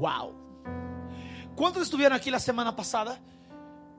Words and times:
Wow. 0.00 0.34
¿Cuántos 1.54 1.82
estuvieron 1.82 2.16
aquí 2.16 2.30
la 2.30 2.40
semana 2.40 2.74
pasada 2.74 3.20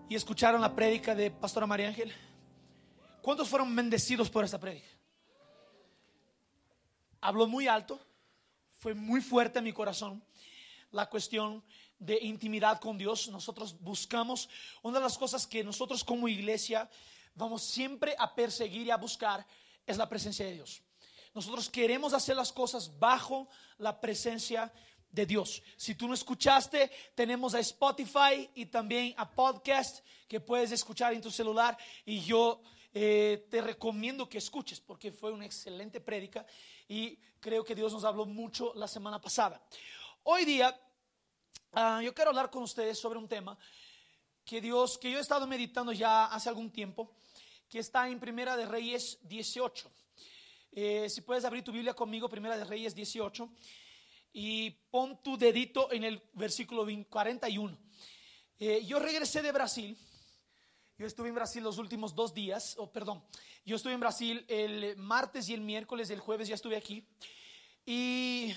y 0.09 0.15
escucharon 0.15 0.59
la 0.59 0.73
prédica 0.73 1.13
de 1.13 1.29
Pastora 1.29 1.67
María 1.67 1.89
Ángel? 1.89 2.11
¿Cuántos 3.21 3.47
fueron 3.47 3.75
bendecidos 3.75 4.27
por 4.27 4.43
esta 4.43 4.59
prédica? 4.59 4.87
Habló 7.21 7.45
muy 7.45 7.67
alto, 7.67 7.99
fue 8.79 8.95
muy 8.95 9.21
fuerte 9.21 9.59
en 9.59 9.65
mi 9.65 9.73
corazón 9.73 10.23
la 10.89 11.07
cuestión 11.07 11.63
de 11.99 12.17
intimidad 12.23 12.79
con 12.79 12.97
Dios. 12.97 13.27
Nosotros 13.27 13.79
buscamos, 13.79 14.49
una 14.81 14.97
de 14.97 15.03
las 15.03 15.19
cosas 15.19 15.45
que 15.45 15.63
nosotros 15.63 16.03
como 16.03 16.27
iglesia 16.27 16.89
vamos 17.35 17.61
siempre 17.61 18.15
a 18.17 18.33
perseguir 18.33 18.87
y 18.87 18.89
a 18.89 18.97
buscar 18.97 19.45
es 19.85 19.97
la 19.97 20.09
presencia 20.09 20.47
de 20.47 20.53
Dios. 20.53 20.81
Nosotros 21.35 21.69
queremos 21.69 22.13
hacer 22.13 22.35
las 22.35 22.51
cosas 22.51 22.97
bajo 22.97 23.47
la 23.77 24.01
presencia 24.01 24.73
de 25.11 25.25
Dios. 25.25 25.61
Si 25.75 25.95
tú 25.95 26.07
no 26.07 26.13
escuchaste, 26.13 26.91
tenemos 27.15 27.53
a 27.53 27.59
Spotify 27.59 28.49
y 28.55 28.67
también 28.67 29.13
a 29.17 29.29
podcast 29.29 30.05
que 30.27 30.39
puedes 30.39 30.71
escuchar 30.71 31.13
en 31.13 31.21
tu 31.21 31.29
celular 31.29 31.77
y 32.05 32.21
yo 32.21 32.61
eh, 32.93 33.47
te 33.49 33.61
recomiendo 33.61 34.27
que 34.27 34.37
escuches 34.37 34.79
porque 34.79 35.11
fue 35.11 35.31
una 35.31 35.45
excelente 35.45 36.01
prédica 36.01 36.45
y 36.87 37.17
creo 37.39 37.63
que 37.63 37.75
Dios 37.75 37.93
nos 37.93 38.03
habló 38.03 38.25
mucho 38.25 38.73
la 38.75 38.87
semana 38.87 39.19
pasada. 39.21 39.61
Hoy 40.23 40.45
día 40.45 40.79
ah, 41.73 42.01
yo 42.03 42.13
quiero 42.13 42.29
hablar 42.29 42.49
con 42.49 42.63
ustedes 42.63 42.97
sobre 42.99 43.19
un 43.19 43.27
tema 43.27 43.57
que 44.43 44.61
Dios, 44.61 44.97
que 44.97 45.11
yo 45.11 45.17
he 45.17 45.21
estado 45.21 45.47
meditando 45.47 45.91
ya 45.91 46.25
hace 46.25 46.49
algún 46.49 46.71
tiempo, 46.71 47.13
que 47.69 47.79
está 47.79 48.09
en 48.09 48.19
Primera 48.19 48.57
de 48.57 48.65
Reyes 48.65 49.19
18. 49.23 49.91
Eh, 50.73 51.09
si 51.09 51.21
puedes 51.21 51.45
abrir 51.45 51.63
tu 51.63 51.71
Biblia 51.71 51.93
conmigo, 51.93 52.29
Primera 52.29 52.57
de 52.57 52.65
Reyes 52.65 52.95
18, 52.95 53.49
y 54.33 54.71
pon 54.89 55.21
tu 55.21 55.37
dedito 55.37 55.91
en 55.91 56.03
el 56.03 56.21
versículo 56.33 56.85
41. 57.09 57.77
Eh, 58.59 58.85
yo 58.85 58.99
regresé 58.99 59.41
de 59.41 59.51
Brasil 59.51 59.97
yo 61.01 61.07
estuve 61.07 61.29
en 61.29 61.33
Brasil 61.33 61.63
los 61.63 61.79
últimos 61.79 62.13
dos 62.13 62.31
días, 62.31 62.75
o 62.77 62.91
perdón, 62.91 63.23
yo 63.65 63.75
estuve 63.75 63.93
en 63.93 63.99
Brasil 63.99 64.45
el 64.47 64.95
martes 64.97 65.49
y 65.49 65.55
el 65.55 65.61
miércoles, 65.61 66.11
el 66.11 66.19
jueves 66.19 66.47
ya 66.47 66.53
estuve 66.53 66.77
aquí. 66.77 67.03
Y 67.87 68.53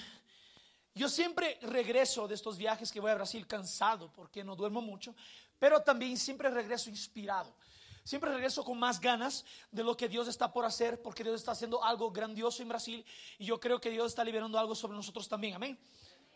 yo 0.94 1.08
siempre 1.08 1.58
regreso 1.62 2.28
de 2.28 2.34
estos 2.34 2.58
viajes 2.58 2.92
que 2.92 3.00
voy 3.00 3.12
a 3.12 3.14
Brasil 3.14 3.46
cansado 3.46 4.12
porque 4.12 4.44
no 4.44 4.56
duermo 4.56 4.82
mucho, 4.82 5.16
pero 5.58 5.80
también 5.80 6.18
siempre 6.18 6.50
regreso 6.50 6.90
inspirado. 6.90 7.56
Siempre 8.04 8.30
regreso 8.30 8.62
con 8.64 8.78
más 8.78 9.00
ganas 9.00 9.46
de 9.70 9.82
lo 9.82 9.96
que 9.96 10.10
Dios 10.10 10.28
está 10.28 10.52
por 10.52 10.66
hacer, 10.66 11.00
porque 11.00 11.24
Dios 11.24 11.36
está 11.36 11.52
haciendo 11.52 11.82
algo 11.82 12.10
grandioso 12.10 12.62
en 12.62 12.68
Brasil 12.68 13.04
y 13.38 13.46
yo 13.46 13.58
creo 13.58 13.80
que 13.80 13.88
Dios 13.88 14.08
está 14.08 14.22
liberando 14.22 14.58
algo 14.58 14.74
sobre 14.74 14.94
nosotros 14.94 15.26
también. 15.26 15.54
Amén. 15.54 15.78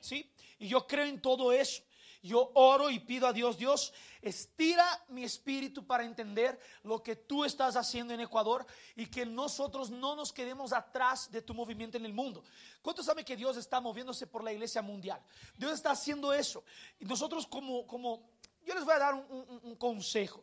¿Sí? 0.01 0.33
Y 0.59 0.67
yo 0.67 0.87
creo 0.87 1.05
en 1.05 1.21
todo 1.21 1.53
eso. 1.53 1.83
Yo 2.23 2.51
oro 2.55 2.91
y 2.91 2.99
pido 2.99 3.29
a 3.29 3.35
Dios, 3.35 3.59
Dios, 3.59 3.93
estira 4.23 4.85
mi 5.09 5.25
espíritu 5.25 5.87
para 5.87 6.05
entender 6.05 6.59
lo 6.83 7.03
que 7.03 7.15
tú 7.15 7.45
estás 7.45 7.77
haciendo 7.77 8.15
en 8.15 8.21
Ecuador 8.21 8.67
y 8.97 9.07
que 9.07 9.27
nosotros 9.27 9.91
no 9.91 10.17
nos 10.17 10.33
quedemos 10.33 10.73
atrás 10.73 11.31
de 11.31 11.43
tu 11.43 11.55
movimiento 11.55 11.97
en 11.97 12.07
el 12.07 12.15
mundo. 12.15 12.43
¿Cuántos 12.81 13.07
saben 13.07 13.27
que 13.27 13.37
Dios 13.37 13.59
está 13.59 13.79
moviéndose 13.79 14.27
por 14.27 14.43
la 14.43 14.53
iglesia 14.53 14.81
mundial? 14.81 15.23
Dios 15.57 15.73
está 15.73 15.91
haciendo 15.91 16.33
eso. 16.33 16.65
Y 16.99 17.05
nosotros 17.05 17.47
como, 17.47 17.87
como 17.87 18.31
yo 18.65 18.75
les 18.75 18.85
voy 18.85 18.95
a 18.95 18.99
dar 18.99 19.15
un, 19.15 19.61
un 19.63 19.77
consejo. 19.77 20.43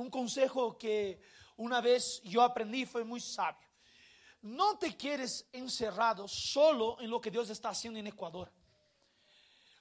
Un 0.00 0.10
consejo 0.10 0.78
que 0.78 1.20
una 1.58 1.82
vez 1.82 2.22
yo 2.22 2.40
aprendí 2.40 2.86
fue 2.86 3.04
muy 3.04 3.20
sabio. 3.20 3.68
No 4.40 4.78
te 4.78 4.96
quieres 4.96 5.46
encerrado 5.52 6.26
solo 6.26 6.98
en 7.00 7.10
lo 7.10 7.20
que 7.20 7.30
Dios 7.30 7.50
está 7.50 7.68
haciendo 7.68 7.98
en 7.98 8.06
Ecuador. 8.06 8.50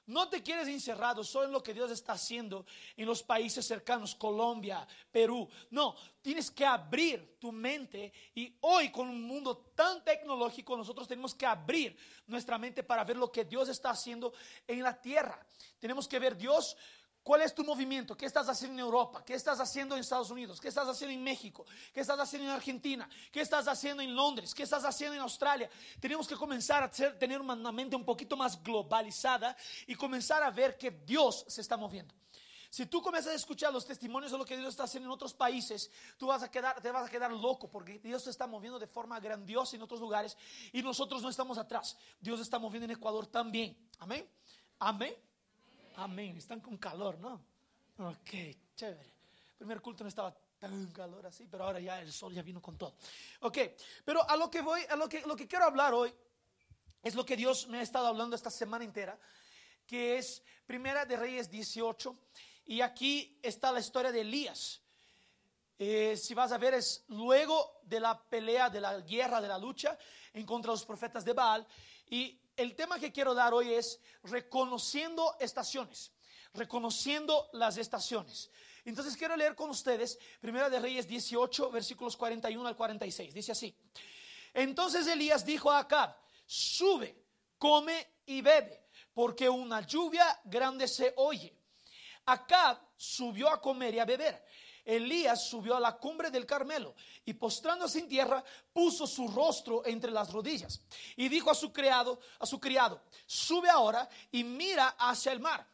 No 0.05 0.27
te 0.27 0.41
quieres 0.43 0.67
encerrado 0.67 1.23
solo 1.23 1.45
en 1.45 1.51
lo 1.53 1.63
que 1.63 1.73
Dios 1.73 1.91
está 1.91 2.13
haciendo 2.13 2.65
en 2.97 3.05
los 3.05 3.23
países 3.23 3.65
cercanos, 3.65 4.15
Colombia, 4.15 4.85
Perú. 5.11 5.47
No, 5.69 5.95
tienes 6.21 6.49
que 6.51 6.65
abrir 6.65 7.37
tu 7.39 7.51
mente 7.51 8.11
y 8.33 8.57
hoy 8.61 8.91
con 8.91 9.07
un 9.07 9.21
mundo 9.21 9.71
tan 9.75 10.03
tecnológico 10.03 10.75
nosotros 10.75 11.07
tenemos 11.07 11.33
que 11.33 11.45
abrir 11.45 11.95
nuestra 12.25 12.57
mente 12.57 12.83
para 12.83 13.03
ver 13.03 13.17
lo 13.17 13.31
que 13.31 13.45
Dios 13.45 13.69
está 13.69 13.91
haciendo 13.91 14.33
en 14.67 14.81
la 14.81 14.99
tierra. 14.99 15.45
Tenemos 15.77 16.07
que 16.07 16.19
ver 16.19 16.35
Dios 16.35 16.75
¿Cuál 17.23 17.41
es 17.41 17.53
tu 17.53 17.63
movimiento? 17.63 18.15
¿Qué 18.15 18.25
estás 18.25 18.47
haciendo 18.49 18.75
en 18.75 18.79
Europa? 18.79 19.23
¿Qué 19.23 19.33
estás 19.33 19.59
haciendo 19.59 19.95
en 19.95 20.01
Estados 20.01 20.31
Unidos? 20.31 20.59
¿Qué 20.59 20.69
estás 20.69 20.87
haciendo 20.87 21.13
en 21.13 21.23
México? 21.23 21.65
¿Qué 21.93 21.99
estás 21.99 22.19
haciendo 22.19 22.47
en 22.47 22.55
Argentina? 22.55 23.09
¿Qué 23.31 23.41
estás 23.41 23.67
haciendo 23.67 24.01
en 24.01 24.15
Londres? 24.15 24.55
¿Qué 24.55 24.63
estás 24.63 24.83
haciendo 24.85 25.15
en 25.15 25.21
Australia? 25.21 25.69
Tenemos 25.99 26.27
que 26.27 26.35
comenzar 26.35 26.83
a 26.83 26.89
tener 26.89 27.39
una 27.41 27.71
mente 27.71 27.95
un 27.95 28.05
poquito 28.05 28.35
más 28.35 28.61
globalizada 28.63 29.55
y 29.85 29.95
comenzar 29.95 30.41
a 30.43 30.49
ver 30.49 30.77
que 30.77 30.91
Dios 30.91 31.45
se 31.47 31.61
está 31.61 31.77
moviendo. 31.77 32.15
Si 32.69 32.85
tú 32.85 33.01
comienzas 33.01 33.33
a 33.33 33.35
escuchar 33.35 33.73
los 33.73 33.85
testimonios 33.85 34.31
de 34.31 34.37
lo 34.37 34.45
que 34.45 34.55
Dios 34.55 34.69
está 34.69 34.83
haciendo 34.83 35.09
en 35.09 35.13
otros 35.13 35.33
países, 35.33 35.89
tú 36.17 36.27
vas 36.27 36.43
a 36.43 36.51
quedar, 36.51 36.79
te 36.81 36.91
vas 36.91 37.07
a 37.07 37.09
quedar 37.09 37.31
loco 37.31 37.69
porque 37.69 37.97
Dios 37.97 38.23
se 38.23 38.29
está 38.29 38.45
moviendo 38.45 38.77
de 38.77 38.85
forma 38.85 39.19
grandiosa 39.19 39.75
en 39.75 39.81
otros 39.81 39.99
lugares 39.99 40.37
y 40.71 40.83
nosotros 40.83 41.23
no 41.23 41.29
estamos 41.29 41.57
atrás. 41.57 41.97
Dios 42.19 42.39
está 42.39 42.59
moviendo 42.59 42.85
en 42.85 42.91
Ecuador 42.91 43.25
también. 43.25 43.75
Amén. 43.97 44.29
Amén. 44.77 45.15
Amén. 45.95 46.37
Están 46.37 46.59
con 46.59 46.77
calor, 46.77 47.17
¿no? 47.19 47.41
Ok, 47.97 48.29
chévere. 48.75 49.13
El 49.51 49.57
primer 49.57 49.81
culto 49.81 50.03
no 50.03 50.07
estaba 50.07 50.35
tan 50.57 50.87
calor 50.91 51.25
así, 51.25 51.47
pero 51.49 51.63
ahora 51.63 51.79
ya 51.79 52.01
el 52.01 52.11
sol 52.11 52.33
ya 52.33 52.41
vino 52.41 52.61
con 52.61 52.77
todo. 52.77 52.95
Ok, 53.41 53.57
pero 54.03 54.29
a 54.29 54.35
lo 54.35 54.49
que 54.49 54.61
voy, 54.61 54.81
a 54.89 54.95
lo 54.95 55.07
que, 55.07 55.21
lo 55.21 55.35
que 55.35 55.47
quiero 55.47 55.65
hablar 55.65 55.93
hoy 55.93 56.13
es 57.01 57.15
lo 57.15 57.25
que 57.25 57.35
Dios 57.35 57.67
me 57.67 57.79
ha 57.79 57.81
estado 57.81 58.07
hablando 58.07 58.35
esta 58.35 58.49
semana 58.49 58.83
entera, 58.83 59.17
que 59.87 60.17
es 60.17 60.43
Primera 60.65 61.05
de 61.05 61.15
Reyes 61.15 61.49
18, 61.49 62.15
y 62.65 62.81
aquí 62.81 63.39
está 63.41 63.71
la 63.71 63.79
historia 63.79 64.11
de 64.11 64.21
Elías. 64.21 64.81
Eh, 65.77 66.17
si 66.17 66.33
vas 66.33 66.51
a 66.51 66.57
ver, 66.57 66.73
es 66.73 67.05
luego 67.07 67.79
de 67.83 68.01
la 68.01 68.21
pelea, 68.21 68.69
de 68.69 68.81
la 68.81 68.99
guerra, 68.99 69.39
de 69.39 69.47
la 69.47 69.57
lucha 69.57 69.97
en 70.33 70.45
contra 70.45 70.71
de 70.71 70.75
los 70.75 70.85
profetas 70.85 71.23
de 71.23 71.33
Baal, 71.33 71.65
y 72.09 72.37
el 72.59 72.75
tema 72.75 72.99
que 72.99 73.11
quiero 73.11 73.33
dar 73.33 73.53
hoy 73.53 73.73
es 73.73 74.01
reconociendo 74.23 75.37
estaciones, 75.39 76.11
reconociendo 76.53 77.49
las 77.53 77.77
estaciones. 77.77 78.51
Entonces 78.83 79.15
quiero 79.15 79.37
leer 79.37 79.55
con 79.55 79.69
ustedes 79.69 80.19
Primera 80.41 80.69
de 80.69 80.79
Reyes 80.79 81.07
18, 81.07 81.71
versículos 81.71 82.17
41 82.17 82.67
al 82.67 82.75
46. 82.75 83.33
Dice 83.33 83.53
así. 83.53 83.73
Entonces 84.53 85.07
Elías 85.07 85.45
dijo 85.45 85.71
a 85.71 85.79
Acab, 85.79 86.15
sube, 86.45 87.23
come 87.57 88.15
y 88.25 88.41
bebe, 88.41 88.87
porque 89.13 89.47
una 89.47 89.79
lluvia 89.85 90.41
grande 90.43 90.87
se 90.87 91.13
oye. 91.15 91.55
Acab 92.25 92.77
subió 92.97 93.49
a 93.49 93.61
comer 93.61 93.95
y 93.95 93.99
a 93.99 94.05
beber. 94.05 94.43
Elías 94.89 95.47
subió 95.47 95.75
a 95.75 95.79
la 95.79 95.97
cumbre 95.97 96.31
del 96.31 96.47
Carmelo 96.47 96.95
y 97.23 97.33
postrándose 97.33 97.99
en 97.99 98.07
tierra 98.07 98.43
puso 98.73 99.05
su 99.05 99.27
rostro 99.27 99.85
entre 99.85 100.09
las 100.09 100.33
rodillas 100.33 100.81
y 101.15 101.29
dijo 101.29 101.51
a 101.51 101.55
su 101.55 101.71
criado, 101.71 102.19
a 102.39 102.47
su 102.47 102.59
criado, 102.59 103.03
sube 103.27 103.69
ahora 103.69 104.09
y 104.31 104.43
mira 104.43 104.95
hacia 104.97 105.31
el 105.31 105.39
mar. 105.39 105.67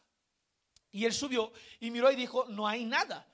Y 0.92 1.06
él 1.06 1.14
subió 1.14 1.50
y 1.80 1.90
miró 1.90 2.10
y 2.10 2.16
dijo, 2.16 2.44
no 2.46 2.68
hay 2.68 2.84
nada. 2.84 3.26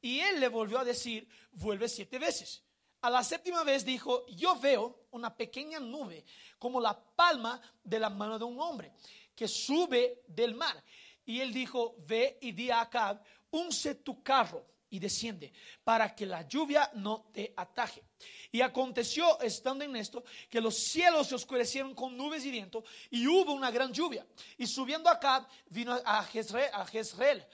Y 0.00 0.18
él 0.18 0.40
le 0.40 0.48
volvió 0.48 0.80
a 0.80 0.84
decir, 0.84 1.28
vuelve 1.52 1.88
siete 1.88 2.18
veces. 2.18 2.64
A 3.02 3.08
la 3.08 3.22
séptima 3.22 3.62
vez 3.62 3.84
dijo, 3.84 4.26
yo 4.26 4.58
veo 4.58 5.06
una 5.12 5.36
pequeña 5.36 5.78
nube 5.78 6.24
como 6.58 6.80
la 6.80 6.98
palma 6.98 7.60
de 7.84 8.00
la 8.00 8.10
mano 8.10 8.40
de 8.40 8.44
un 8.44 8.60
hombre 8.60 8.92
que 9.36 9.46
sube 9.46 10.24
del 10.26 10.56
mar. 10.56 10.82
Y 11.24 11.40
él 11.40 11.52
dijo, 11.52 11.94
ve 11.98 12.38
y 12.40 12.50
di 12.50 12.70
a 12.70 12.80
Acab, 12.80 13.22
unce 13.50 13.94
tu 13.94 14.20
carro 14.22 14.66
y 14.90 14.98
desciende 14.98 15.52
para 15.84 16.14
que 16.14 16.26
la 16.26 16.46
lluvia 16.46 16.90
no 16.94 17.30
te 17.32 17.52
ataje. 17.56 18.02
Y 18.50 18.60
aconteció, 18.60 19.40
estando 19.40 19.84
en 19.84 19.96
esto, 19.96 20.24
que 20.48 20.60
los 20.60 20.76
cielos 20.76 21.28
se 21.28 21.34
oscurecieron 21.34 21.94
con 21.94 22.16
nubes 22.16 22.44
y 22.44 22.50
viento 22.50 22.84
y 23.10 23.26
hubo 23.26 23.52
una 23.52 23.70
gran 23.70 23.92
lluvia. 23.92 24.26
Y 24.56 24.66
subiendo 24.66 25.08
acá 25.08 25.46
vino 25.68 25.98
a 26.04 26.24
Jezreel, 26.24 26.70
a 26.72 26.86
Jezreel. 26.86 27.44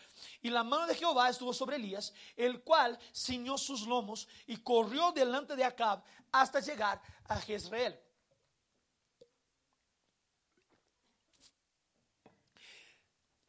Y 0.42 0.50
la 0.50 0.62
mano 0.62 0.86
de 0.86 0.94
Jehová 0.94 1.28
estuvo 1.28 1.52
sobre 1.52 1.76
Elías, 1.76 2.12
el 2.36 2.62
cual 2.62 2.98
ciñó 3.14 3.58
sus 3.58 3.86
lomos 3.86 4.28
y 4.46 4.56
corrió 4.58 5.12
delante 5.12 5.56
de 5.56 5.64
Acab 5.64 6.02
hasta 6.32 6.60
llegar 6.60 7.00
a 7.26 7.40
Jezreel. 7.40 7.98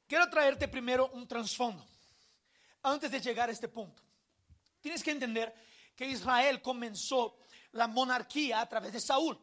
Quiero 0.07 0.29
traerte 0.29 0.67
primero 0.67 1.09
un 1.13 1.27
trasfondo 1.27 1.85
antes 2.85 3.11
de 3.11 3.19
llegar 3.19 3.49
a 3.49 3.51
este 3.51 3.67
punto. 3.67 4.01
Tienes 4.79 5.03
que 5.03 5.11
entender 5.11 5.53
que 5.95 6.05
Israel 6.05 6.61
comenzó 6.61 7.39
la 7.71 7.87
monarquía 7.87 8.61
a 8.61 8.69
través 8.69 8.93
de 8.93 8.99
Saúl. 8.99 9.39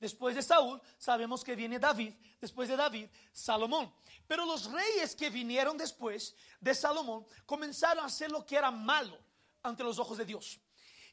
Después 0.00 0.34
de 0.34 0.42
Saúl 0.42 0.80
sabemos 0.98 1.44
que 1.44 1.54
viene 1.54 1.78
David, 1.78 2.14
después 2.40 2.68
de 2.68 2.76
David 2.76 3.08
Salomón. 3.32 3.92
Pero 4.26 4.46
los 4.46 4.70
reyes 4.70 5.14
que 5.14 5.30
vinieron 5.30 5.76
después 5.76 6.34
de 6.60 6.74
Salomón 6.74 7.26
comenzaron 7.44 8.04
a 8.04 8.06
hacer 8.06 8.30
lo 8.30 8.44
que 8.44 8.56
era 8.56 8.70
malo 8.70 9.18
ante 9.62 9.84
los 9.84 9.98
ojos 9.98 10.18
de 10.18 10.24
Dios. 10.24 10.58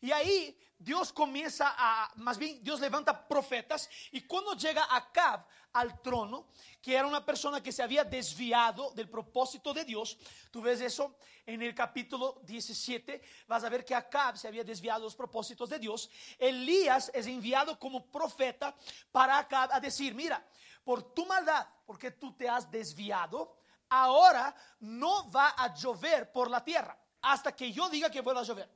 Y 0.02 0.12
ahí 0.12 0.58
Dios 0.78 1.14
comienza 1.14 1.76
a, 1.78 2.12
más 2.16 2.38
bien 2.38 2.64
Dios 2.64 2.80
levanta 2.80 3.28
profetas 3.28 3.90
y 4.12 4.22
cuando 4.22 4.54
llega 4.54 4.88
Acab 4.90 5.46
al 5.74 6.02
trono, 6.02 6.48
que 6.82 6.96
era 6.96 7.08
una 7.08 7.26
persona 7.26 7.62
que 7.62 7.72
se 7.72 7.84
había 7.84 8.04
desviado 8.04 8.92
del 8.92 9.10
propósito 9.10 9.74
de 9.74 9.84
Dios. 9.84 10.18
Tú 10.52 10.62
ves 10.62 10.82
eso 10.82 11.18
en 11.46 11.62
el 11.62 11.74
capítulo 11.74 12.42
17, 12.44 13.22
vas 13.48 13.64
a 13.64 13.70
ver 13.70 13.84
que 13.84 13.96
Acab 13.96 14.38
se 14.38 14.48
había 14.48 14.64
desviado 14.64 15.00
de 15.00 15.06
los 15.06 15.16
propósitos 15.16 15.70
de 15.70 15.80
Dios. 15.80 16.10
Elías 16.38 17.12
es 17.14 17.28
enviado 17.28 17.78
como 17.80 18.06
profeta 18.06 18.76
para 19.12 19.38
Acab 19.38 19.72
a 19.74 19.80
decir, 19.80 20.14
mira, 20.14 20.46
por 20.84 21.14
tu 21.14 21.26
maldad, 21.26 21.68
porque 21.86 22.12
tú 22.12 22.34
te 22.36 22.48
has 22.48 22.70
desviado, 22.70 23.58
ahora 23.90 24.56
no 24.80 25.30
va 25.32 25.56
a 25.58 25.74
llover 25.74 26.32
por 26.32 26.50
la 26.50 26.64
tierra 26.64 26.98
hasta 27.22 27.56
que 27.56 27.72
yo 27.72 27.90
diga 27.90 28.12
que 28.12 28.22
vuelva 28.22 28.42
a 28.42 28.46
llover. 28.46 28.70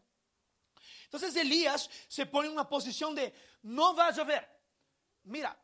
Entonces 1.04 1.36
Elías 1.36 1.90
se 2.08 2.26
pone 2.26 2.48
en 2.48 2.54
una 2.54 2.68
posición 2.68 3.14
de 3.14 3.34
no 3.64 3.96
va 3.96 4.08
a 4.08 4.12
llover. 4.12 4.48
Mira, 5.24 5.58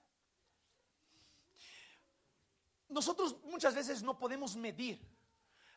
nosotros 2.93 3.35
muchas 3.43 3.75
veces 3.75 4.03
no 4.03 4.17
podemos 4.17 4.55
medir 4.55 5.01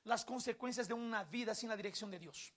las 0.05 0.25
consecuencias 0.25 0.87
de 0.87 0.95
una 0.95 1.25
vida 1.25 1.55
sin 1.55 1.69
la 1.69 1.77
dirección 1.77 2.11
de 2.11 2.19
Dios. 2.19 2.53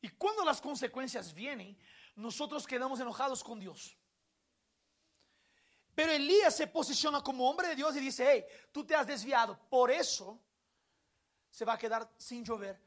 Y 0.00 0.08
cuando 0.10 0.44
las 0.44 0.60
consecuencias 0.60 1.34
vienen, 1.34 1.76
nosotros 2.16 2.66
quedamos 2.66 2.98
enojados 3.00 3.44
con 3.44 3.60
Dios. 3.60 3.96
Pero 5.94 6.12
Elías 6.12 6.56
se 6.56 6.66
posiciona 6.66 7.22
como 7.22 7.48
hombre 7.50 7.68
de 7.68 7.76
Dios 7.76 7.94
y 7.96 8.00
dice, 8.00 8.26
hey, 8.26 8.44
tú 8.72 8.86
te 8.86 8.94
has 8.94 9.06
desviado, 9.06 9.58
por 9.68 9.90
eso 9.90 10.40
se 11.50 11.64
va 11.64 11.74
a 11.74 11.78
quedar 11.78 12.10
sin 12.16 12.44
llover 12.44 12.80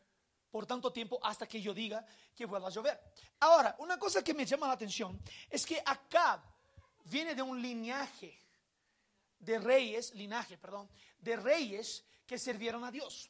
por 0.50 0.66
tanto 0.66 0.92
tiempo 0.92 1.20
hasta 1.22 1.48
que 1.48 1.62
yo 1.62 1.74
diga 1.74 2.06
que 2.34 2.46
vuelva 2.46 2.70
a 2.70 2.72
llover. 2.72 3.00
Ahora, 3.42 3.76
una 3.80 4.00
cosa 4.00 4.24
que 4.24 4.34
me 4.34 4.46
llama 4.46 4.68
la 4.68 4.74
atención 4.74 5.22
es 5.50 5.66
que 5.66 5.82
Acab 5.86 6.42
viene 7.04 7.36
de 7.36 7.42
un 7.42 7.62
linaje 7.62 8.43
de 9.44 9.60
reyes, 9.60 10.14
linaje, 10.14 10.58
perdón, 10.58 10.90
de 11.20 11.36
reyes 11.36 12.06
que 12.26 12.38
sirvieron 12.38 12.84
a 12.84 12.92
Dios, 12.92 13.30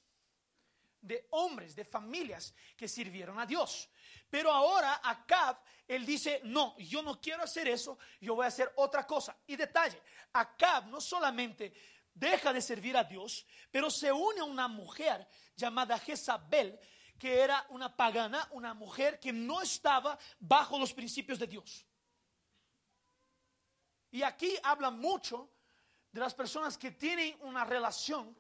de 1.02 1.28
hombres, 1.32 1.76
de 1.76 1.84
familias 1.84 2.54
que 2.78 2.88
sirvieron 2.88 3.40
a 3.40 3.46
Dios. 3.46 3.90
Pero 4.30 4.52
ahora 4.52 5.02
Acab, 5.04 5.58
él 5.88 6.06
dice, 6.06 6.42
no, 6.44 6.78
yo 6.78 7.02
no 7.02 7.20
quiero 7.20 7.44
hacer 7.44 7.68
eso, 7.68 7.98
yo 8.22 8.36
voy 8.36 8.46
a 8.46 8.50
hacer 8.50 8.72
otra 8.76 9.06
cosa. 9.06 9.38
Y 9.48 9.56
detalle, 9.56 10.02
Acab 10.32 10.88
no 10.88 11.02
solamente 11.02 11.74
deja 12.14 12.54
de 12.54 12.62
servir 12.62 12.96
a 12.96 13.04
Dios, 13.04 13.46
pero 13.72 13.90
se 13.90 14.12
une 14.12 14.42
a 14.42 14.46
una 14.46 14.68
mujer 14.68 15.28
llamada 15.56 15.98
Jezabel, 15.98 16.80
que 17.18 17.40
era 17.40 17.66
una 17.70 17.96
pagana, 17.96 18.48
una 18.52 18.74
mujer 18.74 19.20
que 19.20 19.34
no 19.34 19.62
estaba 19.62 20.18
bajo 20.40 20.78
los 20.78 20.94
principios 20.94 21.40
de 21.40 21.48
Dios. 21.48 21.86
Y 24.12 24.22
aquí 24.22 24.56
habla 24.62 24.92
mucho 24.92 25.50
de 26.14 26.20
las 26.20 26.34
personas 26.34 26.78
que 26.78 26.92
tienen 26.92 27.36
una 27.42 27.66
relación 27.66 28.38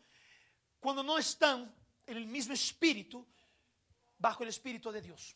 cuando 0.80 1.04
no 1.04 1.18
están 1.18 1.76
en 2.06 2.18
el 2.18 2.28
mismo 2.28 2.54
espíritu, 2.54 3.26
bajo 4.18 4.44
el 4.44 4.50
espíritu 4.50 4.92
de 4.92 5.02
Dios. 5.02 5.36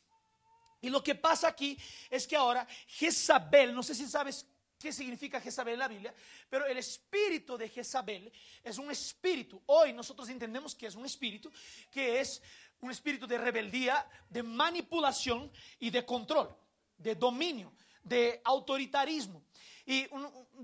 Y 0.79 0.89
lo 0.89 1.03
que 1.03 1.15
pasa 1.15 1.47
aquí 1.47 1.77
es 2.09 2.27
que 2.27 2.35
ahora 2.35 2.67
Jezabel, 2.87 3.73
no 3.73 3.81
sé 3.81 3.95
si 3.95 4.07
sabes 4.07 4.45
qué 4.77 4.93
significa 4.93 5.41
Jezabel 5.41 5.73
en 5.73 5.79
la 5.79 5.87
Biblia, 5.87 6.13
pero 6.47 6.67
el 6.67 6.77
espíritu 6.77 7.57
de 7.57 7.69
Jezabel 7.69 8.31
es 8.63 8.77
un 8.77 8.91
espíritu. 8.91 9.61
Hoy 9.65 9.91
nosotros 9.91 10.29
entendemos 10.29 10.75
que 10.75 10.85
es 10.85 10.95
un 10.95 11.05
espíritu 11.05 11.51
que 11.91 12.19
es 12.19 12.41
un 12.81 12.91
espíritu 12.91 13.25
de 13.25 13.39
rebeldía, 13.39 14.07
de 14.29 14.43
manipulación 14.43 15.51
y 15.79 15.89
de 15.89 16.05
control, 16.05 16.55
de 16.97 17.15
dominio, 17.15 17.73
de 18.03 18.39
autoritarismo. 18.43 19.43
Y 19.89 20.05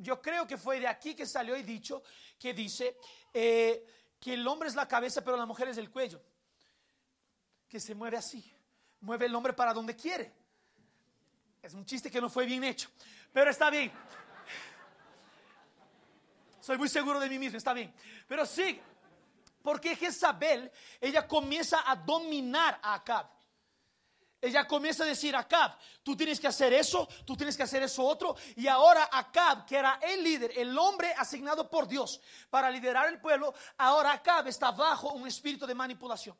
yo 0.01 0.21
creo 0.21 0.45
que 0.45 0.57
fue 0.57 0.81
de 0.81 0.87
aquí 0.87 1.15
que 1.15 1.25
salió 1.25 1.55
el 1.55 1.65
dicho 1.65 2.03
que 2.37 2.53
dice 2.53 2.97
eh, 3.33 3.85
que 4.19 4.33
el 4.33 4.45
hombre 4.45 4.67
es 4.67 4.75
la 4.75 4.85
cabeza, 4.85 5.23
pero 5.23 5.37
la 5.37 5.45
mujer 5.45 5.69
es 5.69 5.77
el 5.77 5.89
cuello. 5.89 6.21
Que 7.69 7.79
se 7.79 7.95
mueve 7.95 8.17
así, 8.17 8.53
mueve 8.99 9.27
el 9.27 9.33
hombre 9.33 9.53
para 9.53 9.73
donde 9.73 9.95
quiere. 9.95 10.29
Es 11.61 11.73
un 11.73 11.85
chiste 11.85 12.11
que 12.11 12.19
no 12.19 12.29
fue 12.29 12.45
bien 12.45 12.65
hecho, 12.65 12.89
pero 13.31 13.49
está 13.49 13.69
bien. 13.69 13.93
Soy 16.59 16.77
muy 16.77 16.89
seguro 16.89 17.17
de 17.17 17.29
mí 17.29 17.39
mismo, 17.39 17.57
está 17.57 17.73
bien. 17.73 17.93
Pero 18.27 18.45
sí, 18.45 18.77
porque 19.61 19.95
Jezabel, 19.95 20.69
ella 20.99 21.25
comienza 21.25 21.89
a 21.89 21.95
dominar 21.95 22.77
a 22.83 22.95
Acab. 22.95 23.32
Ella 24.43 24.67
comienza 24.67 25.05
a 25.05 25.07
decir, 25.07 25.33
Acab, 25.37 25.77
tú 26.03 26.17
tienes 26.17 26.37
que 26.37 26.47
hacer 26.47 26.73
eso, 26.73 27.07
tú 27.25 27.37
tienes 27.37 27.55
que 27.55 27.63
hacer 27.63 27.81
eso 27.81 28.03
otro. 28.03 28.35
Y 28.57 28.67
ahora 28.67 29.07
Acab, 29.09 29.65
que 29.65 29.77
era 29.77 29.99
el 30.01 30.21
líder, 30.21 30.51
el 30.57 30.77
hombre 30.77 31.13
asignado 31.17 31.69
por 31.69 31.87
Dios 31.87 32.19
para 32.49 32.69
liderar 32.69 33.07
el 33.07 33.21
pueblo, 33.21 33.53
ahora 33.77 34.11
Acab 34.11 34.45
está 34.49 34.71
bajo 34.71 35.13
un 35.13 35.29
espíritu 35.29 35.65
de 35.65 35.73
manipulación. 35.73 36.35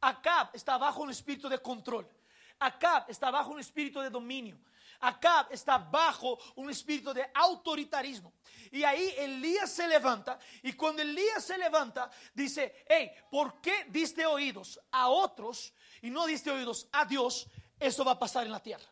Acab 0.00 0.50
está 0.52 0.78
bajo 0.78 1.02
un 1.02 1.10
espíritu 1.10 1.48
de 1.48 1.58
control. 1.58 2.08
Acab 2.60 3.10
está 3.10 3.32
bajo 3.32 3.50
un 3.50 3.58
espíritu 3.58 4.00
de 4.00 4.08
dominio. 4.08 4.56
Acab 5.06 5.52
está 5.52 5.78
bajo 5.78 6.38
un 6.56 6.68
espíritu 6.68 7.14
de 7.14 7.30
autoritarismo. 7.32 8.32
Y 8.72 8.82
ahí 8.82 9.14
Elías 9.16 9.70
se 9.70 9.86
levanta 9.86 10.38
y 10.62 10.72
cuando 10.72 11.02
Elías 11.02 11.44
se 11.44 11.56
levanta 11.56 12.10
dice, 12.34 12.84
hey, 12.88 13.12
¿por 13.30 13.60
qué 13.60 13.86
diste 13.88 14.26
oídos 14.26 14.80
a 14.90 15.08
otros 15.08 15.72
y 16.02 16.10
no 16.10 16.26
diste 16.26 16.50
oídos 16.50 16.88
a 16.90 17.04
Dios? 17.04 17.46
Esto 17.78 18.04
va 18.04 18.12
a 18.12 18.18
pasar 18.18 18.46
en 18.46 18.52
la 18.52 18.60
tierra. 18.60 18.86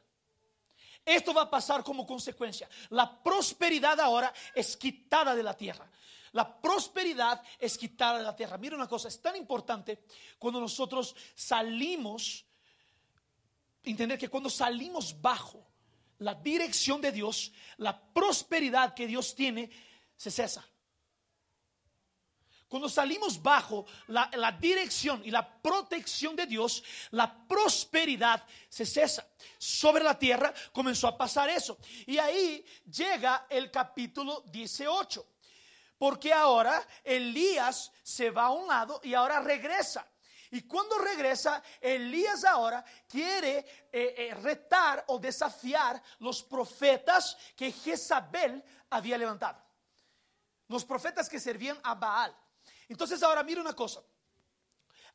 Esto 1.05 1.35
va 1.35 1.43
a 1.43 1.51
pasar 1.51 1.83
como 1.83 2.07
consecuencia. 2.07 2.69
La 2.91 3.23
prosperidad 3.23 3.99
ahora 3.99 4.33
es 4.55 4.77
quitada 4.77 5.35
de 5.35 5.43
la 5.43 5.57
tierra. 5.57 5.91
La 6.33 6.61
prosperidad 6.61 7.43
es 7.59 7.77
quitada 7.77 8.19
de 8.19 8.25
la 8.25 8.37
tierra. 8.37 8.57
Mira 8.57 8.77
una 8.77 8.89
cosa, 8.89 9.09
es 9.09 9.21
tan 9.21 9.35
importante 9.35 10.05
cuando 10.39 10.61
nosotros 10.61 11.15
salimos, 11.35 12.45
entender 13.83 14.17
que 14.17 14.29
cuando 14.29 14.49
salimos 14.49 15.21
bajo 15.21 15.74
la 16.19 16.35
dirección 16.35 17.01
de 17.01 17.13
Dios, 17.13 17.53
la 17.77 18.01
prosperidad 18.13 18.95
que 18.95 19.07
Dios 19.07 19.35
tiene, 19.35 19.71
se 20.17 20.31
cesa. 20.31 20.65
Cuando 22.75 22.89
salimos 22.89 23.41
bajo 23.41 23.87
la, 24.09 24.59
dirección 24.61 25.23
y 25.25 25.31
la 25.31 25.49
protección 25.63 26.35
de 26.35 26.45
Dios, 26.45 26.83
la 27.13 27.47
prosperidad 27.47 28.45
se 28.69 28.85
cesa. 28.85 29.29
Sobre 29.59 30.03
la 30.03 30.19
tierra 30.19 30.53
comenzó 30.73 31.07
a 31.07 31.17
pasar 31.17 31.49
eso. 31.51 31.79
Y 32.05 32.19
ahí 32.19 32.65
llega 32.85 33.47
el 33.49 33.71
capítulo 33.71 34.43
18. 34.47 35.25
Porque 35.97 36.33
ahora 36.33 36.85
Elías 37.05 37.93
se 38.03 38.31
va 38.31 38.47
a 38.47 38.51
un 38.51 38.67
lado 38.67 39.01
y 39.05 39.15
ahora 39.15 39.39
regresa. 39.39 40.05
Y 40.55 40.63
cuando 40.69 40.99
regresa, 40.99 41.61
Elías 41.81 42.45
ahora 42.45 42.85
quiere 43.09 43.59
eh, 43.91 44.15
eh, 44.17 44.35
retar 44.41 45.05
o 45.09 45.19
desafiar 45.19 46.01
los 46.21 46.45
profetas 46.45 47.37
que 47.57 47.73
Jezabel 47.73 48.63
había 48.89 49.19
levantado. 49.19 49.61
Los 50.69 50.85
profetas 50.85 51.29
que 51.29 51.41
servían 51.41 51.77
a 51.83 51.97
Baal. 51.97 52.33
Entonces 52.89 53.21
ahora 53.25 53.43
mira 53.43 53.61
una 53.61 53.73
cosa. 53.73 54.01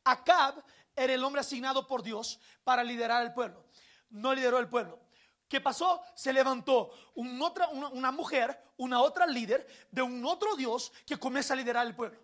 Acab 0.04 0.62
era 0.94 1.14
el 1.14 1.24
hombre 1.24 1.40
asignado 1.40 1.86
por 1.86 2.02
Dios 2.02 2.38
para 2.62 2.84
liderar 2.84 3.24
el 3.24 3.32
pueblo. 3.32 3.64
No 4.10 4.34
lideró 4.34 4.58
el 4.58 4.68
pueblo. 4.68 5.00
¿Qué 5.48 5.62
pasó? 5.62 6.02
Se 6.14 6.34
levantó 6.34 6.90
una, 7.14 7.68
una, 7.92 8.12
mujer, 8.12 8.62
una 8.76 9.00
otra 9.00 9.26
líder 9.26 9.66
de 9.90 10.02
un 10.02 10.22
otro 10.26 10.54
Dios 10.54 10.92
que 11.06 11.18
comienza 11.18 11.54
a 11.54 11.56
liderar 11.56 11.86
el 11.86 11.96
pueblo. 11.96 12.20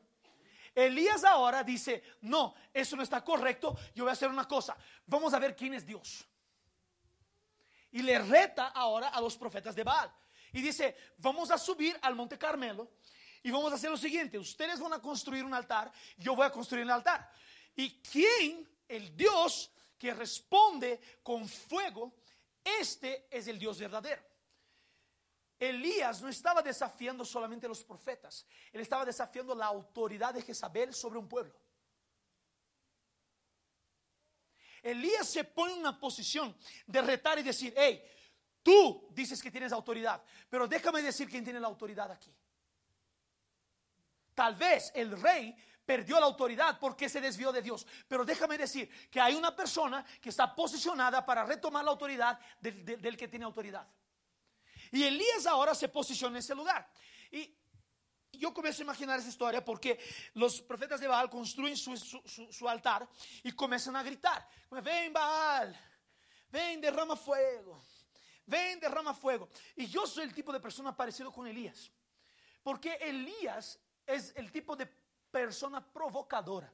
Elías 0.76 1.24
ahora 1.24 1.64
dice, 1.64 2.02
no, 2.20 2.54
eso 2.72 2.96
no 2.96 3.02
está 3.02 3.24
correcto, 3.24 3.74
yo 3.94 4.04
voy 4.04 4.10
a 4.10 4.12
hacer 4.12 4.28
una 4.28 4.46
cosa, 4.46 4.76
vamos 5.06 5.32
a 5.32 5.38
ver 5.38 5.56
quién 5.56 5.72
es 5.72 5.86
Dios. 5.86 6.28
Y 7.92 8.02
le 8.02 8.18
reta 8.18 8.66
ahora 8.68 9.08
a 9.08 9.20
los 9.22 9.38
profetas 9.38 9.74
de 9.74 9.82
Baal. 9.82 10.12
Y 10.52 10.60
dice, 10.60 10.94
vamos 11.16 11.50
a 11.50 11.56
subir 11.56 11.98
al 12.02 12.14
Monte 12.14 12.36
Carmelo 12.36 12.90
y 13.42 13.50
vamos 13.50 13.72
a 13.72 13.76
hacer 13.76 13.90
lo 13.90 13.96
siguiente, 13.96 14.38
ustedes 14.38 14.78
van 14.78 14.92
a 14.92 15.00
construir 15.00 15.44
un 15.44 15.54
altar, 15.54 15.90
yo 16.18 16.36
voy 16.36 16.44
a 16.44 16.52
construir 16.52 16.84
un 16.84 16.90
altar. 16.90 17.32
¿Y 17.74 18.02
quién? 18.02 18.68
El 18.86 19.16
Dios 19.16 19.70
que 19.98 20.12
responde 20.12 21.00
con 21.22 21.48
fuego, 21.48 22.16
este 22.62 23.28
es 23.30 23.48
el 23.48 23.58
Dios 23.58 23.78
verdadero. 23.78 24.22
Elías 25.58 26.20
no 26.20 26.28
estaba 26.28 26.60
desafiando 26.62 27.24
solamente 27.24 27.66
a 27.66 27.68
los 27.68 27.82
profetas, 27.82 28.46
él 28.72 28.80
estaba 28.80 29.04
desafiando 29.04 29.54
la 29.54 29.66
autoridad 29.66 30.34
de 30.34 30.42
Jezabel 30.42 30.94
sobre 30.94 31.18
un 31.18 31.28
pueblo. 31.28 31.54
Elías 34.82 35.28
se 35.28 35.44
pone 35.44 35.72
en 35.72 35.80
una 35.80 35.98
posición 35.98 36.56
de 36.86 37.02
retar 37.02 37.38
y 37.38 37.42
decir, 37.42 37.74
hey, 37.76 38.02
tú 38.62 39.08
dices 39.10 39.42
que 39.42 39.50
tienes 39.50 39.72
autoridad, 39.72 40.22
pero 40.48 40.68
déjame 40.68 41.02
decir 41.02 41.28
quién 41.28 41.42
tiene 41.42 41.58
la 41.58 41.66
autoridad 41.66 42.10
aquí. 42.10 42.32
Tal 44.34 44.54
vez 44.54 44.92
el 44.94 45.20
rey 45.20 45.56
perdió 45.86 46.20
la 46.20 46.26
autoridad 46.26 46.78
porque 46.78 47.08
se 47.08 47.20
desvió 47.20 47.52
de 47.52 47.62
Dios. 47.62 47.86
Pero 48.06 48.24
déjame 48.24 48.58
decir 48.58 48.90
que 49.08 49.20
hay 49.20 49.34
una 49.34 49.56
persona 49.56 50.04
que 50.20 50.28
está 50.28 50.54
posicionada 50.54 51.24
para 51.24 51.44
retomar 51.44 51.84
la 51.84 51.92
autoridad 51.92 52.38
del, 52.60 52.84
del 52.84 53.16
que 53.16 53.28
tiene 53.28 53.46
autoridad. 53.46 53.88
Y 54.92 55.02
Elías 55.02 55.46
ahora 55.46 55.74
se 55.74 55.88
posiciona 55.88 56.36
en 56.36 56.40
ese 56.40 56.54
lugar. 56.54 56.88
Y 57.30 57.56
yo 58.32 58.52
comienzo 58.52 58.82
a 58.82 58.84
imaginar 58.84 59.18
esa 59.18 59.28
historia 59.28 59.64
porque 59.64 59.98
los 60.34 60.60
profetas 60.62 61.00
de 61.00 61.08
Baal 61.08 61.30
construyen 61.30 61.76
su, 61.76 61.96
su, 61.96 62.68
altar 62.68 63.08
y 63.42 63.52
comienzan 63.52 63.96
a 63.96 64.02
gritar, 64.02 64.46
ven 64.82 65.12
Baal, 65.12 65.78
ven 66.50 66.80
derrama 66.80 67.16
fuego, 67.16 67.82
ven 68.46 68.78
derrama 68.80 69.14
fuego. 69.14 69.48
Y 69.74 69.86
yo 69.86 70.06
soy 70.06 70.24
el 70.24 70.34
tipo 70.34 70.52
de 70.52 70.60
persona 70.60 70.96
parecido 70.96 71.32
con 71.32 71.46
Elías, 71.46 71.90
porque 72.62 72.94
Elías 73.00 73.78
es 74.06 74.32
el 74.36 74.52
tipo 74.52 74.76
de 74.76 74.86
persona 75.30 75.84
provocadora. 75.84 76.72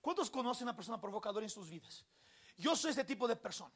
¿Cuántos 0.00 0.30
conocen 0.30 0.66
a 0.66 0.70
una 0.70 0.76
persona 0.76 1.00
provocadora 1.00 1.44
en 1.44 1.50
sus 1.50 1.70
vidas? 1.70 2.04
Yo 2.56 2.74
soy 2.74 2.90
ese 2.90 3.04
tipo 3.04 3.28
de 3.28 3.36
persona. 3.36 3.74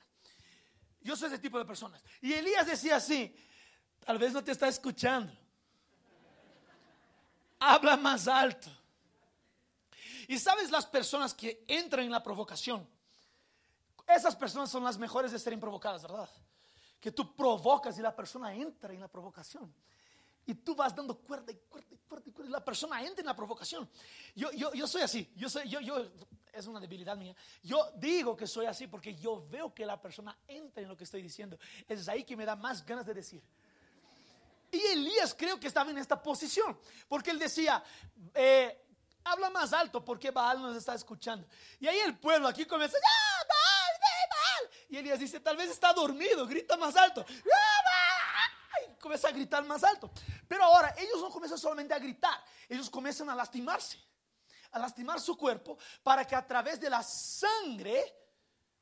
Yo 1.01 1.15
soy 1.15 1.29
ese 1.29 1.39
tipo 1.39 1.59
de 1.59 1.65
personas. 1.65 2.03
Y 2.21 2.33
Elías 2.33 2.67
decía 2.67 2.97
así, 2.97 3.35
tal 4.07 4.19
vez 4.19 4.33
no 4.33 4.43
te 4.43 4.53
está 4.53 4.69
escuchando. 4.69 5.33
Habla 7.59 7.97
más 7.97 8.29
alto. 8.29 8.71
Y 10.29 10.39
sabes 10.39 10.71
las 10.71 10.87
personas 10.87 11.35
que 11.35 11.65
entran 11.67 12.05
en 12.05 12.13
la 12.13 12.23
provocación. 12.23 12.87
Esas 14.07 14.37
personas 14.37 14.71
son 14.71 14.85
las 14.85 14.97
mejores 14.97 15.33
de 15.33 15.39
ser 15.41 15.59
provocadas, 15.59 16.03
¿verdad? 16.03 16.31
Que 17.01 17.11
tú 17.11 17.35
provocas 17.35 17.99
y 17.99 18.03
la 18.03 18.15
persona 18.15 18.55
entra 18.55 18.93
en 18.93 19.01
la 19.01 19.09
provocación. 19.09 19.75
Y 20.47 20.55
tú 20.55 20.77
vas 20.77 20.95
dando 20.95 21.19
cuerda 21.19 21.51
y 21.51 21.57
cuerda 21.69 21.89
y 21.93 21.99
cuerda 21.99 22.29
y 22.29 22.31
cuerda. 22.31 22.49
Y 22.49 22.53
la 22.53 22.65
persona 22.65 23.03
entra 23.03 23.21
en 23.21 23.27
la 23.27 23.35
provocación. 23.35 23.89
Yo, 24.37 24.53
yo, 24.53 24.73
yo 24.73 24.87
soy 24.87 25.03
así. 25.03 25.33
Yo 25.35 25.51
soy, 25.51 25.69
yo, 25.69 25.81
yo, 25.81 26.09
es 26.53 26.67
una 26.69 26.79
debilidad 26.79 27.17
mía. 27.17 27.35
Yo 27.65 27.91
digo 27.97 28.37
que 28.37 28.47
soy 28.47 28.67
así 28.67 28.87
porque 28.87 29.17
yo 29.17 29.45
veo 29.51 29.75
que 29.75 29.85
la 29.85 30.01
persona 30.01 30.39
entra 30.47 30.81
en 30.81 30.89
lo 30.89 30.97
que 30.97 31.03
estoy 31.03 31.23
diciendo. 31.23 31.59
Es 31.89 32.09
ahí 32.09 32.23
que 32.23 32.37
me 32.37 32.45
da 32.45 32.55
más 32.55 32.87
ganas 32.87 33.05
de 33.05 33.15
decir. 33.15 33.43
Y 34.71 34.81
Elías 34.87 35.35
creo 35.37 35.59
que 35.59 35.69
estaba 35.69 35.91
en 35.91 35.99
esta 35.99 36.23
posición. 36.23 36.79
Porque 37.09 37.31
él 37.31 37.39
decía, 37.39 37.83
eh, 38.35 38.87
habla 39.25 39.51
más 39.51 39.73
alto 39.73 40.05
porque 40.05 40.31
Baal 40.31 40.61
nos 40.61 40.77
está 40.77 40.95
escuchando. 40.95 41.47
Y 41.81 41.87
ahí 41.87 41.99
el 41.99 42.19
pueblo 42.19 42.49
aquí 42.49 42.65
comienza, 42.65 42.97
¡Ah! 42.99 43.37
Y 44.89 44.97
Elías 44.97 45.19
dice, 45.19 45.41
tal 45.41 45.57
vez 45.57 45.71
está 45.71 45.93
dormido, 45.93 46.47
grita 46.47 46.77
más 46.77 46.97
alto. 46.97 47.25
¡Ah, 47.29 48.97
comienza 49.01 49.29
a 49.29 49.33
gritar 49.33 49.65
más 49.65 49.83
alto. 49.83 50.11
Pero 50.47 50.65
ahora 50.65 50.95
ellos 50.97 51.21
no 51.21 51.31
comienzan 51.31 51.59
solamente 51.59 51.95
a 51.95 51.99
gritar, 51.99 52.43
ellos 52.69 52.89
comienzan 52.89 53.29
a 53.31 53.35
lastimarse, 53.35 53.99
a 54.71 54.79
lastimar 54.79 55.21
su 55.21 55.37
cuerpo 55.37 55.77
para 56.03 56.25
que 56.25 56.35
a 56.35 56.47
través 56.47 56.79
de 56.81 56.91
la 56.91 57.03
sangre 57.03 58.15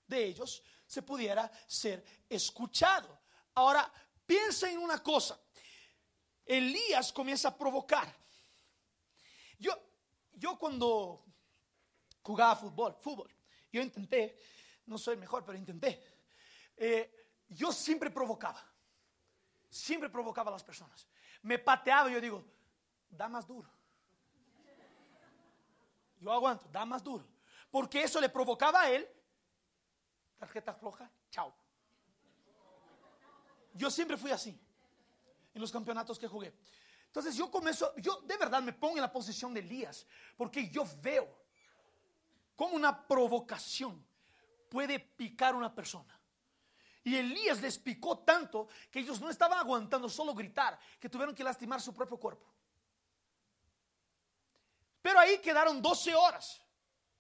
de 0.07 0.25
ellos 0.25 0.63
se 0.87 1.03
pudiera 1.03 1.51
ser 1.67 2.05
escuchado. 2.29 3.21
Ahora, 3.55 3.91
piensa 4.27 4.71
en 4.71 4.79
una 4.79 5.03
cosa. 5.03 5.39
Elías 6.45 7.13
comienza 7.13 7.49
a 7.49 7.57
provocar. 7.57 8.13
Yo, 9.59 9.73
yo 10.33 10.59
cuando 10.59 11.25
jugaba 12.23 12.57
fútbol, 12.57 12.97
fútbol, 13.01 13.35
yo 13.73 13.83
intenté, 13.83 14.37
no 14.87 14.99
soy 14.99 15.17
mejor, 15.17 15.45
pero 15.45 15.57
intenté. 15.57 16.03
Eh, 16.77 17.29
yo 17.49 17.73
siempre 17.73 18.11
provocaba 18.11 18.75
siempre 19.75 20.09
provocaba 20.09 20.51
a 20.51 20.53
las 20.53 20.63
personas. 20.63 21.07
Me 21.43 21.59
pateaba 21.59 22.09
yo 22.09 22.21
digo, 22.21 22.45
da 23.11 23.29
más 23.29 23.47
duro. 23.47 23.69
Yo 26.21 26.33
aguanto, 26.33 26.69
da 26.69 26.85
más 26.85 27.03
duro. 27.03 27.27
Porque 27.71 28.03
eso 28.03 28.21
le 28.21 28.29
provocaba 28.29 28.83
a 28.83 28.91
él. 28.91 29.07
Tarjeta 30.39 30.73
floja, 30.73 31.11
chao. 31.31 31.55
Yo 33.73 33.91
siempre 33.91 34.17
fui 34.17 34.31
así 34.31 34.59
en 35.55 35.61
los 35.61 35.71
campeonatos 35.71 36.19
que 36.19 36.27
jugué. 36.27 36.53
Entonces 37.07 37.37
yo 37.37 37.51
comienzo, 37.51 37.95
yo 37.97 38.21
de 38.23 38.37
verdad 38.37 38.61
me 38.61 38.73
pongo 38.73 38.97
en 38.97 39.03
la 39.03 39.13
posición 39.13 39.55
de 39.55 39.61
Elías, 39.61 40.05
porque 40.37 40.69
yo 40.69 40.85
veo 41.01 41.29
cómo 42.57 42.75
una 42.75 43.07
provocación 43.07 44.05
puede 44.69 44.99
picar 44.99 45.55
a 45.55 45.57
una 45.57 45.73
persona. 45.73 46.21
Y 47.05 47.15
Elías 47.15 47.61
les 47.61 47.79
picó 47.79 48.19
tanto 48.19 48.67
que 48.91 48.99
ellos 48.99 49.21
no 49.21 49.31
estaban 49.31 49.59
aguantando 49.59 50.09
solo 50.09 50.35
gritar, 50.35 50.79
que 50.99 51.09
tuvieron 51.09 51.35
que 51.35 51.45
lastimar 51.45 51.81
su 51.81 51.95
propio 51.95 52.19
cuerpo. 52.19 52.53
Pero 55.01 55.19
ahí 55.21 55.39
quedaron 55.39 55.81
12 55.81 56.15
horas 56.15 56.61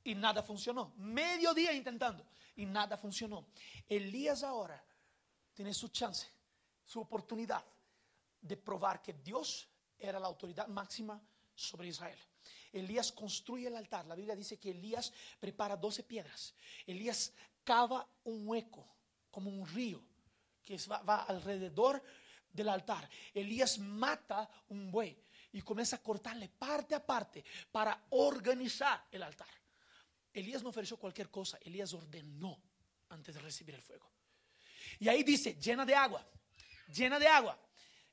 y 0.02 0.14
nada 0.14 0.42
funcionó. 0.42 0.94
Medio 0.96 1.52
día 1.54 1.72
intentando 1.72 2.26
y 2.56 2.64
nada 2.66 2.96
funcionó. 2.96 3.46
Elías 3.86 4.42
ahora 4.42 4.82
tiene 5.52 5.72
su 5.72 5.88
chance, 5.88 6.26
su 6.84 7.00
oportunidad 7.00 7.62
de 8.44 8.56
probar 8.56 9.00
que 9.00 9.14
Dios 9.14 9.66
era 9.98 10.20
la 10.20 10.26
autoridad 10.26 10.68
máxima 10.68 11.20
sobre 11.54 11.88
Israel. 11.88 12.18
Elías 12.72 13.10
construye 13.10 13.68
el 13.68 13.76
altar. 13.76 14.04
La 14.06 14.14
Biblia 14.14 14.36
dice 14.36 14.58
que 14.58 14.70
Elías 14.70 15.12
prepara 15.40 15.76
12 15.76 16.02
piedras. 16.02 16.54
Elías 16.86 17.32
cava 17.62 18.06
un 18.24 18.46
hueco 18.46 18.86
como 19.30 19.50
un 19.50 19.66
río 19.66 20.04
que 20.62 20.76
va, 20.88 21.22
alrededor 21.24 22.02
del 22.52 22.68
altar. 22.68 23.08
Elías 23.32 23.78
mata 23.78 24.48
un 24.68 24.90
buey 24.90 25.16
y 25.52 25.62
comienza 25.62 25.96
a 25.96 26.02
cortarle 26.02 26.48
parte 26.48 26.94
a 26.94 27.04
parte 27.04 27.44
para 27.72 28.06
organizar 28.10 29.06
el 29.10 29.22
altar. 29.22 29.48
Elías 30.32 30.62
no 30.62 30.68
ofreció 30.68 30.98
cualquier 30.98 31.30
cosa, 31.30 31.58
Elías 31.62 31.94
ordenó 31.94 32.60
antes 33.08 33.34
de 33.34 33.40
recibir 33.40 33.74
el 33.74 33.82
fuego. 33.82 34.10
Y 34.98 35.08
ahí 35.08 35.22
dice, 35.22 35.54
llena 35.54 35.86
de 35.86 35.94
agua, 35.94 36.26
llena 36.88 37.18
de 37.18 37.28
agua. 37.28 37.58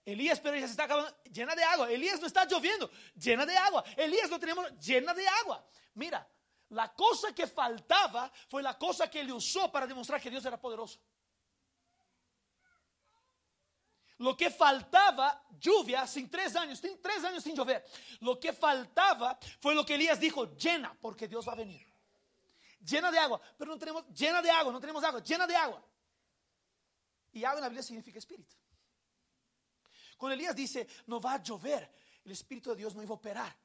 Elías, 0.05 0.39
pero 0.39 0.55
ya 0.55 0.65
se 0.65 0.71
está 0.71 0.85
acabando, 0.85 1.15
llena 1.31 1.55
de 1.55 1.63
agua. 1.63 1.91
Elías 1.91 2.19
no 2.19 2.27
está 2.27 2.45
lloviendo, 2.45 2.89
llena 3.15 3.45
de 3.45 3.55
agua. 3.55 3.83
Elías 3.95 4.29
no 4.29 4.39
tenemos, 4.39 4.71
llena 4.79 5.13
de 5.13 5.27
agua. 5.27 5.63
Mira, 5.93 6.27
la 6.69 6.91
cosa 6.93 7.33
que 7.33 7.45
faltaba 7.47 8.31
fue 8.49 8.63
la 8.63 8.77
cosa 8.77 9.09
que 9.09 9.19
él 9.19 9.31
usó 9.31 9.71
para 9.71 9.85
demostrar 9.85 10.21
que 10.21 10.29
Dios 10.29 10.43
era 10.45 10.59
poderoso. 10.59 10.99
Lo 14.17 14.37
que 14.37 14.49
faltaba, 14.51 15.43
lluvia, 15.59 16.05
sin 16.05 16.29
tres 16.29 16.55
años, 16.55 16.79
sin 16.79 17.01
tres 17.01 17.23
años 17.23 17.43
sin 17.43 17.55
llover. 17.55 17.83
Lo 18.19 18.39
que 18.39 18.53
faltaba 18.53 19.37
fue 19.59 19.73
lo 19.73 19.85
que 19.85 19.95
Elías 19.95 20.19
dijo, 20.19 20.55
llena, 20.55 20.95
porque 21.01 21.27
Dios 21.27 21.47
va 21.47 21.53
a 21.53 21.55
venir. 21.55 21.91
Llena 22.79 23.11
de 23.11 23.19
agua, 23.19 23.41
pero 23.57 23.71
no 23.71 23.77
tenemos, 23.77 24.07
llena 24.09 24.41
de 24.41 24.49
agua, 24.49 24.71
no 24.71 24.79
tenemos 24.79 25.03
agua, 25.03 25.21
llena 25.23 25.45
de 25.45 25.55
agua. 25.55 25.83
Y 27.33 27.43
agua 27.43 27.57
en 27.57 27.61
la 27.61 27.69
Biblia 27.69 27.83
significa 27.83 28.19
espíritu. 28.19 28.60
Cuando 30.21 30.35
Elías 30.35 30.55
dice, 30.55 30.87
no 31.07 31.19
va 31.19 31.33
a 31.33 31.41
llover, 31.41 31.91
el 32.23 32.31
Espíritu 32.31 32.69
de 32.69 32.75
Dios 32.75 32.93
no 32.93 33.01
iba 33.01 33.09
a 33.09 33.15
operar 33.17 33.57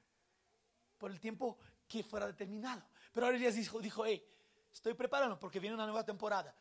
por 0.96 1.10
el 1.10 1.20
tiempo 1.20 1.58
que 1.86 2.02
fuera 2.02 2.26
determinado. 2.26 2.82
Pero 3.12 3.26
ahora 3.26 3.36
Elías 3.36 3.56
dijo, 3.56 3.78
dijo 3.78 4.06
hey, 4.06 4.26
estoy 4.72 4.94
preparando 4.94 5.38
porque 5.38 5.60
viene 5.60 5.74
una 5.74 5.84
nueva 5.84 6.02
temporada. 6.02 6.56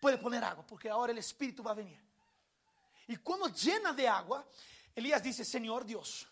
Puede 0.00 0.16
poner 0.16 0.42
agua 0.42 0.66
porque 0.66 0.88
ahora 0.88 1.12
el 1.12 1.18
Espíritu 1.18 1.62
va 1.62 1.72
a 1.72 1.74
venir. 1.74 2.02
Y 3.06 3.16
cuando 3.16 3.48
llena 3.48 3.92
de 3.92 4.08
agua, 4.08 4.48
Elías 4.94 5.22
dice, 5.22 5.44
Señor 5.44 5.84
Dios, 5.84 6.26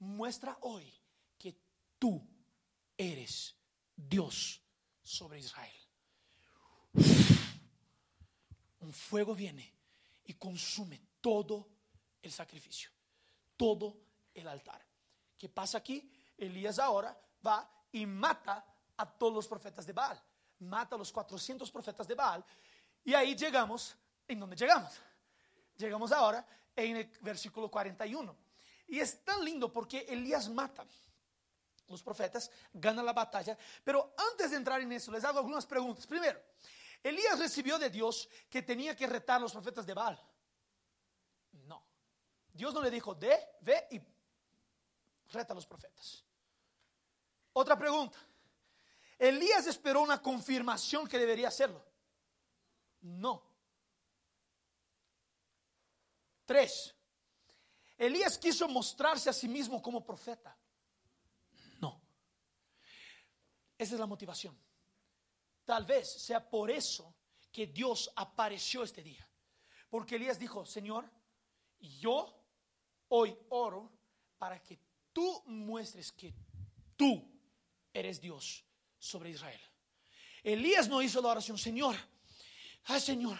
muestra 0.00 0.58
hoy 0.60 0.92
que 1.38 1.56
tú 1.98 2.22
eres 2.98 3.56
Dios 3.96 4.60
sobre 5.02 5.38
Israel. 5.38 5.76
Un 8.80 8.92
fuego 8.92 9.34
viene 9.34 9.74
y 10.26 10.34
consume 10.34 11.00
todo 11.22 11.77
el 12.22 12.32
sacrificio, 12.32 12.90
todo 13.56 13.96
el 14.34 14.48
altar. 14.48 14.84
¿Qué 15.36 15.48
pasa 15.48 15.78
aquí? 15.78 16.10
Elías 16.36 16.78
ahora 16.78 17.18
va 17.46 17.70
y 17.92 18.06
mata 18.06 18.64
a 18.96 19.06
todos 19.06 19.34
los 19.34 19.48
profetas 19.48 19.86
de 19.86 19.92
Baal. 19.92 20.20
Mata 20.60 20.96
a 20.96 20.98
los 20.98 21.12
400 21.12 21.70
profetas 21.70 22.06
de 22.06 22.14
Baal. 22.14 22.44
Y 23.04 23.14
ahí 23.14 23.36
llegamos, 23.36 23.96
¿en 24.26 24.40
dónde 24.40 24.56
llegamos? 24.56 24.92
Llegamos 25.76 26.10
ahora 26.12 26.44
en 26.74 26.96
el 26.96 27.10
versículo 27.20 27.70
41. 27.70 28.36
Y 28.88 28.98
es 28.98 29.24
tan 29.24 29.44
lindo 29.44 29.72
porque 29.72 30.06
Elías 30.08 30.48
mata 30.48 30.84
los 31.88 32.02
profetas, 32.02 32.50
gana 32.72 33.02
la 33.02 33.12
batalla. 33.12 33.56
Pero 33.84 34.14
antes 34.32 34.50
de 34.50 34.56
entrar 34.56 34.80
en 34.80 34.92
eso, 34.92 35.10
les 35.12 35.24
hago 35.24 35.38
algunas 35.38 35.66
preguntas. 35.66 36.06
Primero, 36.06 36.40
Elías 37.02 37.38
recibió 37.38 37.78
de 37.78 37.90
Dios 37.90 38.28
que 38.50 38.62
tenía 38.62 38.96
que 38.96 39.06
retar 39.06 39.36
a 39.36 39.40
los 39.40 39.52
profetas 39.52 39.86
de 39.86 39.94
Baal. 39.94 40.20
Dios 42.58 42.74
no 42.74 42.82
le 42.82 42.90
dijo, 42.90 43.14
de, 43.14 43.38
ve 43.60 43.86
y 43.92 44.00
reta 45.32 45.52
a 45.52 45.54
los 45.54 45.64
profetas. 45.64 46.24
Otra 47.52 47.78
pregunta. 47.78 48.18
Elías 49.16 49.68
esperó 49.68 50.00
una 50.00 50.20
confirmación 50.20 51.06
que 51.06 51.20
debería 51.20 51.46
hacerlo. 51.46 51.80
No. 53.00 53.44
Tres, 56.44 56.92
Elías 57.96 58.36
quiso 58.36 58.66
mostrarse 58.66 59.30
a 59.30 59.32
sí 59.32 59.46
mismo 59.46 59.80
como 59.80 60.04
profeta. 60.04 60.58
No. 61.80 62.00
Esa 63.78 63.94
es 63.94 64.00
la 64.00 64.06
motivación. 64.06 64.58
Tal 65.64 65.84
vez 65.84 66.10
sea 66.10 66.50
por 66.50 66.72
eso 66.72 67.14
que 67.52 67.68
Dios 67.68 68.10
apareció 68.16 68.82
este 68.82 69.04
día. 69.04 69.24
Porque 69.88 70.16
Elías 70.16 70.40
dijo, 70.40 70.66
Señor, 70.66 71.08
yo 71.78 72.37
hoy 73.08 73.36
oro 73.50 73.90
para 74.38 74.62
que 74.62 74.78
tú 75.12 75.42
muestres 75.46 76.12
que 76.12 76.34
tú 76.96 77.24
eres 77.92 78.20
Dios 78.20 78.64
sobre 78.98 79.30
Israel. 79.30 79.60
Elías 80.42 80.88
no 80.88 81.02
hizo 81.02 81.20
la 81.20 81.28
oración, 81.28 81.58
Señor, 81.58 81.96
ay 82.84 83.00
Señor, 83.00 83.38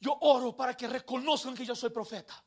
yo 0.00 0.18
oro 0.20 0.56
para 0.56 0.76
que 0.76 0.88
reconozcan 0.88 1.54
que 1.54 1.64
yo 1.64 1.74
soy 1.74 1.90
profeta. 1.90 2.44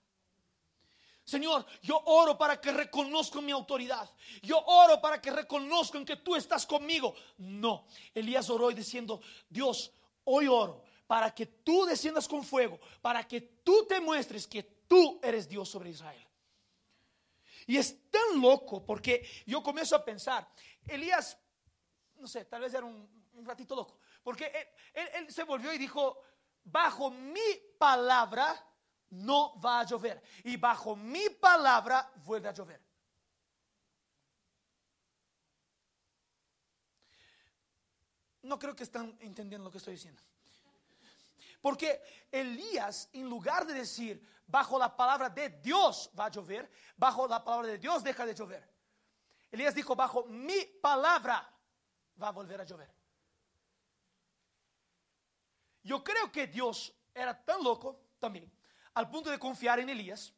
Señor, 1.24 1.66
yo 1.82 2.00
oro 2.06 2.38
para 2.38 2.62
que 2.62 2.72
reconozcan 2.72 3.44
mi 3.44 3.52
autoridad. 3.52 4.08
Yo 4.44 4.60
oro 4.60 5.02
para 5.02 5.20
que 5.20 5.32
reconozcan 5.32 6.06
que 6.06 6.18
tú 6.18 6.36
estás 6.36 6.68
conmigo. 6.68 7.16
No, 7.38 7.88
Elías 8.14 8.48
oró 8.52 8.70
y 8.70 8.76
diciendo, 8.76 9.22
Dios, 9.50 9.92
hoy 10.26 10.48
oro 10.48 10.84
para 11.08 11.34
que 11.34 11.46
tú 11.46 11.86
desciendas 11.86 12.28
con 12.28 12.44
fuego, 12.44 12.80
para 13.02 13.28
que 13.28 13.42
tú 13.42 13.86
te 13.88 14.00
muestres 14.00 14.46
que 14.46 14.75
tú 14.88 15.20
eres 15.24 15.48
Dios 15.48 15.70
sobre 15.70 15.90
Israel. 15.90 16.28
Y 17.68 17.78
es 17.78 18.10
tan 18.12 18.42
loco 18.42 18.86
porque 18.86 19.28
yo 19.46 19.64
comienzo 19.64 19.96
a 19.96 20.06
pensar, 20.06 20.48
Elías, 20.88 21.38
no 22.18 22.28
sé, 22.28 22.46
tal 22.46 22.62
vez 22.62 22.74
era 22.74 22.86
un, 22.86 23.14
ratito 23.44 23.76
loco, 23.76 24.00
porque 24.24 24.52
él 24.94 25.32
se 25.32 25.44
volvió 25.44 25.74
y 25.74 25.78
dijo, 25.78 26.22
bajo 26.64 27.12
mi 27.12 27.42
palabra 27.78 28.56
no 29.10 29.60
va 29.60 29.82
a 29.82 29.86
llover. 29.86 30.22
Y 30.44 30.58
bajo 30.58 30.96
mi 30.96 31.30
palabra 31.30 32.12
vuelve 32.26 32.50
a 32.50 32.54
llover. 32.54 32.82
No 38.44 38.60
creo 38.60 38.76
que 38.76 38.84
están 38.84 39.18
entendiendo 39.22 39.66
lo 39.66 39.72
que 39.72 39.80
estoy 39.80 39.94
diciendo. 39.94 40.22
Porque 41.62 42.00
Elías, 42.32 43.10
en 43.14 43.28
lugar 43.28 43.66
de 43.66 43.74
decir, 43.74 44.22
bajo 44.48 44.78
la 44.78 44.96
palabra 44.96 45.30
de 45.30 45.50
Dios 45.50 46.10
va 46.18 46.26
a 46.26 46.30
llover, 46.30 46.72
bajo 46.96 47.28
la 47.28 47.44
palabra 47.44 47.68
de 47.68 47.78
Dios 47.78 48.04
deja 48.04 48.26
de 48.26 48.34
llover. 48.34 48.76
Elías 49.52 49.74
dijo, 49.74 49.96
bajo 49.96 50.26
mi 50.26 50.66
palabra 50.82 51.52
va 52.22 52.28
a 52.28 52.32
volver 52.32 52.62
a 52.62 52.64
llover. 52.64 52.94
Yo 55.84 56.04
creo 56.04 56.32
que 56.32 56.48
Dios 56.48 56.94
era 57.14 57.44
tan 57.44 57.64
loco 57.64 58.10
también 58.20 58.52
al 58.96 59.10
punto 59.10 59.30
de 59.30 59.38
confiar 59.38 59.80
en 59.80 59.90
Elías, 59.90 60.34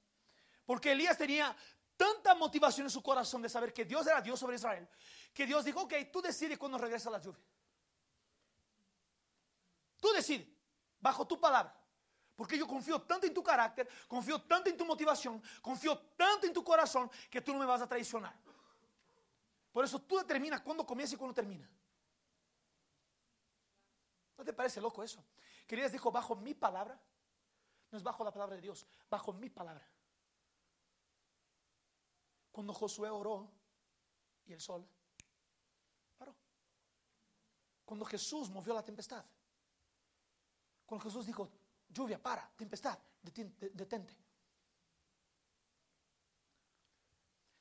porque 0.65 0.91
Elías 0.91 1.17
tenía 1.17 1.55
tanta 1.95 2.35
motivación 2.35 2.87
en 2.87 2.91
su 2.91 3.01
corazón 3.01 3.41
de 3.41 3.49
saber 3.49 3.71
que 3.71 3.85
Dios 3.85 4.05
era 4.07 4.21
Dios 4.21 4.39
sobre 4.39 4.55
Israel, 4.55 4.87
que 5.33 5.45
Dios 5.45 5.63
dijo, 5.63 5.81
ok, 5.81 5.93
tú 6.11 6.21
decides 6.21 6.57
cuando 6.57 6.77
regresa 6.77 7.09
la 7.09 7.19
lluvia. 7.19 7.43
Tú 9.99 10.11
decides, 10.11 10.47
bajo 10.99 11.25
tu 11.25 11.39
palabra. 11.39 11.76
Porque 12.37 12.55
yo 12.55 12.67
confío 12.67 13.01
tanto 13.01 13.25
en 13.25 13.33
tu 13.33 13.41
carácter, 13.41 13.89
confío 14.07 14.39
tanto 14.43 14.69
en 14.69 14.77
tu 14.77 14.85
motivación, 14.85 15.41
confío 15.59 15.97
tanto 16.15 16.45
en 16.45 16.53
tu 16.53 16.63
corazón 16.63 17.09
que 17.31 17.41
tú 17.41 17.51
no 17.51 17.57
me 17.57 17.65
vas 17.65 17.81
a 17.81 17.87
traicionar. 17.87 18.35
Por 19.71 19.83
eso 19.83 19.99
tú 19.99 20.19
determinas 20.19 20.61
cuándo 20.61 20.85
comienza 20.85 21.15
y 21.15 21.17
cuándo 21.17 21.33
termina. 21.33 21.67
¿No 24.37 24.45
te 24.45 24.53
parece 24.53 24.79
loco 24.79 25.01
eso? 25.01 25.25
Que 25.65 25.73
Elías 25.73 25.91
dijo, 25.91 26.11
bajo 26.11 26.35
mi 26.35 26.53
palabra, 26.53 27.01
no 27.89 27.97
es 27.97 28.03
bajo 28.03 28.23
la 28.23 28.31
palabra 28.31 28.55
de 28.55 28.61
Dios, 28.61 28.85
bajo 29.09 29.33
mi 29.33 29.49
palabra. 29.49 29.89
Cuando 32.51 32.71
Josué 32.71 33.09
oró 33.09 33.51
y 34.45 34.53
el 34.53 34.61
sol 34.61 34.87
paró. 36.19 36.35
Cuando 37.83 38.05
Jesús 38.05 38.47
movió 38.51 38.75
la 38.75 38.83
tempestad. 38.83 39.25
Cuando 40.85 41.03
Jesús 41.03 41.25
dijo, 41.25 41.49
lluvia, 41.89 42.21
para, 42.21 42.49
tempestad, 42.55 42.97
detente. 43.21 44.15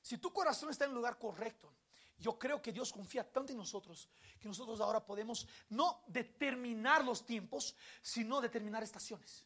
Si 0.03 0.19
tu 0.19 0.33
corazón 0.33 0.71
está 0.71 0.85
en 0.85 0.91
el 0.91 0.97
lugar 0.97 1.19
correcto, 1.19 1.75
yo 2.19 2.39
creo 2.39 2.63
que 2.63 2.73
Dios 2.73 2.93
confía 2.93 3.31
tanto 3.31 3.53
en 3.53 3.59
nosotros 3.59 4.09
que 4.39 4.49
nosotros 4.49 4.81
ahora 4.81 5.05
podemos 5.05 5.47
no 5.71 6.03
determinar 6.07 7.05
los 7.05 7.27
tiempos, 7.27 7.75
sino 8.01 8.41
determinar 8.41 8.83
estaciones. 8.83 9.45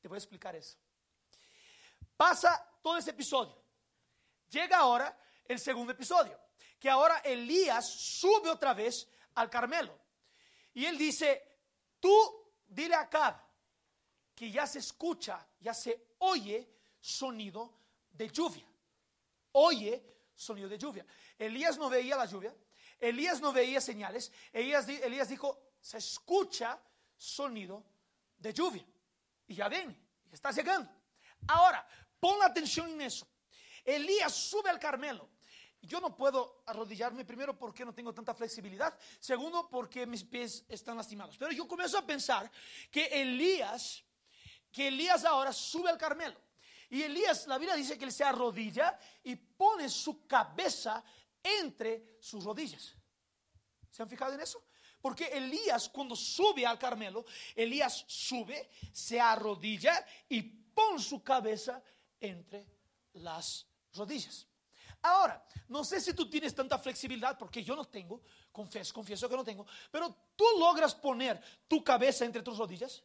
Te 0.00 0.08
voy 0.08 0.16
a 0.16 0.18
explicar 0.18 0.56
eso. 0.56 0.76
Pasa 2.16 2.66
todo 2.82 2.96
ese 2.96 3.10
episodio. 3.10 3.62
Llega 4.50 4.78
ahora 4.78 5.16
el 5.44 5.58
segundo 5.58 5.92
episodio, 5.92 6.38
que 6.78 6.90
ahora 6.90 7.18
Elías 7.18 7.88
sube 7.88 8.50
otra 8.50 8.74
vez 8.74 9.08
al 9.34 9.48
Carmelo. 9.48 9.98
Y 10.74 10.84
él 10.86 10.96
dice, 10.96 11.42
tú 12.00 12.12
dile 12.66 12.94
a 12.94 13.00
Acab 13.00 13.36
que 14.34 14.50
ya 14.50 14.66
se 14.66 14.78
escucha, 14.78 15.46
ya 15.60 15.74
se 15.74 16.14
oye 16.18 16.68
sonido 17.00 17.78
de 18.10 18.28
lluvia. 18.28 18.66
Oye 19.52 20.02
sonido 20.34 20.68
de 20.68 20.78
lluvia. 20.78 21.04
Elías 21.38 21.76
no 21.78 21.90
veía 21.90 22.16
la 22.16 22.24
lluvia, 22.24 22.54
Elías 22.98 23.40
no 23.40 23.52
veía 23.52 23.80
señales, 23.80 24.32
Elías, 24.52 24.88
Elías 24.88 25.28
dijo, 25.28 25.74
se 25.80 25.98
escucha 25.98 26.80
sonido 27.16 27.84
de 28.38 28.52
lluvia. 28.52 28.86
Y 29.46 29.54
ya 29.54 29.68
ven, 29.68 29.96
está 30.30 30.50
llegando. 30.50 30.90
Ahora, 31.48 31.86
pon 32.18 32.42
atención 32.42 32.90
en 32.90 33.02
eso. 33.02 33.26
Elías 33.84 34.32
sube 34.32 34.70
al 34.70 34.78
Carmelo. 34.78 35.28
Yo 35.82 36.00
no 36.00 36.14
puedo 36.16 36.62
arrodillarme 36.66 37.24
primero 37.24 37.58
porque 37.58 37.84
no 37.84 37.92
tengo 37.92 38.14
tanta 38.14 38.34
flexibilidad, 38.34 38.96
segundo 39.18 39.68
porque 39.68 40.06
mis 40.06 40.22
pies 40.22 40.64
están 40.68 40.96
lastimados. 40.96 41.36
Pero 41.36 41.50
yo 41.50 41.66
comienzo 41.66 41.98
a 41.98 42.06
pensar 42.06 42.50
que 42.90 43.06
Elías, 43.06 44.04
que 44.70 44.88
Elías 44.88 45.24
ahora 45.24 45.52
sube 45.52 45.90
al 45.90 45.98
Carmelo. 45.98 46.40
Y 46.88 47.02
Elías, 47.02 47.48
la 47.48 47.58
Biblia 47.58 47.74
dice 47.74 47.98
que 47.98 48.04
él 48.04 48.12
se 48.12 48.22
arrodilla 48.22 48.96
y 49.24 49.34
pone 49.34 49.88
su 49.88 50.24
cabeza 50.26 51.02
entre 51.42 52.16
sus 52.20 52.44
rodillas. 52.44 52.94
¿Se 53.90 54.02
han 54.02 54.08
fijado 54.08 54.34
en 54.34 54.40
eso? 54.40 54.64
Porque 55.00 55.24
Elías 55.26 55.88
cuando 55.88 56.14
sube 56.14 56.64
al 56.64 56.78
Carmelo, 56.78 57.24
Elías 57.56 58.04
sube, 58.06 58.70
se 58.92 59.20
arrodilla 59.20 60.06
y 60.28 60.42
pone 60.42 61.00
su 61.00 61.24
cabeza 61.24 61.82
entre 62.20 62.68
las 63.14 63.66
rodillas. 63.94 64.46
Ahora, 65.02 65.44
no 65.68 65.84
sé 65.84 66.00
si 66.00 66.14
tú 66.14 66.30
tienes 66.30 66.54
tanta 66.54 66.78
flexibilidad, 66.78 67.36
porque 67.36 67.64
yo 67.64 67.74
no 67.74 67.84
tengo, 67.84 68.22
confieso, 68.52 68.94
confieso 68.94 69.28
que 69.28 69.36
no 69.36 69.44
tengo, 69.44 69.66
pero 69.90 70.14
tú 70.36 70.44
logras 70.58 70.94
poner 70.94 71.40
tu 71.66 71.82
cabeza 71.82 72.24
entre 72.24 72.42
tus 72.42 72.56
rodillas. 72.56 73.02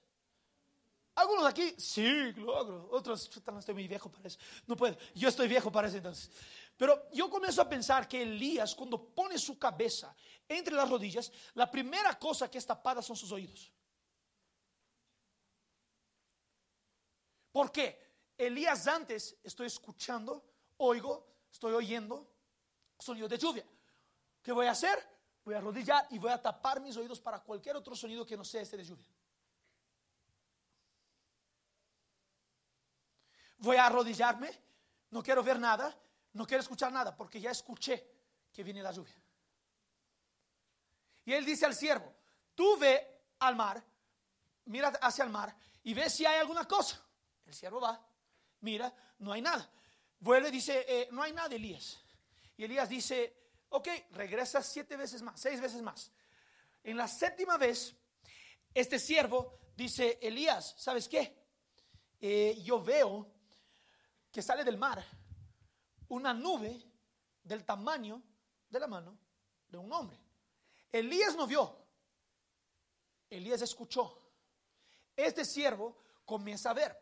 Algunos 1.16 1.46
aquí, 1.46 1.74
sí, 1.80 2.32
logro. 2.34 2.90
Otros, 2.92 3.32
no 3.48 3.58
estoy 3.58 3.74
muy 3.74 3.88
viejo 3.88 4.12
para 4.12 4.28
eso. 4.28 4.38
No 4.68 4.76
puedo. 4.76 4.96
Yo 5.16 5.30
estoy 5.30 5.48
viejo 5.48 5.72
para 5.72 5.88
eso 5.88 5.98
entonces. 5.98 6.30
Pero 6.78 7.10
yo 7.12 7.28
comienzo 7.28 7.64
a 7.64 7.68
pensar 7.68 8.08
que 8.08 8.22
Elías, 8.22 8.76
cuando 8.76 9.04
pone 9.04 9.40
su 9.40 9.58
cabeza 9.58 10.16
entre 10.48 10.76
las 10.76 10.88
rodillas, 10.88 11.32
la 11.56 11.72
primera 11.72 12.20
cosa 12.20 12.52
que 12.52 12.60
es 12.60 12.66
tapada 12.68 13.02
son 13.02 13.16
sus 13.16 13.32
oídos. 13.32 13.72
¿Por 17.52 17.72
qué? 17.72 18.00
Elías 18.38 18.86
antes 18.86 19.38
estoy 19.42 19.66
escuchando, 19.66 20.46
oigo, 20.78 21.37
estoy 21.52 21.74
oyendo 21.74 22.28
sonido 23.00 23.28
de 23.28 23.38
lluvia. 23.38 23.66
¿Qué 24.42 24.52
voy 24.52 24.68
a 24.68 24.72
hacer? 24.72 24.98
Voy 25.44 25.56
a 25.56 25.60
arrodillar 25.60 26.08
y 26.10 26.20
voy 26.20 26.32
a 26.32 26.42
tapar 26.42 26.82
mis 26.82 26.96
oídos 26.98 27.22
para 27.22 27.40
cualquier 27.40 27.76
otro 27.76 27.96
sonido 27.96 28.26
que 28.26 28.36
no 28.36 28.44
sea 28.44 28.62
este 28.62 28.78
de 28.78 28.84
lluvia. 28.84 29.08
Voy 33.60 33.78
a 33.78 33.86
arrodillarme, 33.86 34.52
no 35.12 35.24
quiero 35.24 35.44
ver 35.44 35.60
nada, 35.60 35.98
no 36.34 36.46
quiero 36.46 36.62
escuchar 36.62 36.92
nada 36.92 37.16
porque 37.16 37.40
ya 37.40 37.52
escuché 37.52 38.06
que 38.52 38.64
viene 38.64 38.82
la 38.82 38.92
lluvia. 38.92 39.16
Y 41.26 41.34
él 41.34 41.46
dice 41.46 41.66
al 41.66 41.76
siervo, 41.76 42.14
tú 42.56 42.78
ve 42.78 43.22
al 43.40 43.56
mar, 43.56 43.84
mira 44.66 44.90
hacia 45.02 45.24
el 45.24 45.30
mar 45.30 45.56
y 45.84 45.94
ve 45.94 46.10
si 46.10 46.26
hay 46.26 46.40
alguna 46.40 46.66
cosa. 46.66 47.02
El 47.46 47.54
siervo 47.54 47.82
va, 47.82 48.00
mira, 48.62 48.94
no 49.20 49.32
hay 49.32 49.42
nada. 49.42 49.70
Vuelve 50.20 50.50
y 50.50 50.52
dice, 50.52 50.86
eh, 50.88 51.08
no 51.12 51.22
hay 51.22 51.34
nada, 51.34 51.56
Elías. 51.56 52.00
Y 52.56 52.64
Elías 52.64 52.90
dice, 52.90 53.38
ok, 53.70 53.88
regresa 54.12 54.62
siete 54.62 54.98
veces 54.98 55.22
más, 55.22 55.40
seis 55.40 55.62
veces 55.62 55.82
más. 55.82 56.12
En 56.84 56.98
la 56.98 57.08
séptima 57.08 57.58
vez, 57.58 57.96
este 58.74 59.00
siervo 59.00 59.60
dice, 59.76 60.18
Elías, 60.22 60.76
¿sabes 60.78 61.08
qué? 61.08 61.46
Eh, 62.20 62.60
yo 62.64 62.82
veo 62.82 63.32
que 64.32 64.42
sale 64.42 64.64
del 64.64 64.78
mar 64.78 65.04
una 66.10 66.34
nube 66.34 66.82
del 67.44 67.64
tamaño 67.66 68.22
de 68.70 68.80
la 68.80 68.88
mano 68.88 69.18
de 69.68 69.78
un 69.78 69.92
hombre. 69.92 70.20
Elías 70.92 71.36
no 71.36 71.46
vio, 71.46 71.86
Elías 73.30 73.62
escuchó. 73.62 74.24
Este 75.16 75.44
siervo 75.44 75.98
comienza 76.26 76.72
a 76.72 76.74
ver. 76.74 76.98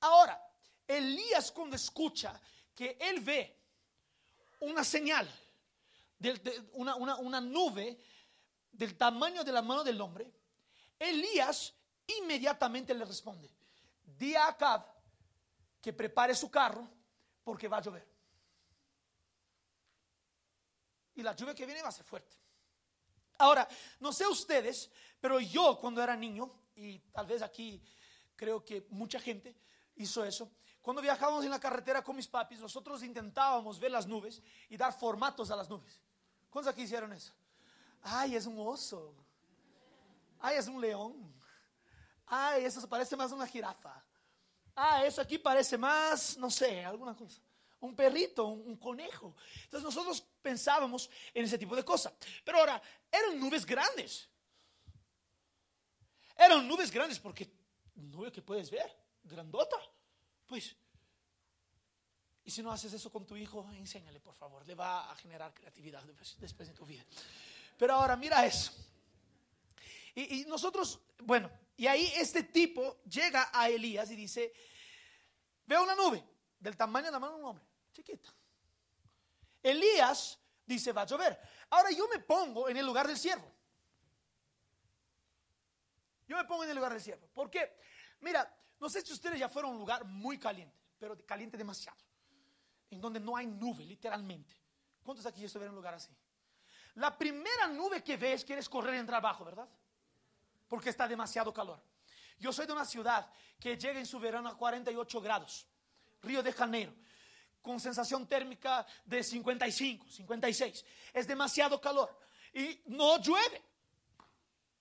Ahora, 0.00 0.42
Elías 0.86 1.52
cuando 1.52 1.76
escucha 1.76 2.40
que 2.78 2.96
él 3.00 3.18
ve 3.18 3.58
una 4.60 4.84
señal, 4.84 5.28
de, 6.16 6.70
una, 6.74 7.40
nube 7.40 7.98
del 8.70 8.96
tamaño 8.96 9.42
de 9.42 9.50
la 9.50 9.62
mano 9.62 9.82
del 9.82 10.00
hombre, 10.00 10.30
Elías 10.96 11.74
inmediatamente 12.06 12.94
le 12.94 13.04
responde, 13.04 13.50
di 14.16 14.36
a 14.36 14.46
Acab 14.46 14.86
que 15.80 15.92
prepare 15.92 16.36
su 16.36 16.48
carro 16.48 16.88
porque 17.42 17.66
va 17.66 17.78
a 17.78 17.82
llover. 17.82 18.06
Y 21.16 21.22
la 21.22 21.34
lluvia 21.34 21.56
que 21.56 21.66
viene 21.66 21.82
va 21.82 21.88
a 21.88 21.92
ser 21.92 22.04
fuerte. 22.04 22.36
Ahora, 23.38 23.68
no 23.98 24.12
sé 24.12 24.24
ustedes, 24.24 24.88
pero 25.20 25.40
yo 25.40 25.80
cuando 25.80 26.00
era 26.00 26.14
niño, 26.14 26.48
y 26.76 27.00
tal 27.10 27.26
vez 27.26 27.42
aquí 27.42 27.82
creo 28.36 28.64
que 28.64 28.86
mucha 28.90 29.18
gente 29.18 29.56
hizo 29.96 30.24
eso, 30.24 30.52
cuando 30.88 31.02
viajábamos 31.02 31.44
en 31.44 31.50
la 31.50 31.60
carretera 31.60 32.02
con 32.02 32.16
mis 32.16 32.26
papis, 32.26 32.60
nosotros 32.60 33.02
intentábamos 33.02 33.78
ver 33.78 33.90
las 33.90 34.06
nubes 34.06 34.42
y 34.70 34.76
dar 34.78 34.90
formatos 34.90 35.50
a 35.50 35.56
las 35.56 35.68
nubes. 35.68 36.00
¿Cuántos 36.48 36.72
aquí 36.72 36.80
hicieron 36.80 37.12
eso? 37.12 37.34
Ay, 38.00 38.36
es 38.36 38.46
un 38.46 38.58
oso. 38.58 39.14
Ay, 40.40 40.56
es 40.56 40.66
un 40.66 40.80
león. 40.80 41.30
Ay, 42.24 42.64
eso 42.64 42.88
parece 42.88 43.18
más 43.18 43.30
una 43.32 43.46
jirafa. 43.46 44.02
Ah, 44.74 45.04
eso 45.04 45.20
aquí 45.20 45.36
parece 45.36 45.76
más, 45.76 46.38
no 46.38 46.50
sé, 46.50 46.82
alguna 46.82 47.14
cosa. 47.14 47.42
Un 47.80 47.94
perrito, 47.94 48.46
un, 48.46 48.78
conejo. 48.78 49.36
Entonces 49.64 49.84
nosotros 49.84 50.26
pensábamos 50.40 51.10
en 51.34 51.44
ese 51.44 51.58
tipo 51.58 51.76
de 51.76 51.84
cosas. 51.84 52.14
Pero 52.42 52.60
ahora, 52.60 52.80
eran 53.12 53.38
nubes 53.38 53.66
grandes. 53.66 54.26
Eran 56.34 56.66
nubes 56.66 56.90
grandes 56.90 57.18
porque 57.18 57.52
nube 57.94 58.32
que 58.32 58.40
puedes 58.40 58.70
ver, 58.70 58.90
grandota. 59.22 59.76
Pues, 60.48 60.74
y 62.42 62.50
si 62.50 62.62
no 62.62 62.72
haces 62.72 62.92
eso 62.94 63.12
con 63.12 63.26
tu 63.26 63.36
hijo, 63.36 63.70
enséñale, 63.72 64.20
por 64.20 64.34
favor. 64.34 64.66
Le 64.66 64.74
va 64.74 65.10
a 65.10 65.14
generar 65.16 65.52
creatividad 65.52 66.02
después, 66.02 66.66
de 66.66 66.74
tu 66.74 66.86
vida. 66.86 67.04
Pero 67.76 67.92
ahora, 67.92 68.16
mira 68.16 68.44
eso. 68.46 68.72
Y, 70.14 70.40
y 70.40 70.44
nosotros, 70.46 70.98
bueno, 71.18 71.50
y 71.76 71.86
ahí 71.86 72.10
este 72.16 72.44
tipo 72.44 73.02
llega 73.04 73.50
a 73.52 73.68
Elías 73.68 74.10
y 74.10 74.16
dice, 74.16 74.52
veo 75.66 75.82
una 75.82 75.94
nube 75.94 76.24
del 76.58 76.76
tamaño 76.76 77.06
de 77.06 77.12
la 77.12 77.20
mano 77.20 77.34
de 77.34 77.40
un 77.40 77.48
hombre, 77.50 77.64
chiquita. 77.92 78.32
Elías 79.62 80.38
dice, 80.64 80.92
va 80.92 81.02
a 81.02 81.06
llover. 81.06 81.38
Ahora 81.70 81.90
yo 81.90 82.08
me 82.08 82.18
pongo 82.20 82.68
en 82.68 82.78
el 82.78 82.86
lugar 82.86 83.06
del 83.06 83.18
siervo. 83.18 83.52
Yo 86.26 86.36
me 86.36 86.44
pongo 86.44 86.64
en 86.64 86.70
el 86.70 86.76
lugar 86.76 86.92
del 86.92 87.02
siervo. 87.02 87.28
¿Por 87.28 87.50
qué? 87.50 87.76
Mira, 88.20 88.50
no 88.80 88.88
sé 88.88 89.02
si 89.02 89.12
ustedes 89.12 89.38
ya 89.38 89.48
fueron 89.48 89.72
a 89.72 89.74
un 89.74 89.80
lugar 89.80 90.04
muy 90.04 90.38
caliente, 90.38 90.76
pero 90.98 91.16
caliente 91.26 91.56
demasiado. 91.56 91.98
En 92.90 93.00
donde 93.00 93.20
no 93.20 93.36
hay 93.36 93.46
nube, 93.46 93.84
literalmente. 93.84 94.54
¿Cuántos 95.02 95.26
aquí 95.26 95.40
ya 95.40 95.46
estuvieron 95.46 95.72
en 95.72 95.76
un 95.76 95.82
lugar 95.82 95.94
así? 95.94 96.10
La 96.94 97.16
primera 97.16 97.68
nube 97.68 98.02
que 98.02 98.16
ves 98.16 98.44
quieres 98.44 98.68
correr 98.68 98.94
y 98.94 98.98
entrar 98.98 99.18
abajo, 99.18 99.44
¿verdad? 99.44 99.68
porque 100.68 100.90
está 100.90 101.08
demasiado 101.08 101.52
calor. 101.52 101.82
Yo 102.38 102.52
soy 102.52 102.66
de 102.66 102.72
una 102.72 102.84
ciudad 102.84 103.28
que 103.58 103.76
llega 103.76 103.98
en 103.98 104.06
su 104.06 104.20
verano 104.20 104.48
a 104.48 104.56
48 104.56 105.20
grados, 105.20 105.66
Río 106.22 106.42
de 106.42 106.52
Janeiro, 106.52 106.94
con 107.60 107.80
sensación 107.80 108.28
térmica 108.28 108.86
de 109.04 109.24
55, 109.24 110.06
56. 110.08 110.84
Es 111.12 111.26
demasiado 111.26 111.80
calor 111.80 112.16
y 112.52 112.80
no 112.86 113.20
llueve. 113.20 113.62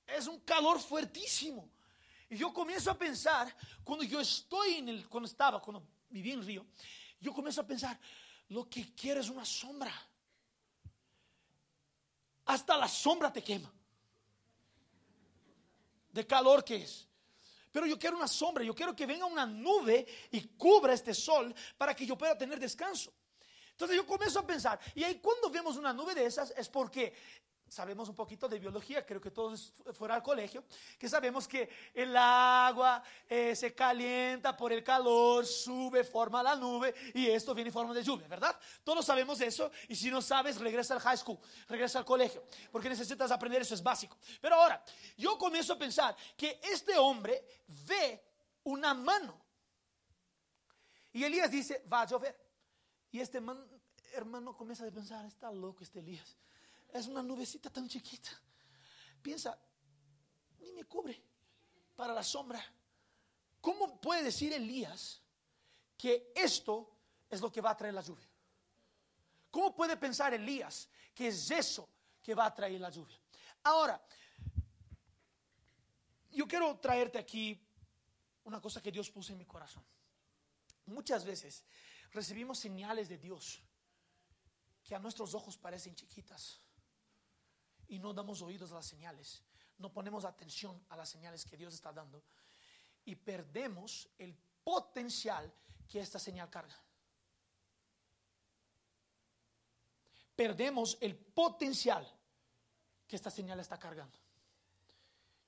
Es 0.05 0.27
un 0.27 0.39
calor 0.41 0.79
fuertísimo. 0.79 1.69
Y 2.29 2.37
yo 2.37 2.53
comienzo 2.53 2.91
a 2.91 2.97
pensar, 2.97 3.55
cuando 3.83 4.03
yo 4.03 4.19
estoy 4.19 4.75
en 4.75 4.89
el, 4.89 5.07
cuando 5.07 5.27
estaba, 5.27 5.61
cuando 5.61 5.87
viví 6.09 6.31
en 6.31 6.45
Río, 6.45 6.65
yo 7.19 7.33
comienzo 7.33 7.61
a 7.61 7.67
pensar, 7.67 7.99
lo 8.49 8.69
que 8.69 8.93
quiero 8.93 9.21
es 9.21 9.29
una 9.29 9.45
sombra. 9.45 9.93
Hasta 12.45 12.77
la 12.77 12.87
sombra 12.87 13.31
te 13.31 13.43
quema 13.43 13.71
de 16.17 16.25
calor 16.25 16.63
que 16.63 16.77
es. 16.77 17.07
Pero 17.71 17.85
yo 17.85 17.99
quiero 17.99 18.17
una 18.17 18.27
sombra, 18.27 18.63
yo 18.63 18.73
quiero 18.73 18.95
que 18.95 19.05
venga 19.05 19.25
una 19.25 19.45
nube 19.45 20.05
y 20.31 20.41
cubra 20.57 20.93
este 20.93 21.13
sol 21.13 21.53
para 21.77 21.95
que 21.95 22.05
yo 22.07 22.17
pueda 22.17 22.35
tener 22.35 22.59
descanso. 22.59 23.13
Entonces 23.71 23.95
yo 23.95 24.07
comienzo 24.07 24.39
a 24.39 24.47
pensar, 24.47 24.79
y 24.95 25.03
ahí 25.03 25.19
cuando 25.19 25.51
vemos 25.51 25.77
una 25.77 25.93
nube 25.93 26.15
de 26.15 26.25
esas 26.25 26.51
es 26.57 26.67
porque 26.67 27.13
sabemos 27.69 28.07
un 28.09 28.15
poquito 28.15 28.47
de 28.47 28.59
biología, 28.59 29.05
creo 29.05 29.19
que 29.19 29.31
todos 29.31 29.73
fuera 29.93 30.15
al 30.15 30.23
colegio, 30.23 30.63
que 30.97 31.09
sabemos 31.09 31.47
que 31.47 31.69
el 31.93 32.15
agua 32.15 33.03
eh, 33.27 33.55
se 33.55 33.73
calienta 33.73 34.55
por 34.55 34.71
el 34.71 34.83
calor, 34.83 35.45
sube, 35.45 36.03
forma 36.03 36.41
la 36.41 36.55
nube 36.55 36.93
y 37.13 37.27
esto 37.27 37.53
viene 37.53 37.69
en 37.69 37.73
forma 37.73 37.93
de 37.93 38.03
lluvia, 38.03 38.27
¿verdad? 38.27 38.57
Todos 38.83 39.05
sabemos 39.05 39.39
eso 39.41 39.71
y 39.87 39.95
si 39.95 40.09
no 40.09 40.21
sabes, 40.21 40.57
regresa 40.57 40.93
al 40.93 41.01
high 41.01 41.17
school, 41.17 41.37
regresa 41.67 41.99
al 41.99 42.05
colegio, 42.05 42.43
porque 42.71 42.89
necesitas 42.89 43.31
aprender 43.31 43.61
eso, 43.61 43.73
es 43.73 43.83
básico. 43.83 44.17
Pero 44.41 44.55
ahora, 44.55 44.83
yo 45.17 45.37
comienzo 45.37 45.73
a 45.73 45.77
pensar 45.77 46.15
que 46.35 46.59
este 46.63 46.97
hombre 46.97 47.45
ve 47.67 48.23
una 48.63 48.93
mano 48.93 49.39
y 51.11 51.23
Elías 51.23 51.51
dice, 51.51 51.83
va 51.91 52.01
a 52.01 52.05
llover. 52.05 52.47
Y 53.11 53.19
este 53.19 53.41
hermano 54.13 54.55
comienza 54.55 54.85
a 54.85 54.91
pensar, 54.91 55.25
está 55.25 55.51
loco 55.51 55.83
este 55.83 55.99
Elías 55.99 56.37
es 56.99 57.07
una 57.07 57.23
nubecita 57.23 57.69
tan 57.69 57.87
chiquita. 57.87 58.29
Piensa, 59.21 59.57
ni 60.59 60.71
me 60.71 60.85
cubre 60.85 61.21
para 61.95 62.13
la 62.13 62.23
sombra. 62.23 62.63
¿Cómo 63.61 63.99
puede 63.99 64.23
decir 64.23 64.53
Elías 64.53 65.21
que 65.97 66.31
esto 66.35 66.95
es 67.29 67.41
lo 67.41 67.51
que 67.51 67.61
va 67.61 67.71
a 67.71 67.77
traer 67.77 67.93
la 67.93 68.01
lluvia? 68.01 68.27
¿Cómo 69.51 69.75
puede 69.75 69.97
pensar 69.97 70.33
Elías 70.33 70.87
que 71.13 71.27
es 71.27 71.51
eso 71.51 71.89
que 72.21 72.35
va 72.35 72.45
a 72.45 72.53
traer 72.53 72.79
la 72.79 72.89
lluvia? 72.89 73.19
Ahora, 73.63 74.01
yo 76.31 76.47
quiero 76.47 76.77
traerte 76.79 77.17
aquí 77.17 77.59
una 78.43 78.61
cosa 78.61 78.81
que 78.81 78.91
Dios 78.91 79.09
puso 79.09 79.31
en 79.31 79.39
mi 79.39 79.45
corazón. 79.45 79.83
Muchas 80.85 81.25
veces 81.25 81.65
recibimos 82.11 82.59
señales 82.59 83.09
de 83.09 83.17
Dios 83.17 83.61
que 84.83 84.95
a 84.95 84.99
nuestros 84.99 85.33
ojos 85.33 85.57
parecen 85.57 85.95
chiquitas 85.95 86.61
y 87.87 87.99
no 87.99 88.13
damos 88.13 88.41
oídos 88.41 88.71
a 88.71 88.75
las 88.75 88.85
señales, 88.85 89.43
no 89.77 89.91
ponemos 89.91 90.25
atención 90.25 90.81
a 90.89 90.97
las 90.97 91.09
señales 91.09 91.45
que 91.45 91.57
Dios 91.57 91.73
está 91.73 91.91
dando 91.91 92.23
y 93.05 93.15
perdemos 93.15 94.09
el 94.17 94.35
potencial 94.63 95.51
que 95.87 95.99
esta 95.99 96.19
señal 96.19 96.49
carga. 96.49 96.75
Perdemos 100.35 100.97
el 101.01 101.15
potencial 101.15 102.05
que 103.07 103.15
esta 103.15 103.31
señal 103.31 103.59
está 103.59 103.79
cargando. 103.79 104.17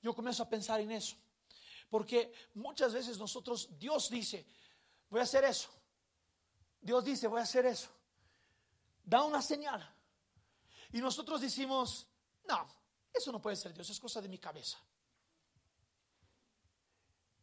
Yo 0.02 0.14
comienzo 0.14 0.42
a 0.42 0.48
pensar 0.48 0.80
en 0.80 0.90
eso, 0.90 1.16
porque 1.90 2.32
muchas 2.54 2.94
veces 2.94 3.18
nosotros, 3.18 3.68
Dios 3.78 4.08
dice, 4.08 4.46
voy 5.10 5.20
a 5.20 5.24
hacer 5.24 5.44
eso. 5.44 5.68
Dios 6.80 7.04
dice, 7.04 7.28
voy 7.28 7.40
a 7.40 7.44
hacer 7.44 7.66
eso. 7.66 7.90
Da 9.04 9.22
una 9.22 9.42
señal. 9.42 9.86
Y 10.92 11.00
nosotros 11.00 11.40
decimos, 11.40 12.06
no, 12.44 12.68
eso 13.12 13.32
no 13.32 13.40
puede 13.40 13.56
ser 13.56 13.72
Dios, 13.72 13.88
es 13.90 14.00
cosa 14.00 14.20
de 14.20 14.28
mi 14.28 14.38
cabeza. 14.38 14.78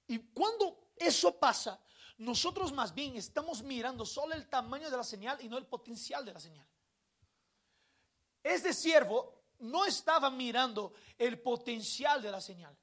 Y 0.08 0.20
cuando 0.30 0.92
eso 0.96 1.38
pasa, 1.38 1.80
nosotros 2.18 2.72
más 2.72 2.94
bien 2.94 3.16
estamos 3.16 3.62
mirando 3.62 4.06
solo 4.06 4.34
el 4.34 4.48
tamaño 4.48 4.90
de 4.90 4.98
la 4.98 5.04
señal 5.04 5.38
y 5.42 5.50
no 5.50 5.58
el 5.58 5.66
potencial 5.66 6.26
de 6.26 6.34
la 6.34 6.40
señal. 6.40 6.68
Este 8.42 8.74
siervo 8.74 9.44
no 9.60 9.86
estaba 9.86 10.30
mirando 10.30 10.94
el 11.18 11.40
potencial 11.42 12.22
de 12.22 12.32
la 12.32 12.40
señal, 12.40 12.76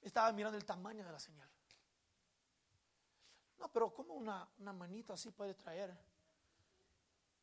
estaba 0.00 0.32
mirando 0.32 0.58
el 0.58 0.64
tamaño 0.64 1.04
de 1.04 1.12
la 1.12 1.20
señal. 1.20 1.48
No, 3.58 3.70
pero 3.70 3.92
¿cómo 3.92 4.14
una, 4.14 4.48
una 4.58 4.72
manita 4.72 5.12
así 5.12 5.30
puede 5.30 5.54
traer 5.54 5.96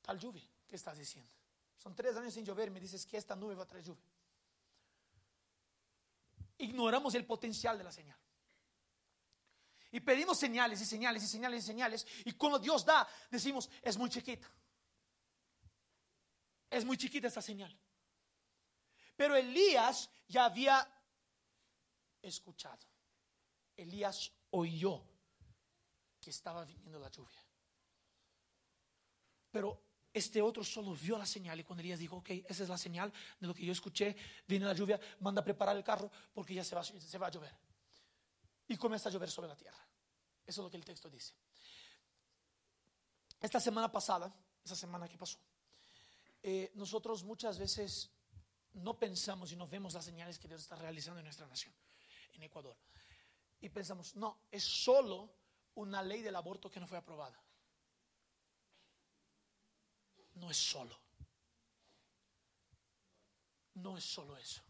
tal 0.01 0.19
lluvia? 0.19 0.49
¿Qué 0.67 0.75
estás 0.75 0.97
diciendo? 0.97 1.36
Son 1.77 1.95
tres 1.95 2.15
años 2.15 2.33
sin 2.33 2.45
llover 2.45 2.67
y 2.67 2.71
me 2.71 2.79
dices 2.79 3.05
que 3.05 3.17
esta 3.17 3.35
nube 3.35 3.55
va 3.55 3.63
a 3.63 3.67
traer 3.67 3.85
lluvia. 3.85 4.05
Ignoramos 6.57 7.13
el 7.15 7.25
potencial 7.25 7.77
de 7.77 7.83
la 7.83 7.91
señal. 7.91 8.17
Y 9.91 9.99
pedimos 9.99 10.37
señales 10.37 10.81
y 10.81 10.85
señales 10.85 11.23
y 11.23 11.27
señales 11.27 11.63
y 11.63 11.67
señales. 11.67 12.07
Y 12.25 12.33
cuando 12.33 12.59
Dios 12.59 12.83
da, 12.83 13.07
decimos, 13.29 13.69
es 13.81 13.97
muy 13.97 14.09
chiquita. 14.09 14.51
Es 16.69 16.83
muy 16.83 16.97
chiquita 16.97 17.27
esta 17.27 17.41
señal. 17.41 17.77
Pero 19.15 19.35
Elías 19.35 20.09
ya 20.27 20.45
había 20.45 20.87
escuchado. 22.21 22.85
Elías 23.75 24.31
oyó 24.51 25.03
que 26.19 26.31
estaba 26.31 26.65
viniendo 26.65 26.99
la 26.99 27.09
lluvia. 27.09 27.41
Pero 29.51 29.86
este 30.17 30.41
otro 30.41 30.63
solo 30.63 30.93
vio 30.95 31.17
la 31.17 31.25
señal 31.25 31.59
y 31.59 31.63
cuando 31.63 31.81
Elías 31.81 31.99
dijo, 31.99 32.17
ok, 32.17 32.29
esa 32.47 32.63
es 32.63 32.69
la 32.69 32.77
señal 32.77 33.11
de 33.39 33.47
lo 33.47 33.53
que 33.53 33.65
yo 33.65 33.71
escuché, 33.71 34.15
viene 34.47 34.65
la 34.65 34.73
lluvia, 34.73 34.99
manda 35.19 35.41
a 35.41 35.43
preparar 35.43 35.75
el 35.77 35.83
carro 35.83 36.11
porque 36.33 36.53
ya 36.53 36.63
se 36.63 36.75
va, 36.75 36.83
se 36.83 37.17
va 37.17 37.27
a 37.27 37.31
llover. 37.31 37.55
Y 38.67 38.77
comienza 38.77 39.09
a 39.09 39.11
llover 39.11 39.29
sobre 39.29 39.47
la 39.47 39.55
tierra. 39.55 39.77
Eso 40.45 40.61
es 40.61 40.63
lo 40.63 40.69
que 40.69 40.77
el 40.77 40.85
texto 40.85 41.09
dice. 41.09 41.33
Esta 43.39 43.59
semana 43.59 43.91
pasada, 43.91 44.33
esa 44.63 44.75
semana 44.75 45.07
que 45.07 45.17
pasó, 45.17 45.37
eh, 46.41 46.71
nosotros 46.75 47.23
muchas 47.23 47.59
veces 47.59 48.09
no 48.73 48.97
pensamos 48.97 49.51
y 49.51 49.55
no 49.55 49.67
vemos 49.67 49.93
las 49.93 50.05
señales 50.05 50.39
que 50.39 50.47
Dios 50.47 50.61
está 50.61 50.75
realizando 50.75 51.19
en 51.19 51.25
nuestra 51.25 51.47
nación, 51.47 51.73
en 52.33 52.43
Ecuador. 52.43 52.77
y 53.59 53.69
pensamos, 53.69 54.15
no, 54.15 54.41
es 54.51 54.63
solo 54.63 55.33
una 55.75 56.03
ley 56.03 56.21
del 56.21 56.35
aborto 56.35 56.69
que 56.69 56.79
no 56.79 56.87
fue 56.87 56.97
aprobada. 56.97 57.41
No 60.39 60.49
es 60.49 60.57
solo. 60.57 60.97
No 63.75 63.97
es 63.97 64.03
solo 64.03 64.37
eso. 64.37 64.61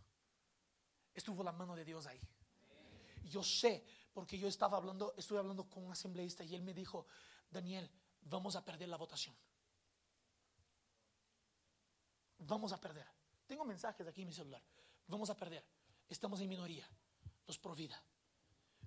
Estuvo 1.14 1.44
la 1.44 1.52
mano 1.52 1.76
de 1.76 1.86
Dios 1.86 2.06
ahí. 2.08 2.20
Yo 3.24 3.44
sé, 3.44 3.86
porque 4.14 4.38
yo 4.38 4.48
estaba 4.48 4.78
hablando, 4.78 5.14
estuve 5.18 5.40
hablando 5.40 5.70
con 5.70 5.86
un 5.86 5.92
asambleísta 5.92 6.44
y 6.44 6.56
él 6.56 6.62
me 6.62 6.74
dijo, 6.74 7.08
Daniel, 7.50 7.90
vamos 8.22 8.56
a 8.56 8.64
perder 8.64 8.90
la 8.90 8.98
votación. 8.98 9.36
Vamos 12.40 12.72
a 12.72 12.80
perder. 12.80 13.08
Tengo 13.46 13.66
mensajes 13.66 14.06
aquí 14.08 14.22
en 14.22 14.28
mi 14.28 14.34
celular. 14.34 14.62
Vamos 15.08 15.30
a 15.30 15.36
perder. 15.36 15.66
Estamos 16.08 16.40
en 16.42 16.50
minoría. 16.50 16.88
Los 17.46 17.58
pro 17.58 17.76
vida. 17.76 18.02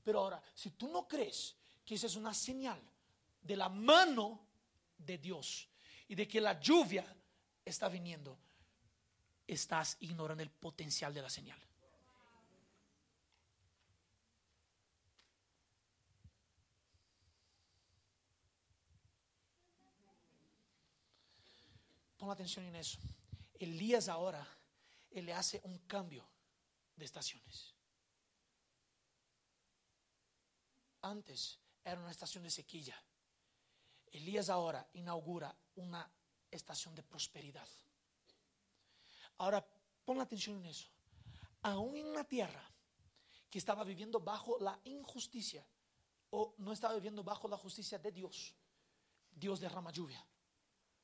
Pero 0.03 0.21
ahora, 0.21 0.43
si 0.55 0.71
tú 0.73 0.89
no 0.89 1.07
crees 1.07 1.57
que 1.85 1.95
esa 1.95 2.07
es 2.07 2.17
una 2.17 2.33
señal 2.33 2.81
de 3.41 3.57
la 3.57 3.69
mano 3.69 4.47
de 4.97 5.19
Dios 5.19 5.70
y 6.11 6.17
de 6.17 6.27
que 6.27 6.41
la 6.41 6.59
lluvia 6.59 7.07
está 7.65 7.89
viniendo, 7.89 8.37
estás 9.47 9.97
ignorando 10.01 10.43
el 10.43 10.51
potencial 10.51 11.15
de 11.15 11.23
la 11.23 11.31
señal. 11.31 11.57
Pon 22.19 22.29
atención 22.29 22.65
en 22.67 22.75
eso. 22.75 22.99
Elías 23.55 24.09
ahora, 24.09 24.45
le 25.13 25.33
hace 25.33 25.61
un 25.63 25.79
cambio 25.87 26.29
de 26.97 27.05
estaciones. 27.05 27.73
Antes 31.03 31.61
era 31.85 32.01
una 32.01 32.11
estación 32.11 32.43
de 32.43 32.51
sequía. 32.51 33.01
Elías 34.11 34.49
ahora 34.49 34.85
inaugura 34.95 35.57
una 35.81 36.09
estación 36.51 36.95
de 36.95 37.03
prosperidad. 37.03 37.69
Ahora, 39.39 39.65
pon 40.05 40.21
atención 40.21 40.59
en 40.59 40.67
eso. 40.67 40.89
Aún 41.63 41.97
en 41.97 42.07
una 42.07 42.25
tierra 42.25 42.65
que 43.49 43.59
estaba 43.59 43.85
viviendo 43.85 44.21
bajo 44.21 44.59
la 44.61 44.79
injusticia 44.85 45.67
o 46.31 46.55
no 46.59 46.73
estaba 46.73 46.95
viviendo 46.95 47.25
bajo 47.25 47.49
la 47.49 47.57
justicia 47.57 47.99
de 47.99 48.13
Dios, 48.13 48.55
Dios 49.31 49.61
derrama 49.61 49.91
lluvia 49.91 50.25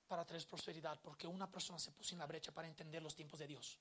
para 0.07 0.25
traer 0.25 0.47
prosperidad, 0.47 1.01
porque 1.03 1.27
una 1.27 1.51
persona 1.51 1.79
se 1.79 1.91
puso 1.91 2.15
en 2.15 2.21
la 2.21 2.27
brecha 2.27 2.53
para 2.53 2.69
entender 2.69 3.03
los 3.03 3.15
tiempos 3.15 3.39
de 3.41 3.47
Dios. 3.47 3.79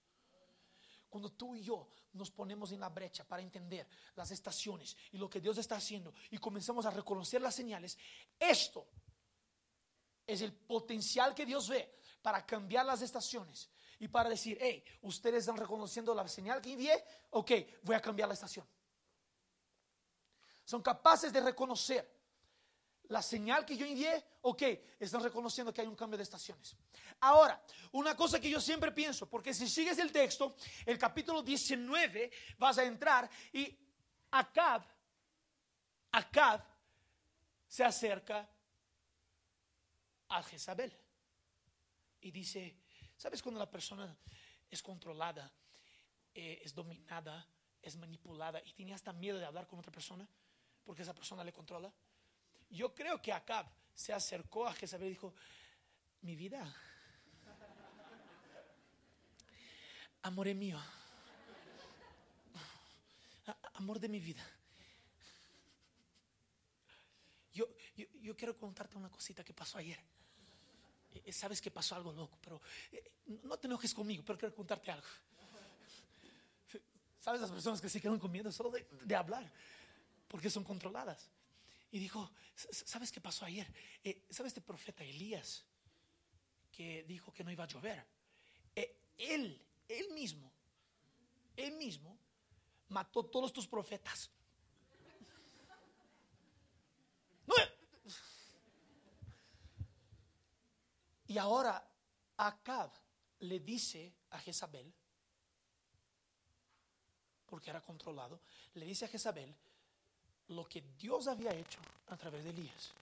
Cuando 1.10 1.31
tú 1.31 1.55
y 1.55 1.62
yo 1.62 1.88
nos 2.13 2.31
ponemos 2.31 2.71
en 2.71 2.79
la 2.79 2.89
brecha 2.89 3.23
para 3.23 3.41
entender 3.41 3.88
las 4.15 4.31
estaciones 4.31 4.97
y 5.12 5.17
lo 5.17 5.29
que 5.29 5.39
Dios 5.39 5.58
está 5.58 5.75
haciendo 5.75 6.13
y 6.31 6.38
comenzamos 6.38 6.86
a 6.86 6.91
reconocer 6.91 7.41
las 7.41 7.55
señales, 7.55 7.97
esto 8.39 8.88
es 10.25 10.41
el 10.41 10.53
potencial 10.53 11.33
que 11.33 11.45
Dios 11.45 11.69
ve 11.69 11.99
para 12.21 12.45
cambiar 12.45 12.85
las 12.85 13.01
estaciones 13.01 13.69
y 13.99 14.07
para 14.07 14.29
decir, 14.29 14.57
hey, 14.59 14.83
ustedes 15.01 15.41
están 15.41 15.57
reconociendo 15.57 16.13
la 16.13 16.27
señal 16.27 16.61
que 16.61 16.73
envié, 16.73 17.03
ok, 17.31 17.51
voy 17.83 17.95
a 17.95 18.01
cambiar 18.01 18.27
la 18.27 18.33
estación. 18.33 18.67
Son 20.63 20.81
capaces 20.81 21.31
de 21.31 21.41
reconocer 21.41 22.15
la 23.09 23.21
señal 23.21 23.65
que 23.65 23.77
yo 23.77 23.85
envié, 23.85 24.23
ok, 24.41 24.63
están 24.99 25.21
reconociendo 25.21 25.73
que 25.73 25.81
hay 25.81 25.88
un 25.88 25.95
cambio 25.95 26.17
de 26.17 26.23
estaciones. 26.23 26.75
Ahora, 27.19 27.63
una 27.91 28.15
cosa 28.15 28.39
que 28.39 28.49
yo 28.49 28.59
siempre 28.59 28.91
pienso, 28.91 29.29
porque 29.29 29.53
si 29.53 29.69
sigues 29.69 29.97
el 29.99 30.11
texto, 30.11 30.55
el 30.85 30.97
capítulo 30.97 31.43
19, 31.43 32.31
vas 32.57 32.77
a 32.79 32.83
entrar 32.83 33.29
y 33.53 33.77
Acab, 34.31 34.83
Acab 36.11 36.63
se 37.67 37.83
acerca 37.83 38.49
a 40.29 40.43
Jezabel 40.43 40.95
y 42.21 42.31
dice, 42.31 42.77
¿sabes 43.15 43.41
cuando 43.41 43.59
la 43.59 43.69
persona 43.69 44.15
es 44.69 44.81
controlada, 44.81 45.51
eh, 46.33 46.61
es 46.63 46.73
dominada, 46.73 47.47
es 47.81 47.95
manipulada 47.97 48.61
y 48.65 48.73
tiene 48.73 48.93
hasta 48.93 49.13
miedo 49.13 49.38
de 49.38 49.45
hablar 49.45 49.67
con 49.67 49.79
otra 49.79 49.91
persona 49.91 50.27
porque 50.83 51.03
esa 51.03 51.13
persona 51.13 51.43
le 51.43 51.53
controla? 51.53 51.93
Yo 52.69 52.93
creo 52.93 53.21
que 53.21 53.31
Acab 53.31 53.67
se 53.93 54.11
acercó 54.11 54.67
a 54.67 54.73
Jezabel 54.73 55.07
y 55.07 55.11
dijo, 55.11 55.33
mi 56.21 56.35
vida, 56.35 56.75
amor 60.23 60.53
mío, 60.55 60.81
amor 63.73 63.99
de 63.99 64.09
mi 64.09 64.19
vida. 64.19 64.43
Yo, 67.53 67.67
yo, 67.95 68.05
yo, 68.21 68.35
quiero 68.35 68.57
contarte 68.57 68.97
una 68.97 69.09
cosita 69.09 69.43
que 69.43 69.53
pasó 69.53 69.77
ayer. 69.77 69.99
Eh, 71.23 71.32
sabes 71.32 71.62
que 71.62 71.71
pasó 71.71 71.95
algo 71.95 72.12
loco, 72.12 72.38
pero 72.41 72.62
eh, 72.91 73.12
no 73.43 73.58
te 73.58 73.67
enojes 73.67 73.93
conmigo, 73.93 74.23
pero 74.25 74.38
quiero 74.38 74.54
contarte 74.54 74.91
algo. 74.91 75.08
¿Sabes 77.19 77.41
las 77.41 77.51
personas 77.51 77.82
que 77.82 77.89
se 77.89 78.01
quedan 78.01 78.19
con 78.19 78.32
miedo 78.32 78.51
solo 78.51 78.71
de, 78.71 78.86
de 79.04 79.15
hablar? 79.15 79.51
Porque 80.28 80.49
son 80.49 80.63
controladas 80.63 81.30
y 81.95 81.99
dijo, 81.99 82.30
¿sabes 82.54 83.10
qué 83.10 83.21
pasó 83.21 83.45
ayer? 83.45 83.73
Eh, 84.04 84.25
¿Sabes 84.30 84.51
este 84.51 84.60
profeta 84.60 85.01
Elías 85.01 85.63
que 86.69 87.04
dijo 87.04 87.32
que 87.32 87.41
no 87.41 87.51
iba 87.51 87.63
a 87.63 87.67
llover? 87.67 88.06
Eh, 88.75 88.97
él, 89.17 89.65
él 89.88 90.10
mismo, 90.13 90.51
él 91.56 91.71
mismo 91.78 92.17
mató 92.89 93.23
todos 93.23 93.54
tus 93.54 93.65
profetas. 93.65 94.30
Y 101.36 101.38
ahora 101.38 101.86
Acab 102.38 102.93
le 103.39 103.60
dice 103.60 104.10
a 104.30 104.39
Jezabel, 104.39 104.89
porque 107.45 107.71
era 107.71 107.82
controlado, 107.82 108.39
le 108.76 108.86
dice 108.86 109.04
a 109.04 109.10
Jezabel, 109.10 109.54
lo 110.48 110.63
que 110.63 110.80
Dios 110.98 111.28
había 111.28 111.52
hecho 111.54 111.82
a 112.08 112.15
través 112.15 112.41
de 112.45 112.52
Elías. 112.52 112.93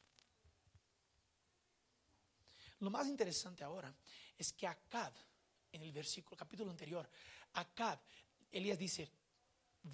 Lo 2.79 2.89
más 2.89 3.05
interesante 3.05 3.63
ahora 3.63 3.93
es 4.35 4.51
que 4.53 4.65
Acab, 4.65 5.13
en 5.71 5.83
el 5.83 5.91
versículo, 5.91 6.35
capítulo 6.35 6.71
anterior, 6.71 7.07
Acab, 7.53 7.99
Elías 8.51 8.79
dice, 8.79 9.11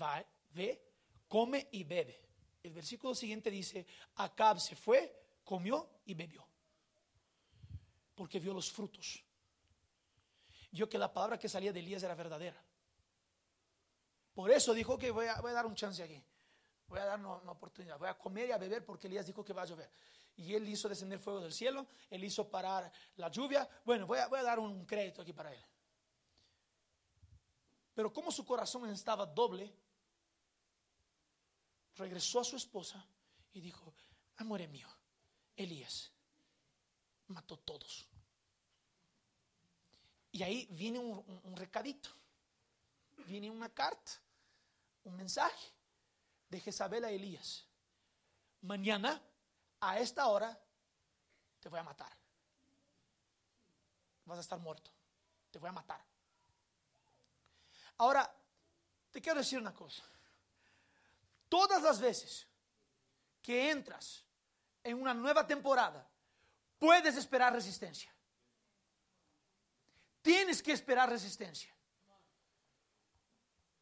va, 0.02 0.26
ve, 0.52 0.82
come 1.28 1.68
y 1.74 1.84
bebe. 1.84 2.22
El 2.64 2.72
versículo 2.72 3.14
siguiente 3.14 3.52
dice, 3.52 3.86
Acab 4.16 4.62
se 4.62 4.78
fue, 4.78 5.42
comió 5.44 6.00
y 6.06 6.14
bebió. 6.14 6.49
Porque 8.20 8.38
vio 8.38 8.54
los 8.54 8.70
frutos. 8.70 9.24
Vio 10.72 10.90
que 10.90 10.98
la 10.98 11.08
palabra 11.08 11.40
que 11.40 11.48
salía 11.48 11.72
de 11.72 11.80
Elías 11.80 12.04
era 12.04 12.16
verdadera. 12.16 12.62
Por 14.34 14.52
eso 14.52 14.74
dijo 14.74 14.98
que 14.98 15.10
voy 15.10 15.28
a, 15.28 15.42
dar 15.42 15.66
un 15.66 15.74
chance 15.74 16.04
aquí 16.04 16.22
voy 16.90 17.00
a 17.00 17.06
dar 17.06 17.18
una, 17.18 17.52
oportunidad, 17.52 17.98
voy 17.98 18.10
a 18.10 18.18
comer 18.18 18.50
y 18.50 18.52
a 18.52 18.58
beber 18.58 18.84
porque 18.84 19.08
Elías 19.08 19.26
dijo 19.26 19.46
que 19.46 19.54
va 19.54 19.62
a 19.62 19.66
llover. 19.66 19.90
Y 20.36 20.54
él 20.54 20.68
hizo 20.68 20.90
descender 20.90 21.20
fuego 21.20 21.40
del 21.40 21.54
cielo, 21.54 21.88
él 22.10 22.22
hizo 22.26 22.50
parar 22.50 22.92
la 23.16 23.30
lluvia. 23.30 23.70
Bueno, 23.86 24.06
voy 24.06 24.18
a, 24.18 24.28
voy 24.28 24.40
a 24.40 24.44
dar 24.44 24.60
un 24.60 24.86
crédito 24.86 25.22
aquí 25.22 25.32
para 25.32 25.54
él. 25.54 25.64
Pero 27.94 28.12
como 28.12 28.34
su 28.34 28.46
corazón 28.46 28.90
estaba 28.90 29.26
doble, 29.26 29.74
regresó 31.96 32.42
a 32.42 32.44
su 32.44 32.58
esposa 32.58 33.06
y 33.54 33.62
dijo, 33.62 33.94
amor 34.36 34.68
mío, 34.68 34.90
Elías 35.56 36.12
mató 37.30 37.58
todos. 37.58 38.09
Y 40.32 40.44
ahí 40.44 40.68
viene 40.72 41.00
un 41.00 41.56
recadito, 41.56 42.10
viene 43.26 43.50
una 43.50 43.70
carta, 43.70 44.12
un 45.04 45.16
mensaje 45.16 45.72
de 46.50 46.60
Jezabel 46.60 47.06
a 47.06 47.12
Elías, 47.12 47.66
mañana 48.62 49.22
a 49.80 50.00
esta 50.00 50.28
hora 50.28 50.58
te 51.60 51.70
voy 51.70 51.80
a 51.80 51.84
matar. 51.84 52.12
Vas 54.26 54.38
a 54.38 54.42
estar 54.42 54.60
muerto. 54.60 54.92
Te 55.52 55.60
voy 55.60 55.70
a 55.70 55.74
matar. 55.74 56.00
Ahora, 57.98 58.32
te 59.12 59.22
quiero 59.22 59.40
decir 59.40 59.60
una 59.60 59.74
cosa. 59.74 60.04
Todas 61.48 61.82
las 61.82 62.00
veces 62.00 62.48
que 63.42 63.72
entras 63.72 64.24
en 64.84 65.02
una 65.02 65.14
nueva 65.14 65.46
temporada, 65.48 66.08
puedes 66.78 67.18
esperar 67.18 67.54
resistencia. 67.54 68.14
Tienes 70.22 70.62
que 70.62 70.72
esperar 70.72 71.10
resistencia. 71.10 71.74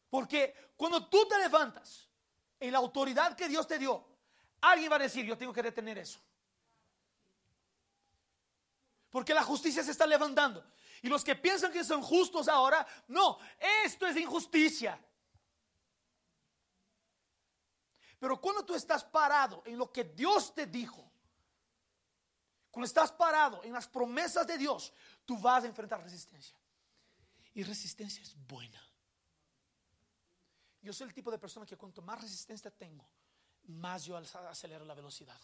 Porque 0.08 0.72
cuando 0.76 1.08
tú 1.08 1.26
te 1.26 1.38
levantas 1.38 2.08
en 2.58 2.72
la 2.72 2.78
autoridad 2.78 3.36
que 3.36 3.48
Dios 3.48 3.66
te 3.66 3.78
dio, 3.78 4.06
alguien 4.60 4.90
va 4.90 4.96
a 4.96 5.00
decir, 5.00 5.24
yo 5.24 5.36
tengo 5.36 5.52
que 5.52 5.62
detener 5.62 5.98
eso. 5.98 6.20
Porque 9.10 9.34
la 9.34 9.42
justicia 9.42 9.82
se 9.82 9.90
está 9.90 10.06
levantando. 10.06 10.64
Y 11.02 11.08
los 11.08 11.24
que 11.24 11.36
piensan 11.36 11.72
que 11.72 11.84
son 11.84 12.02
justos 12.02 12.48
ahora, 12.48 12.86
no, 13.08 13.38
esto 13.84 14.06
es 14.06 14.16
injusticia. 14.16 14.98
Pero 18.18 18.40
cuando 18.40 18.64
tú 18.64 18.74
estás 18.74 19.04
parado 19.04 19.62
en 19.64 19.78
lo 19.78 19.92
que 19.92 20.04
Dios 20.04 20.54
te 20.54 20.66
dijo, 20.66 21.08
cuando 22.70 22.86
estás 22.86 23.12
parado 23.12 23.62
en 23.62 23.72
las 23.72 23.88
promesas 23.88 24.46
de 24.46 24.58
Dios, 24.58 24.92
tú 25.28 25.36
vas 25.38 25.62
a 25.62 25.66
enfrentar 25.66 26.02
resistencia. 26.02 26.56
Y 27.52 27.62
resistencia 27.62 28.22
es 28.22 28.34
buena. 28.46 28.82
Yo 30.80 30.90
soy 30.94 31.08
el 31.08 31.12
tipo 31.12 31.30
de 31.30 31.38
persona 31.38 31.66
que 31.66 31.76
cuanto 31.76 32.00
más 32.00 32.18
resistencia 32.22 32.70
tengo, 32.70 33.06
más 33.64 34.06
yo 34.06 34.16
acelero 34.16 34.86
la 34.86 34.94
velocidad. 34.94 35.38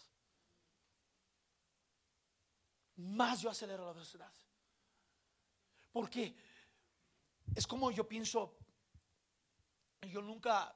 Más 2.95 3.41
yo 3.41 3.51
acelero 3.51 3.85
la 3.85 3.93
velocidad. 3.93 4.33
Porque 5.91 6.35
es 7.53 7.67
como 7.67 7.91
yo 7.91 8.07
pienso, 8.07 8.57
yo 10.01 10.19
nunca 10.23 10.75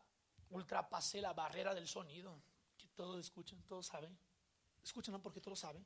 ultrapasé 0.51 1.19
la 1.19 1.33
barrera 1.33 1.73
del 1.73 1.87
sonido, 1.87 2.39
que 2.77 2.87
todos 2.89 3.19
escuchan, 3.19 3.59
todos 3.63 3.87
saben. 3.87 4.15
Escuchan 4.83 5.13
¿no? 5.13 5.21
porque 5.23 5.41
todos 5.41 5.57
saben. 5.57 5.83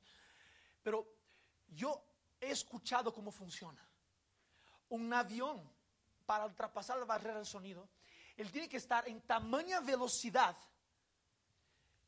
Pero 0.81 1.07
yo 1.69 2.12
he 2.43 2.51
escuchado 2.51 3.13
cómo 3.13 3.31
funciona. 3.31 3.85
Un 4.89 5.13
avión, 5.13 5.61
para 6.25 6.45
ultrapasar 6.45 6.97
la 6.97 7.05
barrera 7.05 7.37
del 7.37 7.45
sonido, 7.45 7.89
él 8.35 8.51
tiene 8.51 8.69
que 8.69 8.77
estar 8.77 9.07
en 9.07 9.21
tamaña 9.21 9.79
velocidad 9.79 10.57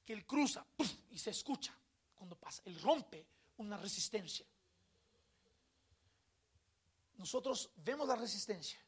que 0.05 0.13
él 0.13 0.25
cruza 0.25 0.65
y 1.09 1.17
se 1.17 1.31
escucha 1.31 1.73
cuando 2.13 2.35
pasa. 2.35 2.61
Él 2.65 2.79
rompe 2.81 3.25
una 3.57 3.77
resistencia. 3.77 4.45
Nosotros 7.17 7.71
vemos 7.77 8.07
la 8.07 8.15
resistencia 8.15 8.79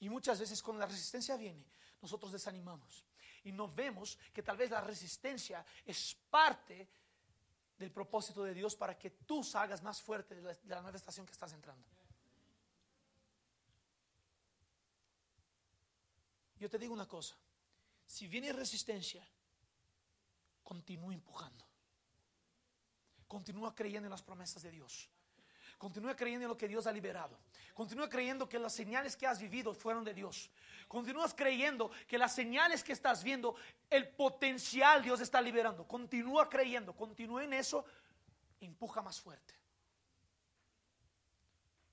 y 0.00 0.08
muchas 0.08 0.40
veces 0.40 0.62
cuando 0.62 0.80
la 0.80 0.86
resistencia 0.86 1.36
viene, 1.36 1.64
nosotros 2.00 2.32
desanimamos 2.32 3.04
y 3.44 3.52
no 3.52 3.68
vemos 3.68 4.18
que 4.32 4.42
tal 4.42 4.56
vez 4.56 4.70
la 4.70 4.80
resistencia 4.80 5.64
es 5.84 6.16
parte 6.30 6.88
del 7.82 7.90
propósito 7.90 8.44
de 8.44 8.54
Dios 8.54 8.76
para 8.76 8.96
que 8.96 9.10
tú 9.10 9.42
salgas 9.42 9.82
más 9.82 10.00
fuerte 10.00 10.36
de 10.36 10.56
la, 10.66 10.80
nueva 10.82 10.96
estación 10.96 11.26
que 11.26 11.32
estás 11.32 11.52
entrando. 11.52 11.84
Yo 16.60 16.70
te 16.70 16.78
digo 16.78 16.94
una 16.94 17.08
cosa, 17.08 17.36
si 18.06 18.28
viene 18.28 18.52
resistencia, 18.52 19.28
continúa 20.62 21.12
empujando. 21.12 21.64
Continúa 23.26 23.74
creyendo 23.74 24.06
en 24.06 24.12
las 24.12 24.22
promesas 24.22 24.62
de 24.62 24.70
Dios. 24.70 25.10
Continúa 25.82 26.14
creyendo 26.14 26.44
en 26.44 26.48
lo 26.50 26.56
que 26.56 26.68
Dios 26.68 26.86
ha 26.86 26.92
liberado. 26.92 27.36
Continúa 27.74 28.08
creyendo 28.08 28.48
que 28.48 28.56
las 28.56 28.72
señales 28.72 29.16
que 29.16 29.26
has 29.26 29.40
vivido 29.40 29.74
fueron 29.74 30.04
de 30.04 30.14
Dios. 30.14 30.48
Continúas 30.86 31.34
creyendo 31.34 31.90
que 32.06 32.16
las 32.18 32.32
señales 32.32 32.84
que 32.84 32.92
estás 32.92 33.24
viendo, 33.24 33.56
el 33.90 34.08
potencial 34.10 35.02
Dios 35.02 35.20
está 35.20 35.40
liberando. 35.40 35.84
Continúa 35.88 36.48
creyendo, 36.48 36.94
continúa 36.94 37.42
en 37.42 37.54
eso. 37.54 37.84
Empuja 38.60 39.02
más 39.02 39.20
fuerte. 39.20 39.54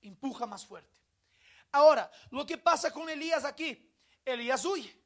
Empuja 0.02 0.46
más 0.46 0.64
fuerte. 0.64 1.00
Ahora, 1.72 2.08
lo 2.30 2.46
que 2.46 2.58
pasa 2.58 2.92
con 2.92 3.10
Elías 3.10 3.44
aquí, 3.44 3.92
Elías 4.24 4.64
huye. 4.64 4.96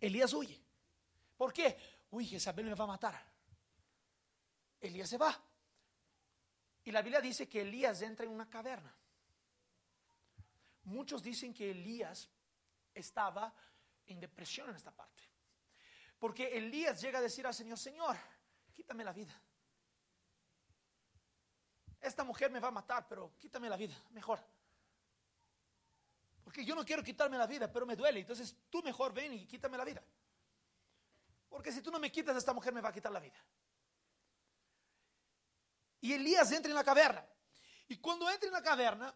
Elías 0.00 0.32
huye. 0.32 0.58
¿Por 1.36 1.52
qué? 1.52 1.76
Uy, 2.12 2.24
Jezabel 2.24 2.64
me 2.64 2.74
va 2.74 2.84
a 2.84 2.88
matar. 2.96 3.22
Elías 4.80 5.10
se 5.10 5.18
va. 5.18 5.49
Y 6.84 6.92
la 6.92 7.02
Biblia 7.02 7.20
dice 7.20 7.48
que 7.48 7.62
Elías 7.62 8.00
entra 8.02 8.24
en 8.24 8.32
una 8.32 8.48
caverna. 8.48 8.94
Muchos 10.84 11.22
dicen 11.22 11.52
que 11.52 11.70
Elías 11.70 12.30
estaba 12.94 13.54
en 14.06 14.20
depresión 14.20 14.68
en 14.70 14.76
esta 14.76 14.90
parte. 14.90 15.22
Porque 16.18 16.56
Elías 16.56 17.00
llega 17.00 17.18
a 17.18 17.22
decir 17.22 17.46
al 17.46 17.54
Señor, 17.54 17.78
Señor, 17.78 18.16
quítame 18.72 19.04
la 19.04 19.12
vida. 19.12 19.40
Esta 22.00 22.24
mujer 22.24 22.50
me 22.50 22.60
va 22.60 22.68
a 22.68 22.72
matar, 22.72 23.06
pero 23.06 23.36
quítame 23.38 23.68
la 23.68 23.76
vida, 23.76 23.94
mejor. 24.10 24.42
Porque 26.42 26.64
yo 26.64 26.74
no 26.74 26.84
quiero 26.84 27.02
quitarme 27.02 27.36
la 27.36 27.46
vida, 27.46 27.70
pero 27.70 27.86
me 27.86 27.94
duele. 27.94 28.20
Entonces 28.20 28.56
tú 28.70 28.82
mejor 28.82 29.12
ven 29.12 29.34
y 29.34 29.46
quítame 29.46 29.76
la 29.76 29.84
vida. 29.84 30.02
Porque 31.48 31.72
si 31.72 31.82
tú 31.82 31.90
no 31.90 31.98
me 31.98 32.10
quitas, 32.10 32.36
esta 32.36 32.54
mujer 32.54 32.72
me 32.72 32.80
va 32.80 32.88
a 32.88 32.92
quitar 32.92 33.12
la 33.12 33.20
vida. 33.20 33.38
Y 36.00 36.12
Elías 36.12 36.50
entra 36.52 36.70
en 36.70 36.76
la 36.76 36.84
caverna. 36.84 37.24
Y 37.88 37.96
cuando 37.96 38.30
entra 38.30 38.46
en 38.46 38.52
la 38.52 38.62
caverna, 38.62 39.14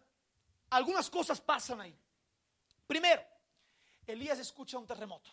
algunas 0.69 1.09
cosas 1.09 1.39
pasan 1.41 1.81
ahí. 1.81 1.97
Primero, 2.85 3.23
Elías 4.05 4.39
escucha 4.39 4.77
un 4.77 4.85
terremoto. 4.85 5.29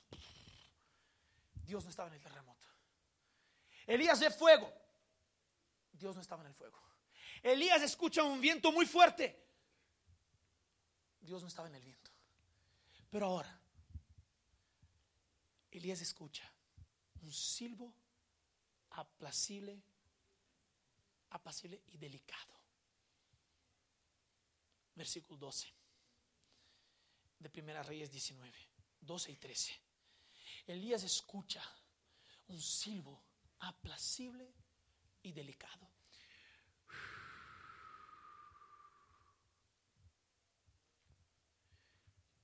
Dios 1.65 1.85
no 1.85 1.91
estaba 1.91 2.09
en 2.09 2.15
el 2.15 2.23
terremoto. 2.23 2.67
Elías 3.87 4.21
ve 4.21 4.31
fuego. 4.31 4.73
Dios 5.93 6.15
no 6.15 6.23
estaba 6.23 6.43
en 6.43 6.49
el 6.49 6.55
fuego. 6.55 6.81
Elías 7.43 7.83
escucha 7.83 8.23
un 8.23 8.41
viento 8.41 8.73
muy 8.73 8.87
fuerte. 8.87 9.43
Dios 11.21 11.43
no 11.43 11.49
estaba 11.49 11.69
en 11.69 11.75
el 11.75 11.83
viento. 11.83 12.11
Pero 13.11 13.27
ahora, 13.27 13.61
Elías 15.71 16.01
escucha 16.01 16.51
un 17.23 17.33
silbo 17.33 17.95
aplacible 18.91 19.83
apacible 21.33 21.83
y 21.89 21.99
delicado. 21.99 22.61
Versículo 24.95 25.39
12 25.39 25.73
de 27.39 27.51
Primera 27.51 27.83
Reyes 27.83 28.11
19, 28.11 28.53
12 29.01 29.33
y 29.33 29.37
13. 29.37 29.81
Elías 30.67 31.03
escucha 31.03 31.63
un 32.49 32.61
silbo 32.61 33.25
apacible 33.61 34.53
y 35.23 35.33
delicado. 35.33 35.91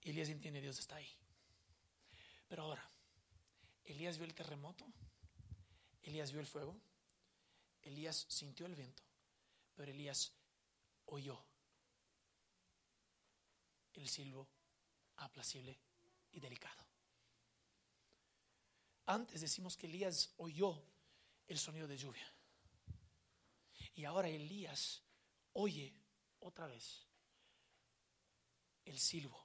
Elías 0.03 0.31
entiende, 0.31 0.61
Dios 0.61 0.79
está 0.79 0.97
ahí. 0.97 1.09
Pero 2.49 2.63
ahora, 2.63 2.91
Elías 3.85 4.17
vio 4.17 4.27
el 4.27 4.35
terremoto, 4.35 4.87
Elías 6.03 6.33
vio 6.33 6.41
el 6.41 6.47
fuego, 6.47 6.81
Elías 7.83 8.27
sintió 8.29 8.67
el 8.67 8.75
viento, 8.75 9.03
pero 9.75 9.91
Elías 9.91 10.33
oyó 11.07 11.43
el 13.95 14.09
silbo 14.09 14.49
aplacible 15.17 15.79
y 16.33 16.41
delicado. 16.41 16.87
Antes 19.07 19.41
decimos 19.41 19.77
que 19.77 19.87
Elías 19.87 20.35
oyó 20.37 20.83
el 21.47 21.59
sonido 21.59 21.89
de 21.89 21.97
lluvia. 21.97 22.31
Y 23.95 24.05
ahora 24.05 24.29
Elías 24.29 25.03
oye 25.55 25.93
otra 26.41 26.67
vez 26.67 27.07
el 28.85 28.99
silbo 28.99 29.45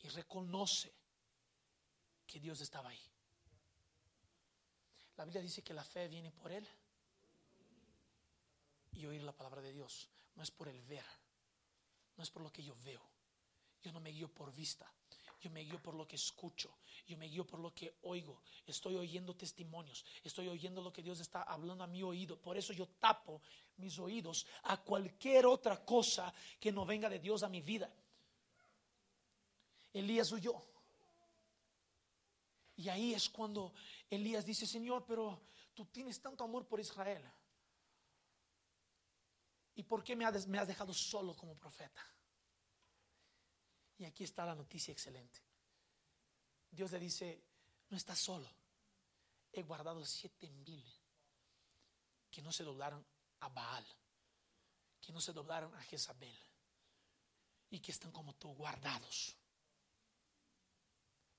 y 0.00 0.08
reconoce 0.08 0.94
que 2.26 2.40
Dios 2.40 2.60
estaba 2.60 2.90
ahí. 2.90 3.00
La 5.16 5.24
Biblia 5.24 5.42
dice 5.42 5.62
que 5.62 5.74
la 5.74 5.84
fe 5.84 6.08
viene 6.08 6.30
por 6.30 6.52
él 6.52 6.66
y 8.96 9.06
oír 9.06 9.22
la 9.22 9.32
palabra 9.32 9.60
de 9.62 9.72
Dios. 9.72 10.08
No 10.34 10.42
es 10.42 10.50
por 10.50 10.68
el 10.68 10.82
ver, 10.82 11.04
no 12.16 12.22
es 12.22 12.30
por 12.30 12.42
lo 12.42 12.52
que 12.52 12.62
yo 12.62 12.74
veo. 12.84 13.02
Yo 13.82 13.92
no 13.92 14.00
me 14.00 14.10
guío 14.10 14.28
por 14.28 14.52
vista, 14.52 14.90
yo 15.40 15.50
me 15.50 15.60
guío 15.60 15.80
por 15.80 15.94
lo 15.94 16.08
que 16.08 16.16
escucho, 16.16 16.78
yo 17.06 17.16
me 17.16 17.26
guío 17.26 17.46
por 17.46 17.60
lo 17.60 17.72
que 17.72 17.98
oigo. 18.02 18.42
Estoy 18.66 18.96
oyendo 18.96 19.36
testimonios, 19.36 20.04
estoy 20.24 20.48
oyendo 20.48 20.82
lo 20.82 20.92
que 20.92 21.02
Dios 21.02 21.20
está 21.20 21.42
hablando 21.42 21.84
a 21.84 21.86
mi 21.86 22.02
oído. 22.02 22.40
Por 22.40 22.56
eso 22.56 22.72
yo 22.72 22.88
tapo 22.98 23.40
mis 23.76 23.98
oídos 23.98 24.46
a 24.64 24.82
cualquier 24.82 25.46
otra 25.46 25.84
cosa 25.84 26.34
que 26.58 26.72
no 26.72 26.84
venga 26.84 27.08
de 27.08 27.20
Dios 27.20 27.42
a 27.42 27.48
mi 27.48 27.60
vida. 27.60 27.92
Elías 29.92 30.32
huyó. 30.32 30.54
Y 32.76 32.88
ahí 32.88 33.14
es 33.14 33.30
cuando 33.30 33.72
Elías 34.10 34.44
dice, 34.44 34.66
Señor, 34.66 35.04
pero 35.06 35.40
tú 35.74 35.86
tienes 35.86 36.20
tanto 36.20 36.44
amor 36.44 36.66
por 36.66 36.80
Israel. 36.80 37.22
¿Y 39.76 39.82
por 39.82 40.02
qué 40.02 40.16
me 40.16 40.24
has, 40.24 40.66
dejado 40.66 40.94
solo 40.94 41.36
como 41.36 41.54
profeta? 41.54 42.02
Y 43.98 44.04
aquí 44.04 44.24
está 44.24 44.46
la 44.46 44.54
noticia 44.54 44.90
excelente. 44.90 45.40
Dios 46.70 46.92
le 46.92 46.98
dice, 46.98 47.44
no 47.90 47.96
estás 47.96 48.18
solo. 48.18 48.50
He 49.52 49.62
guardado 49.62 50.04
siete 50.04 50.50
mil 50.50 50.84
que 52.30 52.42
no 52.42 52.52
se 52.52 52.64
doblaron 52.64 53.06
a 53.40 53.48
Baal, 53.50 53.86
que 55.00 55.12
no 55.12 55.20
se 55.20 55.32
doblaron 55.32 55.74
a 55.74 55.82
Jezabel 55.82 56.38
y 57.70 57.80
que 57.80 57.92
están 57.92 58.12
como 58.12 58.34
tú 58.34 58.54
guardados. 58.54 59.36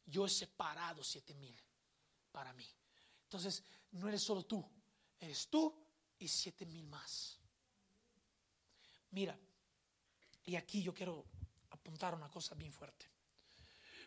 Yo 0.06 0.28
he 0.28 0.30
separado 0.30 1.04
siete 1.04 1.34
mil 1.34 1.60
para 2.32 2.54
mí. 2.54 2.68
Entonces, 3.24 3.64
no 3.92 4.08
eres 4.08 4.22
solo 4.22 4.46
tú, 4.46 4.64
eres 5.20 5.48
tú 5.48 5.76
y 6.20 6.28
siete 6.28 6.66
mil 6.68 6.86
más. 6.88 7.40
Mira, 9.12 9.38
y 10.46 10.56
aquí 10.56 10.82
yo 10.82 10.94
quiero 10.94 11.26
apuntar 11.72 12.16
una 12.16 12.30
cosa 12.30 12.56
bien 12.56 12.72
fuerte. 12.72 13.06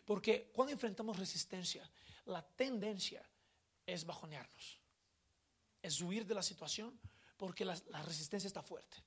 Porque 0.05 0.51
cuando 0.53 0.73
enfrentamos 0.73 1.17
resistencia, 1.17 1.87
la 2.25 2.41
tendencia 2.41 3.23
es 3.85 4.05
bajonearnos, 4.05 4.79
es 5.81 6.01
huir 6.01 6.25
de 6.25 6.35
la 6.35 6.43
situación 6.43 6.99
porque 7.37 7.65
la, 7.65 7.75
resistencia 8.03 8.47
está 8.47 8.61
fuerte. 8.61 8.97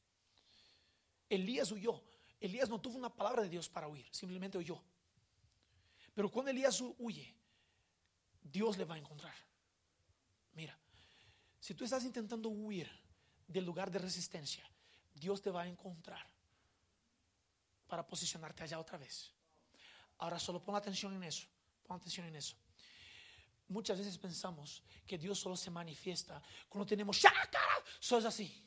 Elías 1.29 1.71
huyó. 1.71 2.03
Elías 2.41 2.69
no 2.69 2.81
tuvo 2.81 2.99
una 2.99 3.15
palabra 3.15 3.43
de 3.43 3.49
Dios 3.49 3.69
para 3.69 3.89
huir, 3.89 4.07
simplemente 4.11 4.59
huyó. 4.59 4.83
Pero 6.13 6.31
cuando 6.31 6.51
Elías 6.51 6.81
huye, 6.99 7.35
Dios 8.43 8.77
le 8.77 8.85
va 8.85 8.97
a 8.97 8.99
encontrar. 8.99 9.35
Mira, 10.53 10.79
si 11.61 11.75
tú 11.75 11.85
estás 11.85 12.05
intentando 12.05 12.49
huir 12.49 12.91
del 13.47 13.65
lugar 13.65 13.91
de 13.91 13.99
resistencia, 13.99 14.69
Dios 15.15 15.41
te 15.41 15.51
va 15.51 15.63
a 15.63 15.69
encontrar 15.69 16.27
para 17.87 18.07
posicionarte 18.07 18.65
allá 18.65 18.79
otra 18.79 18.99
vez. 18.99 19.33
Ahora 20.19 20.39
solo 20.39 20.63
pon 20.63 20.77
atención 20.77 21.15
en 21.15 21.25
eso, 21.25 21.47
pon 21.87 21.97
atención 21.97 22.27
en 22.27 22.37
eso. 22.37 22.57
Muchas 23.69 23.99
veces 23.99 24.19
pensamos 24.19 24.83
que 25.07 25.17
Dios 25.17 25.39
solo 25.39 25.57
se 25.57 25.71
manifiesta 25.71 26.43
cuando 26.69 26.87
tenemos, 26.87 27.21
¡ya, 27.21 27.31
cara! 27.31 27.85
Sos 27.99 28.25
así. 28.25 28.63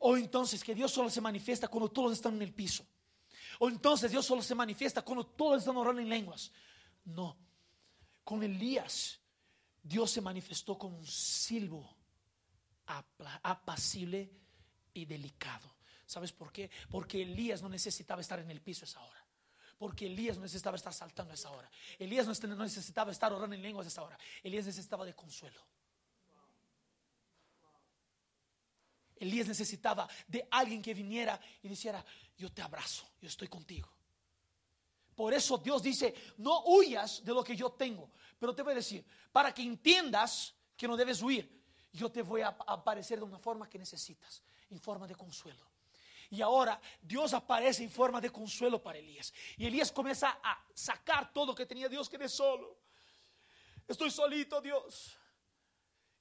O 0.00 0.16
entonces 0.16 0.62
que 0.62 0.74
Dios 0.74 0.92
solo 0.92 1.08
se 1.08 1.20
manifiesta 1.20 1.68
cuando 1.68 1.90
todos 1.90 2.12
están 2.12 2.34
en 2.34 2.42
el 2.42 2.52
piso. 2.52 2.86
O 3.60 3.68
entonces 3.68 4.10
Dios 4.10 4.26
solo 4.26 4.42
se 4.42 4.54
manifiesta 4.54 5.02
cuando 5.02 5.24
todos 5.24 5.60
están 5.60 5.76
orando 5.76 6.02
en 6.02 6.08
lenguas. 6.08 6.52
No. 7.04 7.38
Con 8.22 8.42
Elías, 8.42 9.18
Dios 9.82 10.10
se 10.10 10.20
manifestó 10.20 10.76
con 10.76 10.92
un 10.92 11.06
silbo 11.06 11.96
apacible 13.42 14.30
y 14.94 15.04
delicado. 15.04 15.74
¿Sabes 16.06 16.32
por 16.32 16.52
qué? 16.52 16.70
Porque 16.90 17.22
Elías 17.22 17.62
no 17.62 17.68
necesitaba 17.68 18.20
estar 18.20 18.38
en 18.38 18.50
el 18.50 18.60
piso 18.60 18.84
a 18.84 18.88
esa 18.88 19.00
hora. 19.00 19.24
Porque 19.78 20.06
Elías 20.06 20.36
no 20.36 20.42
necesitaba 20.42 20.76
estar 20.76 20.92
saltando 20.92 21.32
a 21.32 21.34
esa 21.34 21.50
hora. 21.50 21.70
Elías 21.98 22.26
no 22.26 22.56
necesitaba 22.56 23.10
estar 23.10 23.32
orando 23.32 23.56
en 23.56 23.62
lenguas 23.62 23.86
a 23.86 23.88
esa 23.88 24.02
hora. 24.02 24.18
Elías 24.42 24.66
necesitaba 24.66 25.04
de 25.04 25.14
consuelo. 25.14 25.60
Elías 29.16 29.48
necesitaba 29.48 30.08
de 30.26 30.46
alguien 30.50 30.82
que 30.82 30.94
viniera 30.94 31.40
y 31.62 31.68
dijera, 31.68 32.04
yo 32.36 32.52
te 32.52 32.62
abrazo, 32.62 33.08
yo 33.20 33.28
estoy 33.28 33.48
contigo. 33.48 33.88
Por 35.14 35.32
eso 35.32 35.58
Dios 35.58 35.82
dice, 35.82 36.14
no 36.38 36.64
huyas 36.64 37.24
de 37.24 37.32
lo 37.32 37.44
que 37.44 37.56
yo 37.56 37.72
tengo. 37.72 38.10
Pero 38.38 38.54
te 38.54 38.62
voy 38.62 38.72
a 38.72 38.76
decir, 38.76 39.04
para 39.32 39.54
que 39.54 39.62
entiendas 39.62 40.54
que 40.76 40.88
no 40.88 40.96
debes 40.96 41.22
huir, 41.22 41.62
yo 41.92 42.10
te 42.10 42.22
voy 42.22 42.42
a 42.42 42.48
aparecer 42.48 43.18
de 43.18 43.24
una 43.24 43.38
forma 43.38 43.68
que 43.68 43.78
necesitas, 43.78 44.42
en 44.70 44.80
forma 44.80 45.06
de 45.06 45.14
consuelo. 45.14 45.70
Y 46.30 46.42
ahora 46.42 46.80
Dios 47.00 47.32
aparece 47.34 47.84
en 47.84 47.90
forma 47.90 48.20
de 48.20 48.30
consuelo 48.30 48.82
para 48.82 48.98
Elías. 48.98 49.32
Y 49.56 49.66
Elías 49.66 49.92
comienza 49.92 50.40
a 50.42 50.64
sacar 50.74 51.32
todo 51.32 51.46
lo 51.46 51.54
que 51.54 51.66
tenía 51.66 51.88
Dios, 51.88 52.08
que 52.08 52.28
solo. 52.28 52.78
Estoy 53.86 54.10
solito, 54.10 54.60
Dios. 54.60 55.16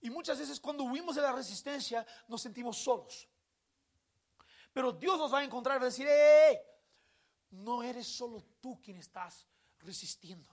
Y 0.02 0.10
muchas 0.10 0.38
veces 0.38 0.60
cuando 0.60 0.84
huimos 0.84 1.16
de 1.16 1.22
la 1.22 1.32
resistencia 1.32 2.06
nos 2.28 2.41
sentimos 2.41 2.78
solos. 2.78 3.28
Pero 4.74 4.91
Dios 4.91 5.18
nos 5.18 5.34
va 5.34 5.39
a 5.39 5.44
encontrar 5.44 5.78
y 5.78 5.80
va 5.80 5.86
a 5.86 5.89
decir, 5.89 6.08
no 7.52 7.82
eres 7.82 8.08
solo 8.08 8.44
tú 8.60 8.82
quien 8.82 8.98
estás 8.98 9.48
resistiendo. 9.80 10.50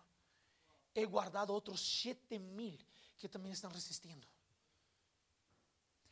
He 0.95 1.05
guardado 1.05 1.55
otros 1.55 1.81
siete 1.81 2.39
mil 2.39 2.87
que 3.19 3.29
también 3.29 3.55
están 3.55 3.73
resistiendo. 3.73 4.29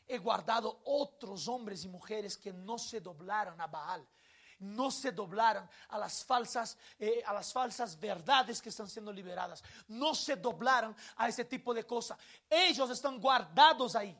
He 0.08 0.18
guardado 0.18 0.80
otros 0.86 1.46
hombres 1.48 1.84
y 1.84 1.88
mujeres 1.88 2.38
que 2.38 2.52
no 2.52 2.78
se 2.78 3.00
doblaron 3.00 3.60
a 3.60 3.66
Baal, 3.66 4.06
no 4.60 4.90
se 4.90 5.12
doblaron 5.12 5.68
a 5.88 5.98
las 5.98 6.24
falsas, 6.24 6.78
eh, 6.98 7.22
a 7.26 7.32
las 7.34 7.52
falsas 7.52 8.00
verdades 8.00 8.62
que 8.62 8.70
están 8.70 8.88
siendo 8.88 9.12
liberadas, 9.12 9.62
no 9.88 10.14
se 10.14 10.36
doblaron 10.36 10.96
a 11.16 11.28
ese 11.28 11.44
tipo 11.44 11.74
de 11.74 11.84
cosas. 11.84 12.18
Ellos 12.48 12.88
están 12.90 13.20
guardados 13.20 13.94
ahí. 13.94 14.18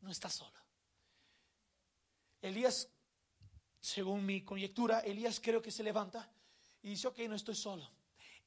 No 0.00 0.10
está 0.10 0.30
solo. 0.30 0.56
Elías, 2.40 2.88
según 3.80 4.24
mi 4.24 4.44
conjetura, 4.44 5.00
Elías 5.00 5.40
creo 5.40 5.60
que 5.60 5.72
se 5.72 5.82
levanta 5.82 6.30
y 6.82 6.90
dice, 6.90 7.08
ok, 7.08 7.18
no 7.28 7.34
estoy 7.34 7.56
solo. 7.56 7.90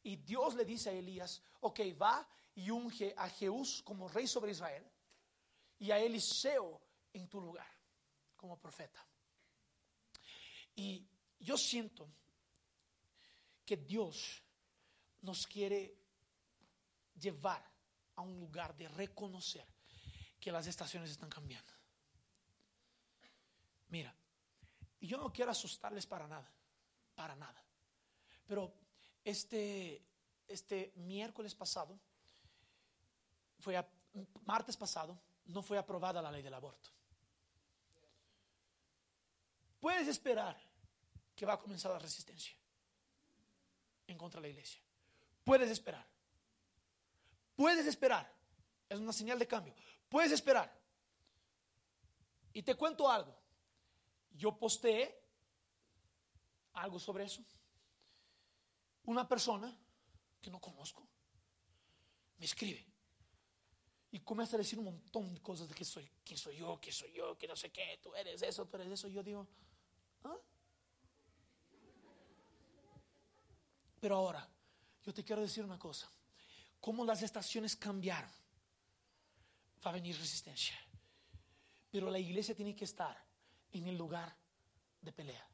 Y 0.04 0.16
Dios 0.16 0.56
le 0.56 0.64
dice 0.64 0.90
a 0.90 0.94
Elías, 0.94 1.42
ok, 1.60 1.82
va 2.02 2.26
y 2.56 2.70
unge 2.70 3.14
a 3.18 3.30
Jehús 3.30 3.82
como 3.84 4.08
rey 4.08 4.28
sobre 4.28 4.52
Israel 4.52 4.86
y 5.80 5.92
a 5.92 6.00
Eliseo 6.00 6.82
en 7.14 7.28
tu 7.28 7.42
lugar 7.42 7.68
como 8.36 8.60
profeta. 8.60 9.06
Y 10.76 11.06
yo 11.40 11.58
siento 11.58 12.10
que 13.66 13.78
Dios 13.78 14.42
nos 15.22 15.46
quiere 15.46 15.96
llevar 17.20 17.64
a 18.16 18.22
un 18.22 18.40
lugar 18.40 18.76
de 18.76 18.88
reconocer 18.88 19.66
que 20.40 20.52
las 20.52 20.68
estaciones 20.68 21.12
están 21.12 21.30
cambiando. 21.30 21.72
Mira, 23.90 24.16
yo 25.02 25.18
no 25.18 25.32
quiero 25.32 25.52
asustarles 25.52 26.06
para 26.06 26.28
nada, 26.28 26.50
para 27.16 27.36
nada. 27.36 27.64
Pero 28.46 28.74
este, 29.24 30.02
este 30.48 30.94
miércoles 30.96 31.56
pasado, 31.56 32.00
fue 33.60 33.78
a, 33.78 33.88
martes 34.46 34.76
pasado, 34.76 35.20
no 35.46 35.62
fue 35.62 35.78
aprobada 35.78 36.22
la 36.22 36.32
ley 36.32 36.42
del 36.42 36.54
aborto. 36.54 36.90
Puedes 39.80 40.08
esperar 40.08 40.60
que 41.36 41.46
va 41.46 41.54
a 41.54 41.60
comenzar 41.60 41.92
la 41.92 42.00
resistencia 42.00 42.54
en 44.08 44.18
contra 44.18 44.42
de 44.42 44.48
la 44.48 44.52
iglesia. 44.52 44.82
Puedes 45.44 45.70
esperar. 45.70 46.06
Puedes 47.56 47.86
esperar. 47.86 48.32
Es 48.88 49.00
una 49.00 49.14
señal 49.14 49.40
de 49.40 49.48
cambio. 49.48 49.74
Puedes 50.10 50.32
esperar. 50.32 50.78
Y 52.54 52.64
te 52.64 52.76
cuento 52.76 53.10
algo. 53.10 53.38
Yo 54.32 54.58
posteé 54.58 55.24
algo 56.74 57.00
sobre 57.00 57.26
eso. 57.26 57.44
Una 59.06 59.28
persona 59.28 59.76
que 60.42 60.50
no 60.50 60.60
conozco 60.60 61.08
me 62.38 62.46
escribe 62.46 62.89
y 64.12 64.20
comienza 64.22 64.56
a 64.56 64.60
decir 64.60 64.80
un 64.80 64.86
montón 64.86 65.34
de 65.34 65.42
cosas 65.42 65.70
de 65.70 65.76
que 65.76 65.86
soy, 65.86 66.10
quién 66.26 66.38
soy 66.38 66.58
yo, 66.58 66.80
que 66.82 66.92
soy 66.92 67.12
yo, 67.14 67.38
que 67.38 67.48
no 67.48 67.56
sé 67.56 67.72
qué, 67.72 68.00
tú 68.02 68.14
eres 68.16 68.42
eso, 68.42 68.66
tú 68.66 68.78
eres 68.78 68.92
eso. 68.92 69.08
Yo 69.08 69.22
digo, 69.22 69.48
¿ah? 70.24 70.38
Pero 74.00 74.16
ahora, 74.16 74.48
yo 75.04 75.14
te 75.14 75.24
quiero 75.24 75.42
decir 75.42 75.64
una 75.64 75.78
cosa. 75.78 76.12
Como 76.80 77.06
las 77.06 77.22
estaciones 77.22 77.76
cambiaron, 77.76 78.32
va 79.86 79.92
a 79.92 79.94
venir 79.94 80.18
resistencia. 80.18 80.76
Pero 81.92 82.10
la 82.10 82.20
iglesia 82.20 82.56
tiene 82.56 82.76
que 82.76 82.86
estar 82.86 83.18
en 83.72 83.88
el 83.88 83.98
lugar 83.98 84.36
de 85.02 85.12
pelea. 85.12 85.48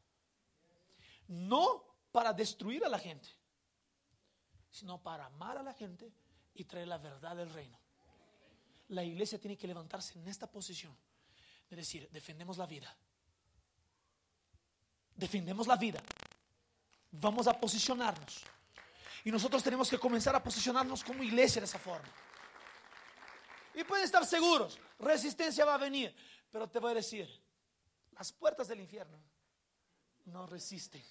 No 1.27 1.83
para 2.11 2.31
destruir 2.31 2.85
a 2.85 2.89
la 2.89 2.99
gente, 2.99 3.27
sino 4.71 5.01
para 5.01 5.25
amar 5.25 5.57
a 5.57 5.63
la 5.63 5.73
gente 5.73 6.13
y 6.53 6.63
traer 6.63 6.87
la 6.87 6.97
verdad 6.97 7.35
del 7.35 7.49
reino. 7.49 7.84
La 8.89 9.03
iglesia 9.03 9.39
tiene 9.39 9.57
que 9.57 9.67
levantarse 9.67 10.17
en 10.19 10.27
esta 10.27 10.49
posición 10.49 10.95
de 11.69 11.75
decir, 11.75 12.07
defendemos 12.11 12.57
la 12.57 12.65
vida. 12.65 12.95
Defendemos 15.15 15.67
la 15.67 15.75
vida 15.77 16.01
vamos 17.19 17.47
a 17.47 17.59
posicionarnos. 17.59 18.43
Y 19.23 19.31
nosotros 19.31 19.63
tenemos 19.63 19.89
que 19.89 19.97
comenzar 19.97 20.35
a 20.35 20.43
posicionarnos 20.43 21.03
como 21.03 21.23
iglesia 21.23 21.61
de 21.61 21.65
esa 21.65 21.79
forma. 21.79 22.07
Y 23.73 23.83
pueden 23.83 24.05
estar 24.05 24.25
seguros, 24.25 24.79
resistencia 24.99 25.65
va 25.65 25.75
a 25.75 25.79
venir. 25.79 26.15
Pero 26.51 26.69
te 26.69 26.79
voy 26.79 26.91
a 26.91 26.95
decir, 26.95 27.27
las 28.11 28.31
puertas 28.31 28.67
del 28.67 28.79
infierno 28.79 29.19
no 30.25 30.45
resisten. 30.45 31.03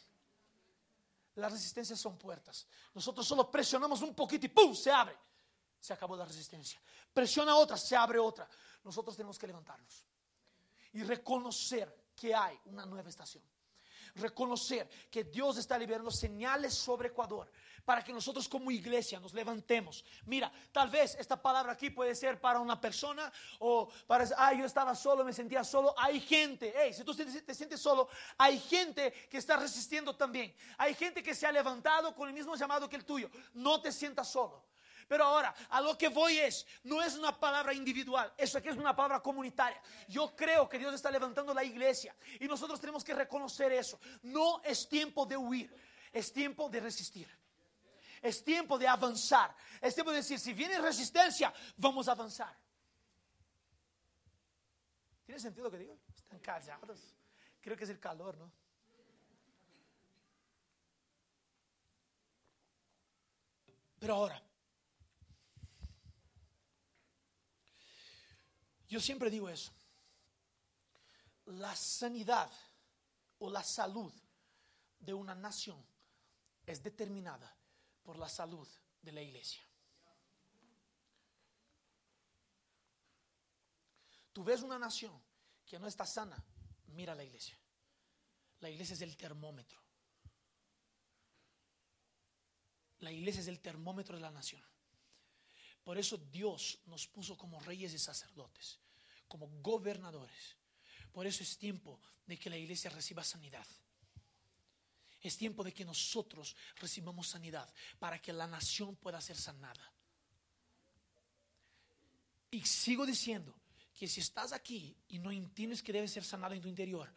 Las 1.34 1.52
resistencias 1.52 1.98
son 1.98 2.16
puertas. 2.16 2.66
Nosotros 2.94 3.26
solo 3.26 3.50
presionamos 3.50 4.00
un 4.02 4.14
poquito 4.14 4.46
y 4.46 4.48
¡pum! 4.48 4.74
se 4.74 4.90
abre. 4.90 5.16
Se 5.84 5.92
acabó 5.92 6.16
la 6.16 6.24
resistencia. 6.24 6.80
Presiona 7.12 7.56
otra, 7.56 7.76
se 7.76 7.94
abre 7.94 8.18
otra. 8.18 8.48
Nosotros 8.84 9.14
tenemos 9.14 9.38
que 9.38 9.46
levantarnos 9.46 10.06
y 10.94 11.02
reconocer 11.02 11.94
que 12.16 12.34
hay 12.34 12.58
una 12.64 12.86
nueva 12.86 13.10
estación 13.10 13.44
reconocer 14.16 14.88
que 15.10 15.24
Dios 15.24 15.58
está 15.58 15.76
liberando 15.76 16.10
señales 16.10 16.72
sobre 16.72 17.08
Ecuador 17.08 17.50
para 17.84 18.02
que 18.02 18.12
nosotros 18.12 18.48
como 18.48 18.70
iglesia 18.70 19.18
nos 19.20 19.34
levantemos. 19.34 20.04
Mira, 20.26 20.52
tal 20.72 20.88
vez 20.88 21.16
esta 21.18 21.40
palabra 21.40 21.72
aquí 21.72 21.90
puede 21.90 22.14
ser 22.14 22.40
para 22.40 22.60
una 22.60 22.80
persona 22.80 23.30
o 23.58 23.88
para, 24.06 24.24
ah, 24.36 24.54
yo 24.54 24.64
estaba 24.64 24.94
solo, 24.94 25.24
me 25.24 25.32
sentía 25.32 25.64
solo. 25.64 25.94
Hay 25.98 26.20
gente, 26.20 26.72
hey, 26.76 26.94
si 26.94 27.02
tú 27.02 27.12
te 27.12 27.54
sientes 27.54 27.80
solo, 27.80 28.08
hay 28.38 28.58
gente 28.58 29.12
que 29.28 29.38
está 29.38 29.56
resistiendo 29.56 30.14
también. 30.14 30.54
Hay 30.78 30.94
gente 30.94 31.22
que 31.22 31.34
se 31.34 31.46
ha 31.46 31.52
levantado 31.52 32.14
con 32.14 32.28
el 32.28 32.34
mismo 32.34 32.54
llamado 32.54 32.88
que 32.88 32.96
el 32.96 33.04
tuyo. 33.04 33.28
No 33.52 33.82
te 33.82 33.90
sientas 33.90 34.30
solo. 34.30 34.64
Pero 35.08 35.24
ahora, 35.24 35.54
a 35.70 35.80
lo 35.80 35.96
que 35.96 36.08
voy 36.08 36.38
es, 36.38 36.66
no 36.84 37.02
es 37.02 37.16
una 37.16 37.38
palabra 37.38 37.72
individual, 37.72 38.32
eso 38.36 38.58
aquí 38.58 38.68
es 38.68 38.76
una 38.76 38.94
palabra 38.94 39.20
comunitaria. 39.20 39.80
Yo 40.08 40.34
creo 40.34 40.68
que 40.68 40.78
Dios 40.78 40.94
está 40.94 41.10
levantando 41.10 41.52
la 41.52 41.64
iglesia 41.64 42.14
y 42.40 42.46
nosotros 42.46 42.80
tenemos 42.80 43.04
que 43.04 43.14
reconocer 43.14 43.72
eso. 43.72 43.98
No 44.22 44.62
es 44.62 44.88
tiempo 44.88 45.26
de 45.26 45.36
huir. 45.36 45.74
Es 46.12 46.32
tiempo 46.32 46.68
de 46.68 46.80
resistir. 46.80 47.28
Es 48.22 48.42
tiempo 48.44 48.78
de 48.78 48.88
avanzar. 48.88 49.54
Es 49.80 49.94
tiempo 49.94 50.10
de 50.10 50.18
decir, 50.18 50.38
si 50.38 50.52
viene 50.52 50.78
resistencia, 50.78 51.52
vamos 51.76 52.08
a 52.08 52.12
avanzar. 52.12 52.56
¿Tiene 55.26 55.40
sentido 55.40 55.64
lo 55.64 55.70
que 55.70 55.78
digo? 55.78 55.98
Están 56.16 56.38
callados. 56.38 57.14
Creo 57.60 57.76
que 57.76 57.84
es 57.84 57.90
el 57.90 57.98
calor, 57.98 58.36
¿no? 58.38 58.52
Pero 63.98 64.14
ahora, 64.14 64.42
yo 68.94 69.00
siempre 69.00 69.28
digo 69.28 69.48
eso. 69.48 69.72
La 71.46 71.74
sanidad 71.74 72.48
o 73.40 73.50
la 73.50 73.64
salud 73.64 74.12
de 75.00 75.12
una 75.12 75.34
nación 75.34 75.84
es 76.64 76.80
determinada 76.80 77.52
por 78.04 78.16
la 78.16 78.28
salud 78.28 78.68
de 79.02 79.10
la 79.10 79.20
iglesia. 79.20 79.64
Tú 84.32 84.44
ves 84.44 84.62
una 84.62 84.78
nación 84.78 85.20
que 85.66 85.80
no 85.80 85.88
está 85.88 86.06
sana, 86.06 86.40
mira 86.86 87.16
la 87.16 87.24
iglesia. 87.24 87.58
La 88.60 88.70
iglesia 88.70 88.94
es 88.94 89.02
el 89.02 89.16
termómetro. 89.16 89.82
La 93.00 93.10
iglesia 93.10 93.40
es 93.40 93.48
el 93.48 93.58
termómetro 93.58 94.14
de 94.14 94.22
la 94.22 94.30
nación. 94.30 94.62
Por 95.82 95.98
eso 95.98 96.16
Dios 96.16 96.78
nos 96.86 97.08
puso 97.08 97.36
como 97.36 97.58
reyes 97.58 97.92
y 97.92 97.98
sacerdotes, 97.98 98.78
como 99.34 99.48
gobernadores. 99.60 100.56
Por 101.10 101.26
eso 101.26 101.42
es 101.42 101.58
tiempo 101.58 101.98
de 102.24 102.38
que 102.38 102.48
la 102.48 102.56
iglesia 102.56 102.88
reciba 102.88 103.24
sanidad. 103.24 103.66
Es 105.20 105.36
tiempo 105.36 105.64
de 105.64 105.74
que 105.74 105.84
nosotros 105.84 106.54
recibamos 106.76 107.26
sanidad 107.26 107.68
para 107.98 108.22
que 108.22 108.32
la 108.32 108.46
nación 108.46 108.94
pueda 108.94 109.20
ser 109.20 109.36
sanada. 109.36 109.92
Y 112.48 112.60
sigo 112.64 113.04
diciendo 113.04 113.58
que 113.92 114.06
si 114.06 114.20
estás 114.20 114.52
aquí 114.52 114.96
y 115.08 115.18
no 115.18 115.32
entiendes 115.32 115.82
que 115.82 115.92
debe 115.92 116.06
ser 116.06 116.22
sanado 116.22 116.54
en 116.54 116.60
tu 116.60 116.68
interior, 116.68 117.12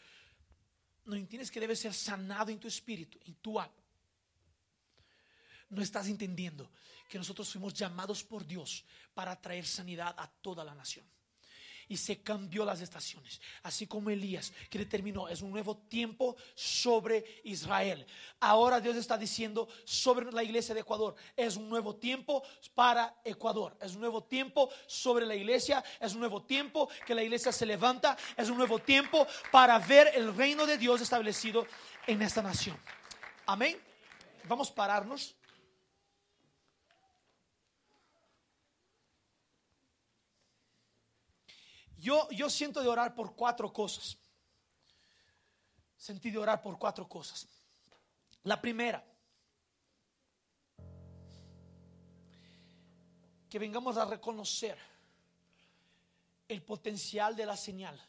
no 1.05 1.15
entiendes 1.15 1.51
que 1.51 1.59
debe 1.59 1.75
ser 1.75 1.93
sanado 1.93 2.49
en 2.49 2.59
tu 2.59 2.67
espíritu, 2.67 3.19
en 3.25 3.35
tu 3.35 3.59
alma, 3.59 3.83
no 5.69 5.83
estás 5.83 6.07
entendiendo 6.07 6.71
que 7.07 7.19
nosotros 7.19 7.47
fuimos 7.51 7.75
llamados 7.75 8.23
por 8.23 8.43
Dios 8.43 8.83
para 9.13 9.39
traer 9.39 9.67
sanidad 9.67 10.15
a 10.17 10.27
toda 10.27 10.63
la 10.63 10.73
nación. 10.73 11.05
Y 11.89 11.97
se 11.97 12.21
cambió 12.21 12.65
las 12.65 12.81
estaciones, 12.81 13.39
así 13.63 13.87
como 13.87 14.09
Elías, 14.09 14.51
que 14.69 14.79
determinó, 14.79 15.27
es 15.29 15.41
un 15.41 15.51
nuevo 15.51 15.77
tiempo 15.77 16.35
sobre 16.53 17.41
Israel. 17.43 18.05
Ahora 18.39 18.79
Dios 18.79 18.95
está 18.97 19.17
diciendo 19.17 19.67
sobre 19.85 20.31
la 20.31 20.43
iglesia 20.43 20.75
de 20.75 20.81
Ecuador, 20.81 21.15
es 21.35 21.55
un 21.55 21.69
nuevo 21.69 21.95
tiempo 21.95 22.43
para 22.75 23.15
Ecuador, 23.23 23.77
es 23.81 23.95
un 23.95 24.01
nuevo 24.01 24.23
tiempo 24.23 24.69
sobre 24.85 25.25
la 25.25 25.35
iglesia, 25.35 25.83
es 25.99 26.13
un 26.13 26.19
nuevo 26.19 26.43
tiempo 26.43 26.89
que 27.05 27.15
la 27.15 27.23
iglesia 27.23 27.51
se 27.51 27.65
levanta, 27.65 28.17
es 28.35 28.49
un 28.49 28.57
nuevo 28.57 28.79
tiempo 28.79 29.25
para 29.51 29.79
ver 29.79 30.11
el 30.13 30.35
reino 30.35 30.65
de 30.65 30.77
Dios 30.77 31.01
establecido 31.01 31.65
en 32.05 32.21
esta 32.21 32.41
nación. 32.41 32.77
Amén. 33.45 33.77
Vamos 34.43 34.71
a 34.71 34.75
pararnos. 34.75 35.35
Yo, 42.31 42.49
siento 42.49 42.81
de 42.81 42.87
orar 42.87 43.13
por 43.13 43.35
cuatro 43.35 43.73
cosas. 43.73 44.17
Sentí 45.97 46.31
de 46.31 46.37
orar 46.37 46.61
por 46.61 46.79
cuatro 46.79 47.05
cosas. 47.05 47.45
La 48.43 48.61
primera, 48.61 49.03
que 53.49 53.59
vengamos 53.59 53.97
a 53.97 54.05
reconocer 54.05 54.77
el 56.47 56.63
potencial 56.63 57.35
de 57.35 57.45
la 57.45 57.57
señal, 57.57 58.01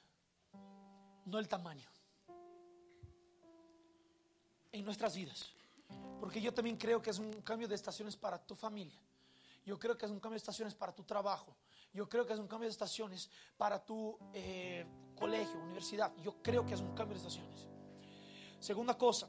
no 1.24 1.40
el 1.40 1.48
tamaño, 1.48 1.90
en 4.70 4.84
nuestras 4.84 5.16
vidas. 5.16 5.44
Porque 6.20 6.40
yo 6.40 6.54
también 6.54 6.76
creo 6.76 7.02
que 7.02 7.10
es 7.10 7.18
un 7.18 7.42
cambio 7.42 7.66
de 7.66 7.74
estaciones 7.74 8.16
para 8.16 8.38
tu 8.38 8.54
familia. 8.54 9.00
Yo 9.66 9.76
creo 9.76 9.98
que 9.98 10.06
es 10.06 10.12
un 10.12 10.20
cambio 10.20 10.34
de 10.34 10.44
estaciones 10.44 10.76
para 10.76 10.94
tu 10.94 11.02
trabajo. 11.02 11.56
Yo 11.92 12.08
creo 12.08 12.26
que 12.26 12.32
es 12.32 12.38
un 12.38 12.46
cambio 12.46 12.66
de 12.66 12.72
estaciones 12.72 13.30
para 13.56 13.84
tu 13.84 14.18
eh, 14.32 14.86
colegio, 15.16 15.60
universidad. 15.60 16.14
Yo 16.22 16.42
creo 16.42 16.64
que 16.64 16.74
es 16.74 16.80
un 16.80 16.94
cambio 16.94 17.14
de 17.14 17.26
estaciones. 17.26 17.66
Segunda 18.60 18.96
cosa, 18.96 19.28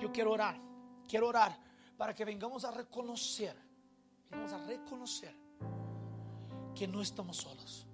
yo 0.00 0.12
quiero 0.12 0.32
orar. 0.32 0.60
Quiero 1.08 1.28
orar 1.28 1.56
para 1.96 2.14
que 2.14 2.24
vengamos 2.24 2.64
a 2.64 2.70
reconocer, 2.70 3.56
vengamos 4.30 4.52
a 4.52 4.66
reconocer 4.66 5.34
que 6.74 6.86
no 6.86 7.00
estamos 7.00 7.36
solos. 7.36 7.86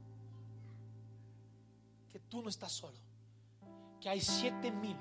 Que 2.08 2.18
tú 2.20 2.42
no 2.42 2.48
estás 2.48 2.72
solo. 2.72 2.98
Que 4.00 4.08
hay 4.08 4.20
siete 4.20 4.70
mil 4.70 4.96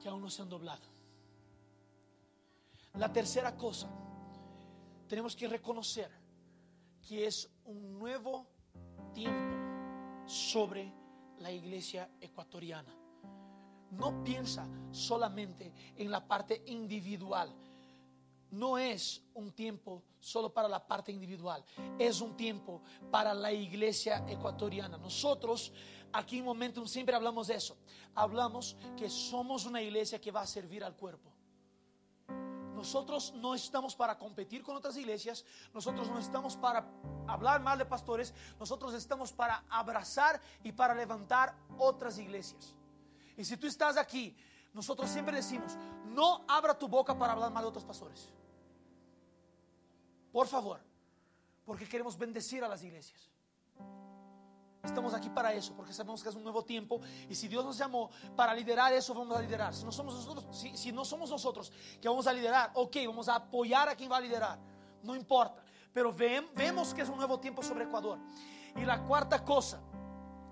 que 0.00 0.08
aún 0.08 0.22
no 0.22 0.30
se 0.30 0.42
han 0.42 0.48
doblado. 0.48 0.84
La 2.94 3.12
tercera 3.12 3.56
cosa, 3.56 3.88
tenemos 5.06 5.36
que 5.36 5.46
reconocer 5.48 6.10
que 7.06 7.26
es 7.26 7.48
un 7.64 7.98
nuevo 7.98 8.46
tiempo 9.14 10.26
sobre 10.26 10.92
la 11.38 11.52
iglesia 11.52 12.10
ecuatoriana. 12.20 12.92
No 13.92 14.24
piensa 14.24 14.68
solamente 14.90 15.72
en 15.96 16.10
la 16.10 16.26
parte 16.26 16.62
individual. 16.66 17.54
No 18.50 18.78
es 18.78 19.22
un 19.34 19.52
tiempo 19.52 20.02
solo 20.18 20.52
para 20.52 20.68
la 20.68 20.84
parte 20.84 21.12
individual, 21.12 21.64
es 21.98 22.20
un 22.20 22.36
tiempo 22.36 22.82
para 23.10 23.34
la 23.34 23.52
iglesia 23.52 24.24
ecuatoriana. 24.28 24.96
Nosotros 24.98 25.72
aquí 26.12 26.38
en 26.38 26.44
Momentum 26.44 26.86
siempre 26.86 27.14
hablamos 27.14 27.48
de 27.48 27.54
eso. 27.54 27.76
Hablamos 28.14 28.76
que 28.96 29.10
somos 29.10 29.66
una 29.66 29.82
iglesia 29.82 30.20
que 30.20 30.30
va 30.30 30.40
a 30.40 30.46
servir 30.46 30.82
al 30.82 30.96
cuerpo. 30.96 31.35
Nosotros 32.76 33.32
no 33.36 33.54
estamos 33.54 33.96
para 33.96 34.18
competir 34.18 34.62
con 34.62 34.76
otras 34.76 34.98
iglesias, 34.98 35.46
nosotros 35.72 36.10
no 36.10 36.18
estamos 36.18 36.58
para 36.58 36.86
hablar 37.26 37.62
mal 37.62 37.78
de 37.78 37.86
pastores, 37.86 38.34
nosotros 38.60 38.92
estamos 38.92 39.32
para 39.32 39.64
abrazar 39.70 40.42
y 40.62 40.72
para 40.72 40.94
levantar 40.94 41.56
otras 41.78 42.18
iglesias. 42.18 42.74
Y 43.38 43.46
si 43.46 43.56
tú 43.56 43.66
estás 43.66 43.96
aquí, 43.96 44.36
nosotros 44.74 45.08
siempre 45.08 45.36
decimos, 45.36 45.72
no 46.04 46.44
abra 46.46 46.78
tu 46.78 46.86
boca 46.86 47.18
para 47.18 47.32
hablar 47.32 47.50
mal 47.50 47.62
de 47.62 47.68
otros 47.68 47.84
pastores. 47.84 48.28
Por 50.30 50.46
favor, 50.46 50.78
porque 51.64 51.88
queremos 51.88 52.18
bendecir 52.18 52.62
a 52.62 52.68
las 52.68 52.82
iglesias. 52.82 53.30
Estamos 54.86 55.12
aquí 55.14 55.28
para 55.28 55.52
eso, 55.52 55.74
porque 55.74 55.92
sabemos 55.92 56.22
que 56.22 56.28
es 56.28 56.34
un 56.34 56.42
nuevo 56.44 56.64
tiempo 56.64 57.00
y 57.28 57.34
si 57.34 57.48
Dios 57.48 57.64
nos 57.64 57.76
llamó 57.76 58.08
para 58.36 58.54
liderar 58.54 58.92
eso, 58.92 59.12
vamos 59.14 59.36
a 59.36 59.42
liderar. 59.42 59.74
Si 59.74 59.84
no 59.84 59.92
somos 59.92 60.14
nosotros, 60.14 60.44
si, 60.74 60.92
no 60.92 61.04
somos 61.04 61.28
nosotros 61.28 61.72
que 62.00 62.08
vamos 62.08 62.26
a 62.26 62.32
liderar, 62.32 62.70
ok, 62.74 62.96
vamos 63.06 63.28
a 63.28 63.34
apoyar 63.34 63.88
a 63.88 63.96
quien 63.96 64.10
va 64.10 64.18
a 64.18 64.20
liderar, 64.20 64.58
no 65.02 65.14
importa. 65.14 65.62
Pero 65.92 66.12
vemos 66.12 66.94
que 66.94 67.02
es 67.02 67.08
un 67.08 67.16
nuevo 67.16 67.38
tiempo 67.40 67.62
sobre 67.62 67.84
Ecuador. 67.84 68.18
Y 68.76 68.84
la 68.84 69.02
cuarta 69.02 69.44
cosa 69.44 69.80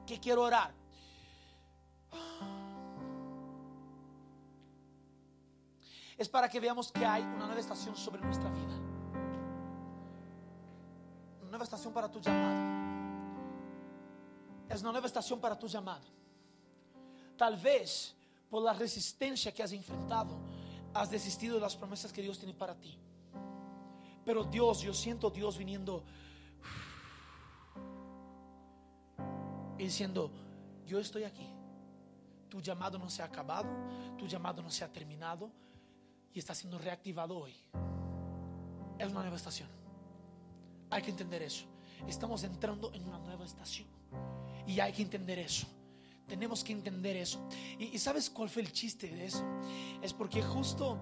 que 0.06 0.18
quiero 0.18 0.42
orar. 0.42 0.74
Es 6.16 6.28
para 6.28 6.48
que 6.48 6.60
veamos 6.60 6.90
que 6.90 7.04
hay 7.04 7.22
una 7.22 7.46
nueva 7.46 7.60
estación 7.60 7.96
sobre 7.96 8.22
nuestra 8.22 8.50
vida. 8.50 8.74
Una 11.42 11.50
nueva 11.50 11.64
estación 11.64 11.92
para 11.92 12.10
tu 12.10 12.20
llamado 12.20 12.83
es 14.74 14.82
una 14.82 14.92
nueva 14.92 15.06
estación 15.06 15.40
para 15.40 15.58
tu 15.58 15.66
llamado. 15.66 16.04
Tal 17.36 17.56
vez 17.56 18.14
por 18.48 18.62
la 18.62 18.72
resistencia 18.72 19.52
que 19.52 19.62
has 19.62 19.72
enfrentado, 19.72 20.38
has 20.92 21.10
desistido 21.10 21.56
de 21.56 21.60
las 21.60 21.76
promesas 21.76 22.12
que 22.12 22.22
Dios 22.22 22.38
tiene 22.38 22.54
para 22.54 22.74
ti. 22.74 22.98
Pero 24.24 24.44
Dios, 24.44 24.80
yo 24.80 24.94
siento 24.94 25.30
Dios 25.30 25.58
viniendo 25.58 26.04
y 29.78 29.84
diciendo, 29.84 30.30
yo 30.86 30.98
estoy 30.98 31.24
aquí. 31.24 31.48
Tu 32.48 32.60
llamado 32.60 32.98
no 32.98 33.10
se 33.10 33.22
ha 33.22 33.26
acabado, 33.26 33.68
tu 34.16 34.26
llamado 34.26 34.62
no 34.62 34.70
se 34.70 34.84
ha 34.84 34.92
terminado 34.92 35.50
y 36.32 36.38
está 36.38 36.54
siendo 36.54 36.78
reactivado 36.78 37.36
hoy. 37.36 37.54
Es 38.98 39.10
una 39.10 39.20
nueva 39.20 39.36
estación. 39.36 39.68
Hay 40.90 41.02
que 41.02 41.10
entender 41.10 41.42
eso. 41.42 41.64
Estamos 42.06 42.44
entrando 42.44 42.92
en 42.92 43.04
una 43.08 43.18
nueva 43.18 43.44
estación. 43.44 43.88
Y 44.66 44.80
hay 44.80 44.92
que 44.92 45.02
entender 45.02 45.38
eso. 45.38 45.66
Tenemos 46.26 46.64
que 46.64 46.72
entender 46.72 47.16
eso. 47.16 47.46
Y, 47.78 47.98
sabes 47.98 48.30
cuál 48.30 48.48
fue 48.48 48.62
el 48.62 48.72
chiste 48.72 49.08
de 49.08 49.26
eso? 49.26 49.44
Es 50.02 50.12
porque 50.14 50.42
justo 50.42 50.98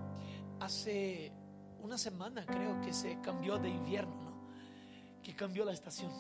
hace 0.61 1.33
una 1.81 1.97
semana 1.97 2.45
creo 2.45 2.81
que 2.81 2.93
se 2.93 3.21
cambió 3.21 3.59
de 3.59 3.71
invierno, 3.71 4.15
¿no? 4.23 5.23
Que 5.23 5.35
cambió 5.35 5.65
la 5.65 5.73
estación. 5.73 6.11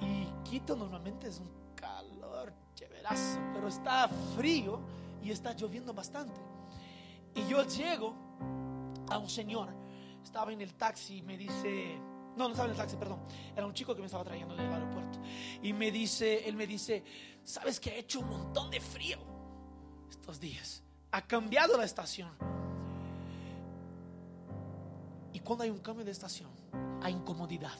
Y 0.00 0.26
Quito 0.48 0.76
normalmente 0.76 1.28
es 1.28 1.40
un 1.40 1.50
calor 1.74 2.52
chéverazo, 2.74 3.40
pero 3.54 3.68
está 3.68 4.08
frío 4.36 4.80
y 5.22 5.30
está 5.30 5.54
lloviendo 5.54 5.94
bastante. 5.94 6.40
Y 7.34 7.46
yo 7.48 7.66
llego 7.66 8.14
a 9.08 9.18
un 9.18 9.28
señor, 9.28 9.70
estaba 10.22 10.52
en 10.52 10.60
el 10.60 10.74
taxi 10.74 11.18
y 11.18 11.22
me 11.22 11.36
dice, 11.36 11.98
no, 12.36 12.44
no 12.44 12.50
estaba 12.50 12.66
en 12.66 12.72
el 12.72 12.76
taxi, 12.76 12.96
perdón, 12.96 13.18
era 13.56 13.66
un 13.66 13.72
chico 13.72 13.94
que 13.94 14.00
me 14.00 14.06
estaba 14.06 14.22
trayendo 14.22 14.54
del 14.54 14.70
aeropuerto. 14.70 15.18
Y 15.62 15.72
me 15.72 15.90
dice, 15.90 16.46
él 16.46 16.54
me 16.54 16.66
dice, 16.66 17.02
¿sabes 17.42 17.80
que 17.80 17.90
ha 17.90 17.94
hecho 17.94 18.20
un 18.20 18.28
montón 18.28 18.70
de 18.70 18.80
frío 18.80 19.18
estos 20.10 20.38
días? 20.38 20.82
Ha 21.12 21.22
cambiado 21.22 21.78
la 21.78 21.84
estación. 21.84 22.30
Y 25.32 25.40
cuando 25.40 25.64
hay 25.64 25.70
un 25.70 25.78
cambio 25.78 26.04
de 26.04 26.10
estación, 26.10 26.50
hay 27.02 27.14
incomodidad. 27.14 27.78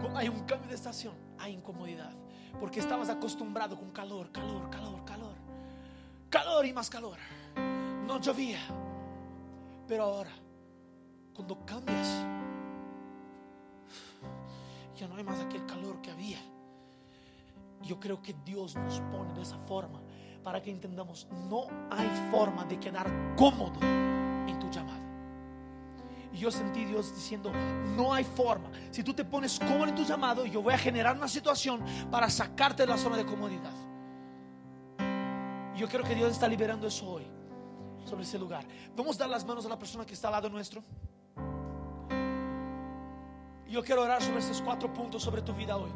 Cuando 0.00 0.18
hay 0.18 0.28
un 0.28 0.44
cambio 0.44 0.68
de 0.68 0.74
estación, 0.74 1.14
hay 1.38 1.52
incomodidad. 1.52 2.12
Porque 2.60 2.80
estabas 2.80 3.10
acostumbrado 3.10 3.76
con 3.78 3.90
calor, 3.90 4.30
calor, 4.32 4.70
calor, 4.70 5.04
calor. 5.04 5.34
Calor 6.30 6.64
y 6.64 6.72
más 6.72 6.88
calor. 6.88 7.18
No 8.06 8.20
llovía. 8.20 8.60
Pero 9.86 10.04
ahora, 10.04 10.30
cuando 11.34 11.64
cambias, 11.66 12.24
ya 14.96 15.08
no 15.08 15.16
hay 15.16 15.24
más 15.24 15.40
aquel 15.40 15.66
calor 15.66 16.00
que 16.00 16.10
había. 16.10 16.38
Yo 17.82 18.00
creo 18.00 18.22
que 18.22 18.34
Dios 18.44 18.76
nos 18.76 19.00
pone 19.00 19.34
de 19.34 19.42
esa 19.42 19.58
forma 19.58 20.00
para 20.42 20.62
que 20.62 20.70
entendamos, 20.70 21.26
no 21.48 21.66
hay 21.90 22.08
forma 22.30 22.64
de 22.64 22.78
quedar 22.78 23.06
cómodo 23.36 23.80
en 23.82 24.58
tu 24.58 24.70
llamado. 24.70 25.02
Y 26.32 26.38
yo 26.38 26.50
sentí 26.50 26.84
Dios 26.84 27.14
diciendo, 27.14 27.52
no 27.96 28.12
hay 28.12 28.24
forma. 28.24 28.70
Si 28.90 29.02
tú 29.02 29.14
te 29.14 29.24
pones 29.24 29.58
cómodo 29.58 29.86
en 29.86 29.94
tu 29.94 30.04
llamado, 30.04 30.44
yo 30.46 30.62
voy 30.62 30.74
a 30.74 30.78
generar 30.78 31.16
una 31.16 31.28
situación 31.28 31.80
para 32.10 32.28
sacarte 32.28 32.82
de 32.82 32.88
la 32.88 32.98
zona 32.98 33.16
de 33.16 33.24
comodidad. 33.24 33.72
Yo 35.76 35.88
creo 35.88 36.04
que 36.04 36.14
Dios 36.14 36.32
está 36.32 36.46
liberando 36.46 36.86
eso 36.86 37.08
hoy, 37.08 37.26
sobre 38.04 38.22
ese 38.22 38.38
lugar. 38.38 38.64
Vamos 38.96 39.16
a 39.16 39.20
dar 39.20 39.30
las 39.30 39.44
manos 39.44 39.64
a 39.66 39.68
la 39.68 39.78
persona 39.78 40.04
que 40.04 40.14
está 40.14 40.28
al 40.28 40.32
lado 40.32 40.48
nuestro. 40.48 40.82
Yo 43.74 43.82
quiero 43.82 44.02
orar 44.02 44.22
sobre 44.22 44.38
estos 44.38 44.62
cuatro 44.62 44.92
puntos 44.92 45.20
sobre 45.20 45.42
tu 45.42 45.52
vida 45.52 45.76
hoy. 45.76 45.90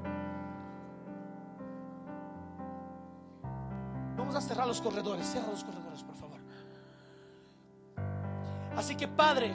Vamos 4.16 4.34
a 4.34 4.40
cerrar 4.40 4.66
los 4.66 4.80
corredores. 4.80 5.24
Cierra 5.24 5.46
los 5.46 5.62
corredores, 5.62 6.02
por 6.02 6.16
favor. 6.16 6.40
Así 8.76 8.96
que, 8.96 9.06
Padre, 9.06 9.52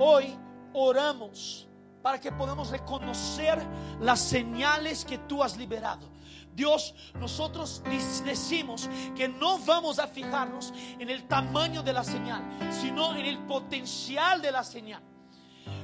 hoy 0.00 0.36
oramos 0.72 1.68
para 2.02 2.18
que 2.18 2.32
podamos 2.32 2.68
reconocer 2.70 3.64
las 4.00 4.18
señales 4.18 5.04
que 5.04 5.18
tú 5.18 5.40
has 5.40 5.56
liberado. 5.56 6.10
Dios, 6.52 6.96
nosotros 7.14 7.80
decimos 8.24 8.90
que 9.14 9.28
no 9.28 9.60
vamos 9.60 10.00
a 10.00 10.08
fijarnos 10.08 10.74
en 10.98 11.08
el 11.08 11.28
tamaño 11.28 11.84
de 11.84 11.92
la 11.92 12.02
señal, 12.02 12.42
sino 12.72 13.14
en 13.14 13.24
el 13.24 13.38
potencial 13.46 14.42
de 14.42 14.50
la 14.50 14.64
señal. 14.64 15.11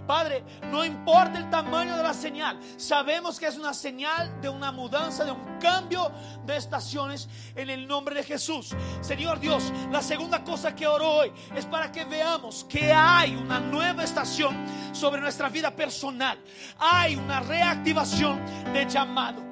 Padre, 0.07 0.43
no 0.71 0.85
importa 0.87 1.39
el 1.39 1.51
tamaño 1.51 1.95
de 1.97 2.03
la 2.03 2.15
señal, 2.15 2.59
sabemos 2.79 3.39
que 3.39 3.47
es 3.47 3.59
una 3.59 3.75
señal 3.75 4.41
de 4.41 4.49
una 4.49 4.73
mudanza, 4.73 5.25
de 5.25 5.33
un 5.33 5.59
cambio 5.61 6.11
de 6.47 6.57
estaciones 6.57 7.29
en 7.55 7.69
el 7.69 7.87
nombre 7.87 8.15
de 8.15 8.25
Jesús. 8.25 8.75
Señor 9.03 9.39
Dios, 9.39 9.71
la 9.93 10.01
segunda 10.01 10.43
cosa 10.43 10.75
que 10.75 10.87
oro 10.87 11.11
hoy 11.11 11.33
es 11.55 11.67
para 11.67 11.93
que 11.93 12.07
veamos 12.07 12.65
que 12.65 12.91
hay 12.91 13.37
una 13.37 13.61
nueva 13.61 14.03
estación 14.03 14.57
sobre 14.93 15.21
nuestra 15.21 15.51
vida 15.51 15.77
personal. 15.77 16.39
Hay 16.79 17.17
una 17.17 17.41
reactivación 17.41 18.41
de 18.73 18.87
llamado. 18.89 19.43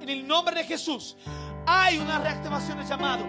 En 0.00 0.08
el 0.08 0.26
nombre 0.26 0.56
de 0.56 0.64
Jesús, 0.64 1.16
hay 1.66 1.98
una 1.98 2.18
reactivación 2.18 2.78
de 2.78 2.84
llamado. 2.84 3.24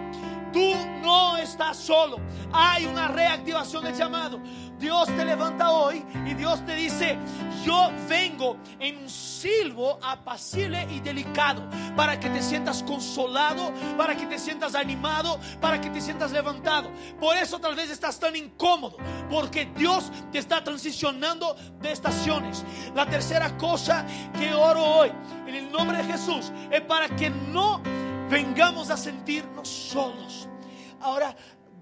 Tú 0.52 0.74
no 1.02 1.36
estás 1.36 1.76
solo. 1.76 2.18
Hay 2.52 2.86
una 2.86 3.08
reactivación 3.08 3.84
de 3.84 3.92
llamado. 3.92 4.40
Dios 4.78 5.06
te 5.08 5.24
levanta 5.24 5.72
hoy 5.72 6.04
y 6.24 6.34
Dios 6.34 6.64
te 6.64 6.76
dice, 6.76 7.18
yo 7.64 7.90
vengo 8.08 8.56
en 8.78 8.98
un 8.98 9.08
silbo 9.08 9.98
apacible 10.02 10.86
y 10.90 11.00
delicado 11.00 11.68
para 11.96 12.20
que 12.20 12.30
te 12.30 12.40
sientas 12.40 12.84
consolado, 12.84 13.72
para 13.96 14.16
que 14.16 14.26
te 14.26 14.38
sientas 14.38 14.76
animado, 14.76 15.40
para 15.60 15.80
que 15.80 15.90
te 15.90 16.00
sientas 16.00 16.30
levantado. 16.30 16.90
Por 17.18 17.36
eso 17.36 17.58
tal 17.58 17.74
vez 17.74 17.90
estás 17.90 18.20
tan 18.20 18.36
incómodo, 18.36 18.96
porque 19.28 19.66
Dios 19.76 20.12
te 20.30 20.38
está 20.38 20.62
transicionando 20.62 21.56
de 21.80 21.90
estaciones. 21.90 22.64
La 22.94 23.06
tercera 23.06 23.56
cosa 23.56 24.06
que 24.38 24.54
oro 24.54 24.84
hoy 24.84 25.12
en 25.46 25.54
el 25.56 25.72
nombre 25.72 25.98
de 25.98 26.04
Jesús 26.04 26.52
es 26.70 26.80
para 26.82 27.08
que 27.08 27.30
no 27.30 27.82
vengamos 28.28 28.90
a 28.90 28.96
sentirnos 28.96 29.68
solos. 29.68 30.48
Ahora, 31.00 31.34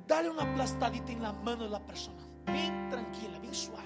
dale 0.06 0.30
una 0.30 0.42
aplastadita 0.42 1.12
en 1.12 1.22
la 1.22 1.32
mano 1.32 1.64
de 1.64 1.70
la 1.70 1.80
persona, 1.80 2.22
bien 2.46 2.88
tranquila, 2.90 3.38
bien 3.38 3.54
suave. 3.54 3.84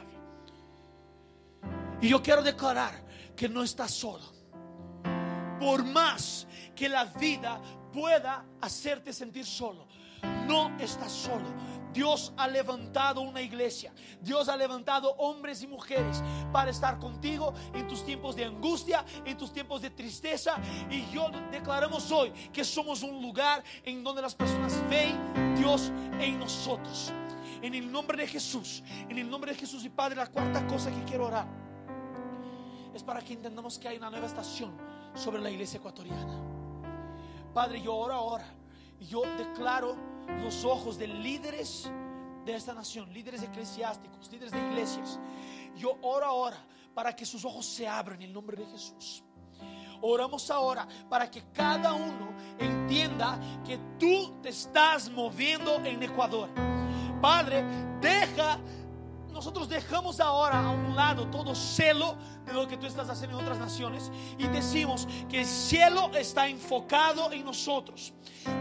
Y 2.00 2.08
yo 2.08 2.22
quiero 2.22 2.42
declarar 2.42 3.04
que 3.36 3.48
no 3.48 3.62
estás 3.62 3.90
solo. 3.90 4.24
Por 5.58 5.84
más 5.84 6.46
que 6.74 6.88
la 6.88 7.04
vida 7.04 7.60
pueda 7.92 8.44
hacerte 8.60 9.12
sentir 9.12 9.44
solo, 9.44 9.86
no 10.46 10.76
estás 10.78 11.12
solo. 11.12 11.44
Dios 11.92 12.32
ha 12.36 12.46
levantado 12.48 13.20
una 13.20 13.40
iglesia. 13.40 13.92
Dios 14.20 14.48
ha 14.48 14.56
levantado 14.56 15.10
hombres 15.18 15.62
y 15.62 15.66
mujeres 15.66 16.22
para 16.52 16.70
estar 16.70 16.98
contigo 16.98 17.52
en 17.74 17.86
tus 17.88 18.04
tiempos 18.04 18.36
de 18.36 18.44
angustia, 18.44 19.04
en 19.24 19.36
tus 19.36 19.52
tiempos 19.52 19.82
de 19.82 19.90
tristeza. 19.90 20.58
Y 20.90 21.10
yo 21.10 21.30
declaramos 21.50 22.10
hoy 22.10 22.30
que 22.52 22.64
somos 22.64 23.02
un 23.02 23.20
lugar 23.22 23.62
en 23.84 24.04
donde 24.04 24.22
las 24.22 24.34
personas 24.34 24.82
ven 24.88 25.54
Dios 25.56 25.92
en 26.20 26.38
nosotros. 26.38 27.12
En 27.62 27.74
el 27.74 27.90
nombre 27.90 28.16
de 28.16 28.26
Jesús, 28.26 28.82
en 29.08 29.18
el 29.18 29.28
nombre 29.28 29.52
de 29.52 29.58
Jesús 29.58 29.84
y 29.84 29.90
Padre, 29.90 30.16
la 30.16 30.28
cuarta 30.28 30.66
cosa 30.66 30.90
que 30.90 31.04
quiero 31.04 31.26
orar 31.26 31.46
es 32.94 33.02
para 33.02 33.20
que 33.20 33.34
entendamos 33.34 33.78
que 33.78 33.88
hay 33.88 33.98
una 33.98 34.10
nueva 34.10 34.26
estación 34.26 34.72
sobre 35.14 35.40
la 35.40 35.50
iglesia 35.50 35.78
ecuatoriana. 35.78 36.40
Padre, 37.52 37.82
yo 37.82 37.94
oro 37.94 38.14
ahora. 38.14 38.46
Yo 39.00 39.22
declaro 39.38 39.96
los 40.42 40.64
ojos 40.64 40.98
de 40.98 41.06
líderes 41.06 41.90
de 42.44 42.54
esta 42.54 42.72
nación, 42.72 43.12
líderes 43.12 43.42
eclesiásticos, 43.42 44.30
líderes 44.30 44.52
de 44.52 44.58
iglesias. 44.58 45.18
Yo 45.76 45.96
oro 46.02 46.26
ahora 46.26 46.56
para 46.94 47.14
que 47.14 47.24
sus 47.24 47.44
ojos 47.44 47.66
se 47.66 47.86
abran 47.86 48.20
en 48.22 48.28
el 48.28 48.32
nombre 48.32 48.56
de 48.56 48.66
Jesús. 48.66 49.22
Oramos 50.02 50.50
ahora 50.50 50.88
para 51.08 51.30
que 51.30 51.42
cada 51.52 51.92
uno 51.92 52.32
entienda 52.58 53.38
que 53.64 53.78
tú 53.98 54.40
te 54.42 54.48
estás 54.48 55.10
moviendo 55.10 55.76
en 55.84 56.02
Ecuador. 56.02 56.48
Padre, 57.20 57.62
deja, 58.00 58.58
nosotros 59.40 59.70
dejamos 59.70 60.20
ahora 60.20 60.60
a 60.60 60.68
un 60.68 60.94
lado 60.94 61.26
todo 61.28 61.54
celo 61.54 62.14
de 62.44 62.52
lo 62.52 62.68
que 62.68 62.76
tú 62.76 62.84
estás 62.84 63.08
haciendo 63.08 63.38
en 63.38 63.46
otras 63.46 63.58
naciones 63.58 64.12
y 64.36 64.46
decimos 64.48 65.08
que 65.30 65.40
el 65.40 65.46
cielo 65.46 66.10
está 66.14 66.46
enfocado 66.46 67.32
en 67.32 67.46
nosotros. 67.46 68.12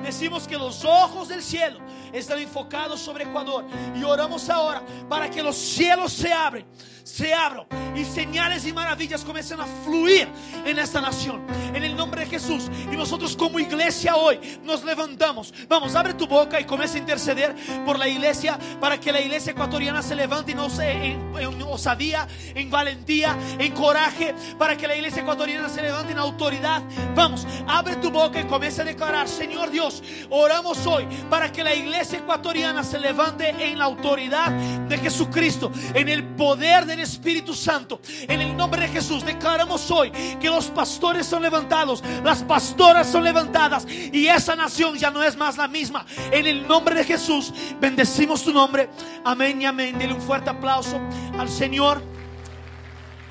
Decimos 0.02 0.48
que 0.48 0.58
los 0.58 0.86
ojos 0.86 1.28
del 1.28 1.44
cielo 1.44 1.82
están 2.14 2.40
enfocados 2.40 3.02
sobre 3.02 3.26
Ecuador 3.26 3.66
y 3.94 4.06
oramos 4.06 4.50
ahora 4.50 4.82
para 5.10 5.30
que 5.30 5.44
los 5.44 5.58
cielos 5.58 6.14
se 6.14 6.32
abren, 6.32 6.66
se 7.10 7.34
abran 7.34 7.66
y 7.96 8.06
señales 8.06 8.66
y 8.66 8.74
maravillas 8.74 9.24
comiencen 9.24 9.60
a 9.60 9.66
fluir 9.84 10.28
en 10.66 10.80
esta 10.80 11.02
nación. 11.02 11.46
En 11.74 11.84
el 11.84 11.96
nombre 11.96 12.22
de 12.22 12.28
Jesús. 12.28 12.70
Y 12.92 12.96
nosotros 12.96 13.36
como 13.36 13.60
iglesia 13.60 14.16
hoy 14.16 14.40
nos 14.64 14.84
levantamos. 14.84 15.54
Vamos, 15.68 15.96
abre 15.96 16.14
tu 16.14 16.28
boca 16.28 16.60
y 16.60 16.66
comienza 16.66 16.96
a 16.96 17.00
interceder 17.00 17.56
por 17.86 17.98
la 17.98 18.08
iglesia 18.08 18.58
para 18.80 19.00
que 19.00 19.12
la 19.12 19.22
iglesia 19.22 19.52
ecuatoriana 19.52 20.02
se 20.02 20.16
levante 20.16 20.52
en, 20.52 20.60
en, 20.60 21.38
en 21.38 21.62
osadía, 21.64 22.28
en 22.56 22.70
valentía, 22.70 23.38
en 23.58 23.74
coraje, 23.74 24.34
para 24.58 24.78
que 24.78 24.88
la 24.88 24.96
iglesia 24.96 25.22
ecuatoriana 25.22 25.70
se 25.70 25.82
levante 25.82 26.14
en 26.14 26.20
autoridad. 26.20 26.82
Vamos, 27.16 27.46
abre 27.68 27.96
tu 27.98 28.12
boca 28.12 28.40
y 28.40 28.46
comienza 28.46 28.84
a 28.84 28.86
declarar, 28.86 29.28
Señor 29.28 29.72
Dios, 29.72 30.04
oramos 30.30 30.86
hoy 30.86 31.08
para 31.30 31.52
que 31.52 31.64
la 31.64 31.74
iglesia 31.74 32.20
ecuatoriana 32.20 32.84
se 32.84 33.00
levante 33.00 33.50
en 33.50 33.78
la 33.78 33.86
autoridad 33.86 34.52
de 34.52 34.98
Jesucristo, 34.98 35.72
en 35.94 36.10
el 36.10 36.24
poder 36.24 36.86
Espíritu 37.00 37.54
Santo. 37.54 38.02
En 38.28 38.42
el 38.42 38.56
nombre 38.56 38.82
de 38.82 38.88
Jesús 38.90 39.26
declaramos 39.26 39.90
hoy 39.92 40.12
que 40.40 40.50
los 40.50 40.68
pastores 40.68 41.26
son 41.26 41.42
levantados, 41.42 42.04
las 42.24 42.44
pastoras 42.44 43.08
son 43.08 43.24
levantadas 43.24 43.88
y 43.90 44.28
esa 44.28 44.56
nación 44.56 44.98
ya 44.98 45.12
no 45.12 45.24
es 45.24 45.36
más 45.36 45.58
la 45.58 45.68
misma. 45.68 46.06
En 46.32 46.46
el 46.48 46.68
nombre 46.68 46.96
de 46.96 47.04
Jesús 47.04 47.54
bendecimos 47.80 48.44
tu 48.44 48.52
nombre. 48.52 48.90
Amén 49.24 49.62
y 49.62 49.66
amén. 49.66 49.98
Dile 49.98 50.14
un 50.14 50.22
fuerte 50.22 50.50
aplauso 50.50 51.00
al 51.38 51.50
Señor. 51.50 52.02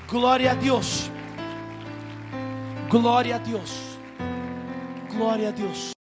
Gloria 0.09 0.51
a 0.51 0.55
Dios. 0.55 1.09
Gloria 2.89 3.35
a 3.35 3.39
Dios. 3.39 3.71
Gloria 5.11 5.49
a 5.49 5.51
Dios. 5.51 5.98